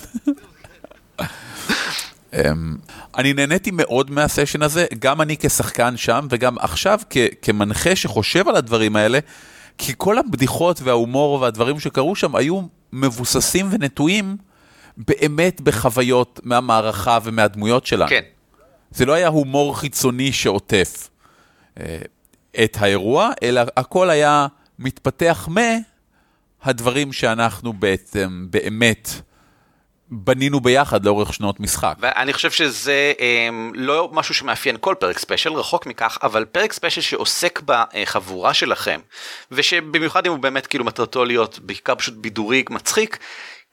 אמ, 2.34 2.76
אני 3.18 3.34
נהניתי 3.34 3.72
מאוד 3.74 4.12
מהסשן 4.12 4.62
הזה, 4.62 4.86
גם 5.00 5.22
אני 5.22 5.38
כשחקן 5.40 5.98
שם 5.98 6.28
וגם 6.30 6.58
עכשיו 6.60 7.00
כמנחה 7.42 7.96
שחושב 7.96 8.48
על 8.48 8.56
הדברים 8.56 8.96
האלה, 8.96 9.20
כי 9.80 9.94
כל 9.98 10.18
הבדיחות 10.18 10.82
וההומור 10.82 11.42
והדברים 11.42 11.80
שקרו 11.80 12.16
שם 12.16 12.36
היו 12.36 12.62
מבוססים 12.94 13.68
ונטועים 13.72 14.38
באמת 14.98 15.62
בחוויות 15.62 16.40
מהמערכה 16.44 17.20
ומהדמויות 17.24 17.86
שלנו. 17.86 18.10
כן. 18.10 18.22
זה 18.92 19.06
לא 19.06 19.14
היה 19.14 19.28
הומור 19.28 19.78
חיצוני 19.80 20.32
שעוטף 20.32 21.10
אה, 21.80 21.98
את 22.64 22.78
האירוע, 22.80 23.30
אלא 23.44 23.62
הכל 23.78 24.10
היה 24.10 24.48
מתפתח 24.80 25.50
מהדברים 26.66 27.14
שאנחנו 27.14 27.74
בעצם 27.74 28.48
באמת 28.50 29.10
בנינו 30.12 30.60
ביחד 30.60 31.06
לאורך 31.06 31.34
שנות 31.34 31.60
משחק. 31.60 31.96
ואני 32.00 32.34
חושב 32.34 32.52
שזה 32.52 33.14
אממ, 33.18 33.22
לא 33.74 34.10
משהו 34.14 34.34
שמאפיין 34.34 34.78
כל 34.80 34.96
פרק 35.00 35.20
ספיישל, 35.20 35.54
רחוק 35.54 35.86
מכך, 35.86 36.18
אבל 36.24 36.46
פרק 36.46 36.74
ספיישל 36.74 37.02
שעוסק 37.02 37.62
בחבורה 37.66 38.54
שלכם, 38.54 39.00
ושבמיוחד 39.52 40.26
אם 40.26 40.32
הוא 40.32 40.40
באמת 40.40 40.68
כאילו 40.68 40.86
מטרתו 40.86 41.26
להיות 41.26 41.60
בעיקר 41.60 41.96
פשוט 41.96 42.14
בידורי 42.14 42.64
מצחיק, 42.70 43.18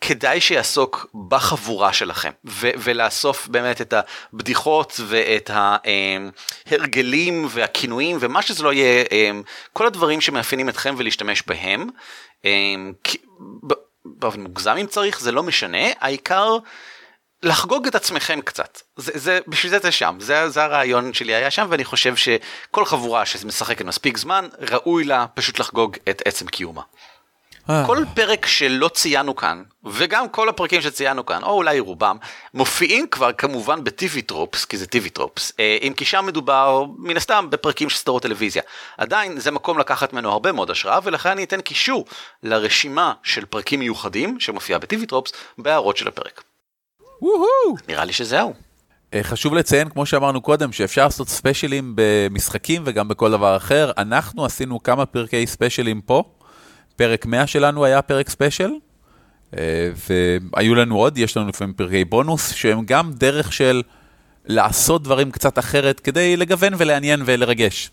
כדאי 0.01 0.41
שיעסוק 0.41 1.07
בחבורה 1.28 1.93
שלכם 1.93 2.30
ו- 2.45 2.70
ולאסוף 2.78 3.49
באמת 3.49 3.80
את 3.80 3.95
הבדיחות 4.32 5.01
ואת 5.07 5.51
ההרגלים 6.66 7.47
והכינויים 7.51 8.16
ומה 8.20 8.43
שזה 8.43 8.64
לא 8.64 8.72
יהיה 8.72 9.05
כל 9.72 9.87
הדברים 9.87 10.20
שמאפיינים 10.20 10.68
אתכם 10.68 10.95
ולהשתמש 10.99 11.43
בהם 11.47 11.87
באופן 14.19 14.41
מוגזם 14.41 14.77
אם 14.81 14.87
צריך 14.87 15.21
זה 15.21 15.33
לא 15.33 15.43
משנה 15.43 15.87
העיקר 16.01 16.59
לחגוג 17.43 17.87
את 17.87 17.95
עצמכם 17.95 18.41
קצת 18.41 18.81
זה, 18.97 19.13
זה 19.15 19.39
בשביל 19.49 19.71
זה 19.71 19.79
זה 19.79 19.93
שם 19.93 20.17
זה, 20.21 20.49
זה 20.49 20.65
הרעיון 20.65 21.13
שלי 21.13 21.35
היה 21.35 21.51
שם 21.51 21.67
ואני 21.71 21.85
חושב 21.85 22.17
שכל 22.17 22.85
חבורה 22.85 23.27
שמשחקת 23.27 23.85
מספיק 23.85 24.17
זמן 24.17 24.49
ראוי 24.71 25.05
לה 25.05 25.27
פשוט 25.35 25.59
לחגוג 25.59 25.97
את 26.11 26.23
עצם 26.25 26.47
קיומה. 26.47 26.83
אה. 27.71 27.87
כל 27.87 27.99
פרק 28.14 28.47
שלא 28.47 28.89
ציינו 28.89 29.37
כאן 29.37 29.62
וגם 29.85 30.29
כל 30.29 30.49
הפרקים 30.49 30.81
שציינו 30.81 31.27
כאן 31.27 31.43
או 31.43 31.51
אולי 31.51 31.81
רובם 31.81 32.17
מופיעים 32.55 33.07
כבר 33.11 33.33
כמובן 33.33 33.85
בטיווי 33.85 34.23
טרופס 34.23 34.64
כי 34.64 34.77
זה 34.77 34.87
טיווי 34.87 35.11
טרופס 35.11 35.53
אה, 35.61 35.79
אם 35.83 35.93
כי 35.97 36.05
שם 36.05 36.27
מדובר 36.27 36.85
מן 36.99 37.17
הסתם 37.17 37.47
בפרקים 37.51 37.89
של 37.89 37.97
סדרות 37.97 38.23
טלוויזיה 38.23 38.62
עדיין 38.99 39.41
זה 39.41 39.51
מקום 39.51 39.79
לקחת 39.79 40.12
ממנו 40.12 40.33
הרבה 40.33 40.53
מאוד 40.53 40.71
השראה 40.71 40.99
ולכן 41.03 41.31
אני 41.31 41.45
אתן 41.45 41.61
קישור 41.61 42.05
לרשימה 42.43 43.12
של 43.23 43.45
פרקים 43.45 43.81
מיוחדים 43.81 44.41
שמופיעה 44.41 44.79
ב-TV 44.79 45.07
Tropes 45.07 45.33
בהערות 45.59 45.97
של 45.97 46.09
הפרק. 46.09 46.43
נראה 47.89 48.05
לי 48.05 48.12
שזהו. 48.12 48.55
אה, 49.14 49.23
חשוב 49.23 49.55
לציין, 49.55 49.89
כמו 49.89 50.07
שאמרנו 50.07 50.41
קודם, 50.41 50.73
שאפשר 50.73 51.05
לעשות 51.05 51.29
ספיישלים 51.29 51.93
במשחקים 51.97 52.83
וגם 52.87 53.09
בכל 53.09 53.31
דבר 53.31 53.57
אחר. 53.57 53.91
אנחנו 53.99 54.45
עשינו 54.45 54.83
כמה 54.83 55.07
פרקי 55.07 55.47
ספיישלים 55.47 56.01
פה. 56.01 56.36
פרק 56.97 57.27
100 57.27 57.47
שלנו 57.47 57.85
היה 57.85 58.03
פרק 58.03 58.29
ספיישל, 58.29 58.71
אה, 59.59 59.91
והיו 60.53 60.75
לנו 60.75 60.97
עוד, 60.97 61.19
יש 61.19 61.37
לנו 61.37 61.49
לפעמים 61.49 61.75
פרקי 61.75 62.05
בונוס, 62.05 62.53
שהם 62.53 62.85
גם 62.85 63.13
דרך 63.13 63.53
של 63.53 63.83
לעשות 64.45 65.03
דברים 65.03 65.31
קצת 65.31 65.59
אחרת 65.59 66.01
כדי 66.01 66.37
לגוון 66.37 66.73
ולעניין 66.79 67.23
ולרגש. 67.27 67.91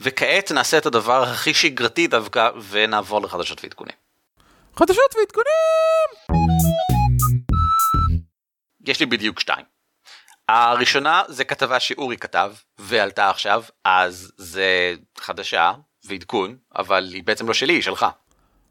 וכעת 0.00 0.52
נעשה 0.52 0.78
את 0.78 0.86
הדבר 0.86 1.22
הכי 1.22 1.54
שגרתי 1.54 2.06
דווקא, 2.06 2.50
ונעבור 2.70 3.22
לחדשות 3.22 3.64
ועדכונים. 3.64 3.94
חדשות 4.76 5.14
ועדכונים! 5.18 6.38
יש 8.86 9.00
לי 9.00 9.06
בדיוק 9.06 9.40
שתיים. 9.40 9.64
הראשונה 10.48 11.22
זה 11.28 11.44
כתבה 11.44 11.80
שאורי 11.80 12.16
כתב 12.16 12.52
ועלתה 12.78 13.30
עכשיו, 13.30 13.62
אז 13.84 14.32
זה 14.36 14.94
חדשה 15.18 15.72
ועדכון, 16.04 16.56
אבל 16.76 17.10
היא 17.12 17.22
בעצם 17.24 17.46
לא 17.48 17.54
שלי, 17.54 17.72
היא 17.72 17.82
שלך. 17.82 18.06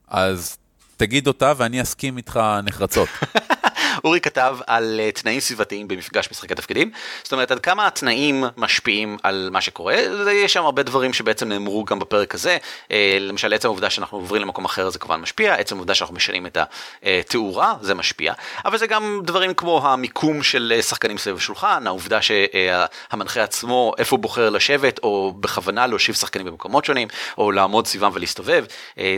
אז 0.07 0.57
תגיד 0.97 1.27
אותה 1.27 1.53
ואני 1.57 1.81
אסכים 1.81 2.17
איתך 2.17 2.39
נחרצות. 2.63 3.09
אורי 4.03 4.19
כתב 4.19 4.57
על 4.67 4.99
אה, 4.99 5.11
תנאים 5.11 5.39
סביבתיים 5.39 5.87
במפגש 5.87 6.27
משחקי 6.31 6.55
תפקידים, 6.55 6.91
זאת 7.23 7.33
אומרת 7.33 7.51
עד 7.51 7.59
כמה 7.59 7.87
התנאים 7.87 8.43
משפיעים 8.57 9.17
על 9.23 9.49
מה 9.51 9.61
שקורה, 9.61 9.95
יש 10.31 10.53
שם 10.53 10.63
הרבה 10.63 10.83
דברים 10.83 11.13
שבעצם 11.13 11.49
נאמרו 11.49 11.85
גם 11.85 11.99
בפרק 11.99 12.35
הזה, 12.35 12.57
אה, 12.91 13.17
למשל 13.19 13.53
עצם 13.53 13.67
העובדה 13.67 13.89
שאנחנו 13.89 14.17
עוברים 14.17 14.41
למקום 14.41 14.65
אחר 14.65 14.89
זה 14.89 14.99
כמובן 14.99 15.21
משפיע, 15.21 15.53
עצם 15.53 15.75
העובדה 15.75 15.95
שאנחנו 15.95 16.15
משנים 16.15 16.45
את 16.45 16.57
התאורה 17.03 17.73
זה 17.81 17.93
משפיע, 17.93 18.33
אבל 18.65 18.77
זה 18.77 18.87
גם 18.87 19.21
דברים 19.23 19.53
כמו 19.53 19.87
המיקום 19.87 20.43
של 20.43 20.73
אה, 20.75 20.81
שחקנים 20.81 21.17
סביב 21.17 21.35
השולחן, 21.35 21.87
העובדה 21.87 22.19
שהמנחה 22.21 23.43
עצמו 23.43 23.93
איפה 23.97 24.15
הוא 24.15 24.21
בוחר 24.21 24.49
לשבת 24.49 24.99
או 25.03 25.33
בכוונה 25.39 25.87
להושיב 25.87 26.15
שחקנים 26.15 26.45
במקומות 26.45 26.85
שונים, 26.85 27.07
או 27.37 27.51
לעמוד 27.51 27.87
סביבם 27.87 28.11
ולהסתובב, 28.13 28.65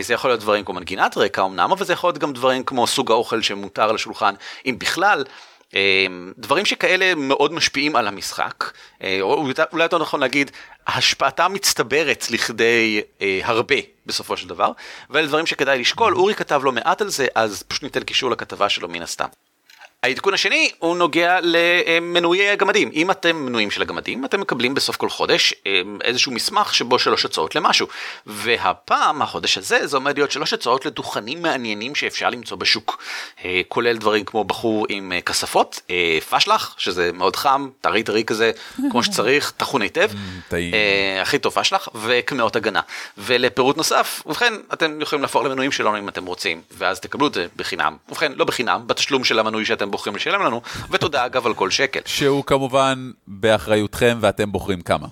זה 0.00 0.14
יכול 0.14 0.30
להיות 0.30 0.40
דברים 0.40 0.64
כמו 0.64 0.74
מנגינת 0.74 1.16
רקע 1.16 1.44
אמנם, 1.44 1.72
אבל 1.72 1.84
זה 1.84 1.92
יכול 1.92 2.08
להיות 2.08 2.18
גם 2.18 2.32
דברים 2.32 2.64
כמו 2.64 2.86
סוג 2.86 3.10
האוכל 3.10 3.42
שמותר 3.42 3.92
לשולחן. 3.92 4.34
בכלל, 4.78 5.24
אה, 5.74 6.06
דברים 6.38 6.64
שכאלה 6.64 7.14
מאוד 7.14 7.52
משפיעים 7.52 7.96
על 7.96 8.08
המשחק, 8.08 8.64
אה, 9.02 9.18
או 9.20 9.46
אולי 9.72 9.84
יותר 9.84 9.98
נכון 9.98 10.20
להגיד, 10.20 10.50
השפעתם 10.86 11.52
מצטברת 11.52 12.26
לכדי 12.30 13.00
אה, 13.22 13.40
הרבה 13.42 13.76
בסופו 14.06 14.36
של 14.36 14.48
דבר, 14.48 14.70
ואלה 15.10 15.26
דברים 15.26 15.46
שכדאי 15.46 15.78
לשקול, 15.78 16.14
אורי 16.14 16.34
כתב 16.34 16.60
לא 16.64 16.72
מעט 16.72 17.02
על 17.02 17.08
זה, 17.08 17.26
אז 17.34 17.62
פשוט 17.68 17.82
ניתן 17.82 18.02
קישור 18.02 18.30
לכתבה 18.30 18.68
שלו 18.68 18.88
מן 18.88 19.02
הסתם. 19.02 19.28
העדכון 20.04 20.34
השני 20.34 20.70
הוא 20.78 20.96
נוגע 20.96 21.38
למנויי 21.42 22.50
הגמדים. 22.50 22.90
אם 22.94 23.10
אתם 23.10 23.36
מנויים 23.36 23.70
של 23.70 23.82
הגמדים, 23.82 24.24
אתם 24.24 24.40
מקבלים 24.40 24.74
בסוף 24.74 24.96
כל 24.96 25.08
חודש 25.08 25.54
אמ, 25.66 25.98
איזשהו 26.04 26.32
מסמך 26.32 26.74
שבו 26.74 26.98
שלוש 26.98 27.24
הצעות 27.24 27.54
למשהו. 27.54 27.86
והפעם, 28.26 29.22
החודש 29.22 29.58
הזה, 29.58 29.86
זה 29.86 29.96
עומד 29.96 30.18
להיות 30.18 30.30
שלוש 30.30 30.52
הצעות 30.52 30.86
לדוכנים 30.86 31.42
מעניינים 31.42 31.94
שאפשר 31.94 32.30
למצוא 32.30 32.56
בשוק. 32.56 33.02
אה, 33.44 33.60
כולל 33.68 33.96
דברים 33.96 34.24
כמו 34.24 34.44
בחור 34.44 34.86
עם 34.88 35.12
אה, 35.12 35.20
כספות, 35.20 35.80
אה, 35.90 36.18
פשלח, 36.30 36.74
שזה 36.78 37.12
מאוד 37.12 37.36
חם, 37.36 37.68
טרי 37.80 38.02
טרי 38.02 38.24
כזה, 38.24 38.50
כמו 38.90 39.02
שצריך, 39.04 39.52
טחון 39.56 39.82
היטב. 39.82 40.10
הכי 41.22 41.38
טוב 41.38 41.52
פשלח, 41.52 41.88
וקמעות 41.94 42.56
הגנה. 42.56 42.80
ולפירוט 43.18 43.76
נוסף, 43.76 44.22
ובכן, 44.26 44.54
אתם 44.72 45.00
יכולים 45.00 45.22
להפוך 45.22 45.44
למנויים 45.44 45.72
שלנו 45.72 45.98
אם 45.98 46.08
אתם 46.08 46.26
רוצים, 46.26 46.60
ואז 46.70 47.00
תקבלו 47.00 47.26
את 47.26 47.34
זה 47.34 47.46
בחינם. 47.56 47.96
ובכן, 48.08 48.32
לא 48.36 48.44
בחינם, 48.44 48.82
בתשלום 48.86 49.24
של 49.24 49.38
המנוי 49.38 49.64
שאתם 49.64 49.93
בוחרים 49.94 50.16
לשלם 50.16 50.42
לנו, 50.42 50.62
ותודה 50.90 51.26
אגב 51.26 51.46
על 51.46 51.54
כל 51.54 51.70
שקל. 51.70 52.00
שהוא 52.06 52.44
כמובן 52.44 53.10
באחריותכם 53.26 54.18
ואתם 54.20 54.52
בוחרים 54.52 54.80
כמה. 54.80 55.06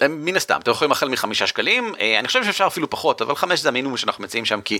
מן 0.00 0.36
הסתם, 0.36 0.60
אתם 0.62 0.70
יכולים 0.70 0.92
החל 0.92 1.08
מחמישה 1.08 1.46
שקלים, 1.46 1.94
אה, 2.00 2.18
אני 2.18 2.26
חושב 2.26 2.44
שאפשר 2.44 2.66
אפילו 2.66 2.90
פחות, 2.90 3.22
אבל 3.22 3.34
חמש 3.34 3.60
זה 3.60 3.68
המינימום 3.68 3.96
שאנחנו 3.96 4.24
מציעים 4.24 4.44
שם, 4.44 4.60
כי 4.60 4.78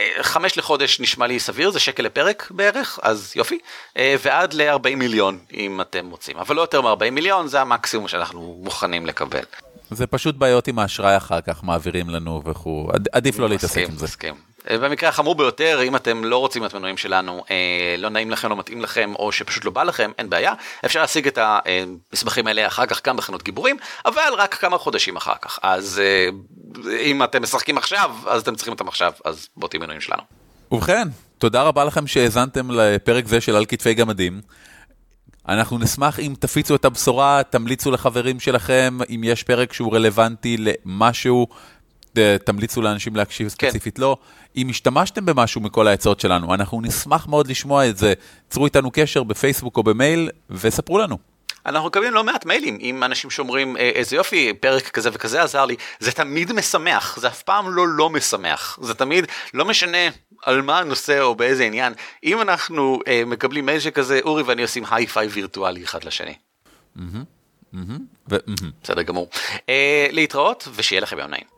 אה, 0.00 0.06
חמש 0.22 0.58
לחודש 0.58 1.00
נשמע 1.00 1.26
לי 1.26 1.40
סביר, 1.40 1.70
זה 1.70 1.80
שקל 1.80 2.02
לפרק 2.02 2.50
בערך, 2.50 2.98
אז 3.02 3.32
יופי, 3.36 3.58
אה, 3.96 4.16
ועד 4.22 4.54
ל-40 4.54 4.96
מיליון 4.96 5.38
אם 5.54 5.80
אתם 5.80 6.10
רוצים, 6.10 6.36
אבל 6.36 6.56
לא 6.56 6.60
יותר 6.60 6.80
מ-40 6.80 7.10
מיליון, 7.10 7.48
זה 7.48 7.60
המקסימום 7.60 8.08
שאנחנו 8.08 8.60
מוכנים 8.62 9.06
לקבל. 9.06 9.42
זה 9.90 10.06
פשוט 10.06 10.34
בעיות 10.34 10.68
עם 10.68 10.78
האשראי 10.78 11.16
אחר 11.16 11.40
כך, 11.40 11.64
מעבירים 11.64 12.10
לנו 12.10 12.42
וכו', 12.44 12.88
עדיף 13.12 13.38
לא 13.38 13.48
להתעסק 13.48 13.84
עם 13.88 13.96
זה. 13.96 14.04
מסכים. 14.04 14.47
במקרה 14.70 15.08
החמור 15.08 15.34
ביותר, 15.34 15.80
אם 15.82 15.96
אתם 15.96 16.24
לא 16.24 16.36
רוצים 16.38 16.64
את 16.64 16.74
מנויים 16.74 16.96
שלנו, 16.96 17.44
אה, 17.50 17.94
לא 17.98 18.08
נעים 18.08 18.30
לכם, 18.30 18.48
לא 18.50 18.56
מתאים 18.56 18.80
לכם, 18.80 19.12
או 19.14 19.32
שפשוט 19.32 19.64
לא 19.64 19.70
בא 19.70 19.82
לכם, 19.82 20.10
אין 20.18 20.30
בעיה. 20.30 20.52
אפשר 20.84 21.00
להשיג 21.00 21.26
את 21.26 21.38
המסמכים 21.40 22.46
האלה 22.46 22.66
אחר 22.66 22.86
כך 22.86 23.06
גם 23.06 23.16
בחנות 23.16 23.42
גיבורים, 23.42 23.76
אבל 24.06 24.32
רק 24.38 24.54
כמה 24.54 24.78
חודשים 24.78 25.16
אחר 25.16 25.34
כך. 25.42 25.58
אז 25.62 26.02
אה, 26.04 26.28
אם 27.00 27.24
אתם 27.24 27.42
משחקים 27.42 27.78
עכשיו, 27.78 28.10
אז 28.26 28.42
אתם 28.42 28.54
צריכים 28.54 28.72
אותם 28.72 28.88
עכשיו, 28.88 29.12
אז 29.24 29.48
בואו 29.56 29.68
תהיו 29.68 29.80
מנויים 29.80 30.00
שלנו. 30.00 30.22
ובכן, 30.72 31.08
תודה 31.38 31.62
רבה 31.62 31.84
לכם 31.84 32.06
שהאזנתם 32.06 32.70
לפרק 32.70 33.26
זה 33.26 33.40
של 33.40 33.56
על 33.56 33.66
כתפי 33.66 33.94
גמדים. 33.94 34.40
אנחנו 35.48 35.78
נשמח 35.78 36.20
אם 36.20 36.34
תפיצו 36.38 36.74
את 36.74 36.84
הבשורה, 36.84 37.42
תמליצו 37.50 37.90
לחברים 37.90 38.40
שלכם, 38.40 38.98
אם 39.14 39.20
יש 39.24 39.42
פרק 39.42 39.72
שהוא 39.72 39.94
רלוונטי 39.94 40.56
למשהו, 40.58 41.46
תמליצו 42.44 42.82
לאנשים 42.82 43.16
להקשיב 43.16 43.54
כן. 43.58 43.66
ספציפית 43.66 43.96
כן. 43.96 44.02
לא. 44.02 44.16
אם 44.56 44.68
השתמשתם 44.68 45.26
במשהו 45.26 45.60
מכל 45.60 45.88
העצות 45.88 46.20
שלנו, 46.20 46.54
אנחנו 46.54 46.80
נשמח 46.80 47.26
מאוד 47.26 47.46
לשמוע 47.46 47.88
את 47.88 47.96
זה. 47.98 48.14
צרו 48.50 48.64
איתנו 48.64 48.90
קשר 48.92 49.22
בפייסבוק 49.22 49.76
או 49.76 49.82
במייל 49.82 50.30
וספרו 50.50 50.98
לנו. 50.98 51.18
אנחנו 51.66 51.88
מקבלים 51.88 52.14
לא 52.14 52.24
מעט 52.24 52.46
מיילים 52.46 52.78
עם 52.80 53.04
אנשים 53.04 53.30
שאומרים 53.30 53.76
אה, 53.76 53.82
איזה 53.82 54.16
יופי 54.16 54.52
פרק 54.60 54.88
כזה 54.88 55.10
וכזה 55.12 55.42
עזר 55.42 55.64
לי 55.64 55.76
זה 56.00 56.12
תמיד 56.12 56.52
משמח 56.52 57.18
זה 57.20 57.28
אף 57.28 57.42
פעם 57.42 57.70
לא 57.70 57.88
לא 57.88 58.10
משמח 58.10 58.78
זה 58.82 58.94
תמיד 58.94 59.26
לא 59.54 59.64
משנה 59.64 60.08
על 60.42 60.62
מה 60.62 60.78
הנושא 60.78 61.20
או 61.20 61.34
באיזה 61.34 61.64
עניין 61.64 61.92
אם 62.24 62.40
אנחנו 62.40 63.00
אה, 63.06 63.22
מקבלים 63.26 63.66
מייל 63.66 63.80
שכזה 63.80 64.20
אורי 64.22 64.42
ואני 64.42 64.62
עושים 64.62 64.84
high 64.90 65.06
five 65.06 65.30
וירטואלי 65.34 65.84
אחד 65.84 66.04
לשני. 66.04 66.34
בסדר 68.82 69.02
גמור 69.02 69.28
אה, 69.68 70.06
להתראות 70.10 70.68
ושיהיה 70.74 71.00
לכם 71.00 71.18
יום 71.18 71.30
נעים. 71.30 71.57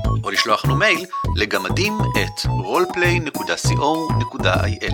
או 0.23 0.31
לשלוח 0.31 0.65
לנו 0.65 0.75
מייל 0.75 1.05
לגמדים 1.35 1.97
את 2.11 2.45
roleplay.co.il. 2.45 4.93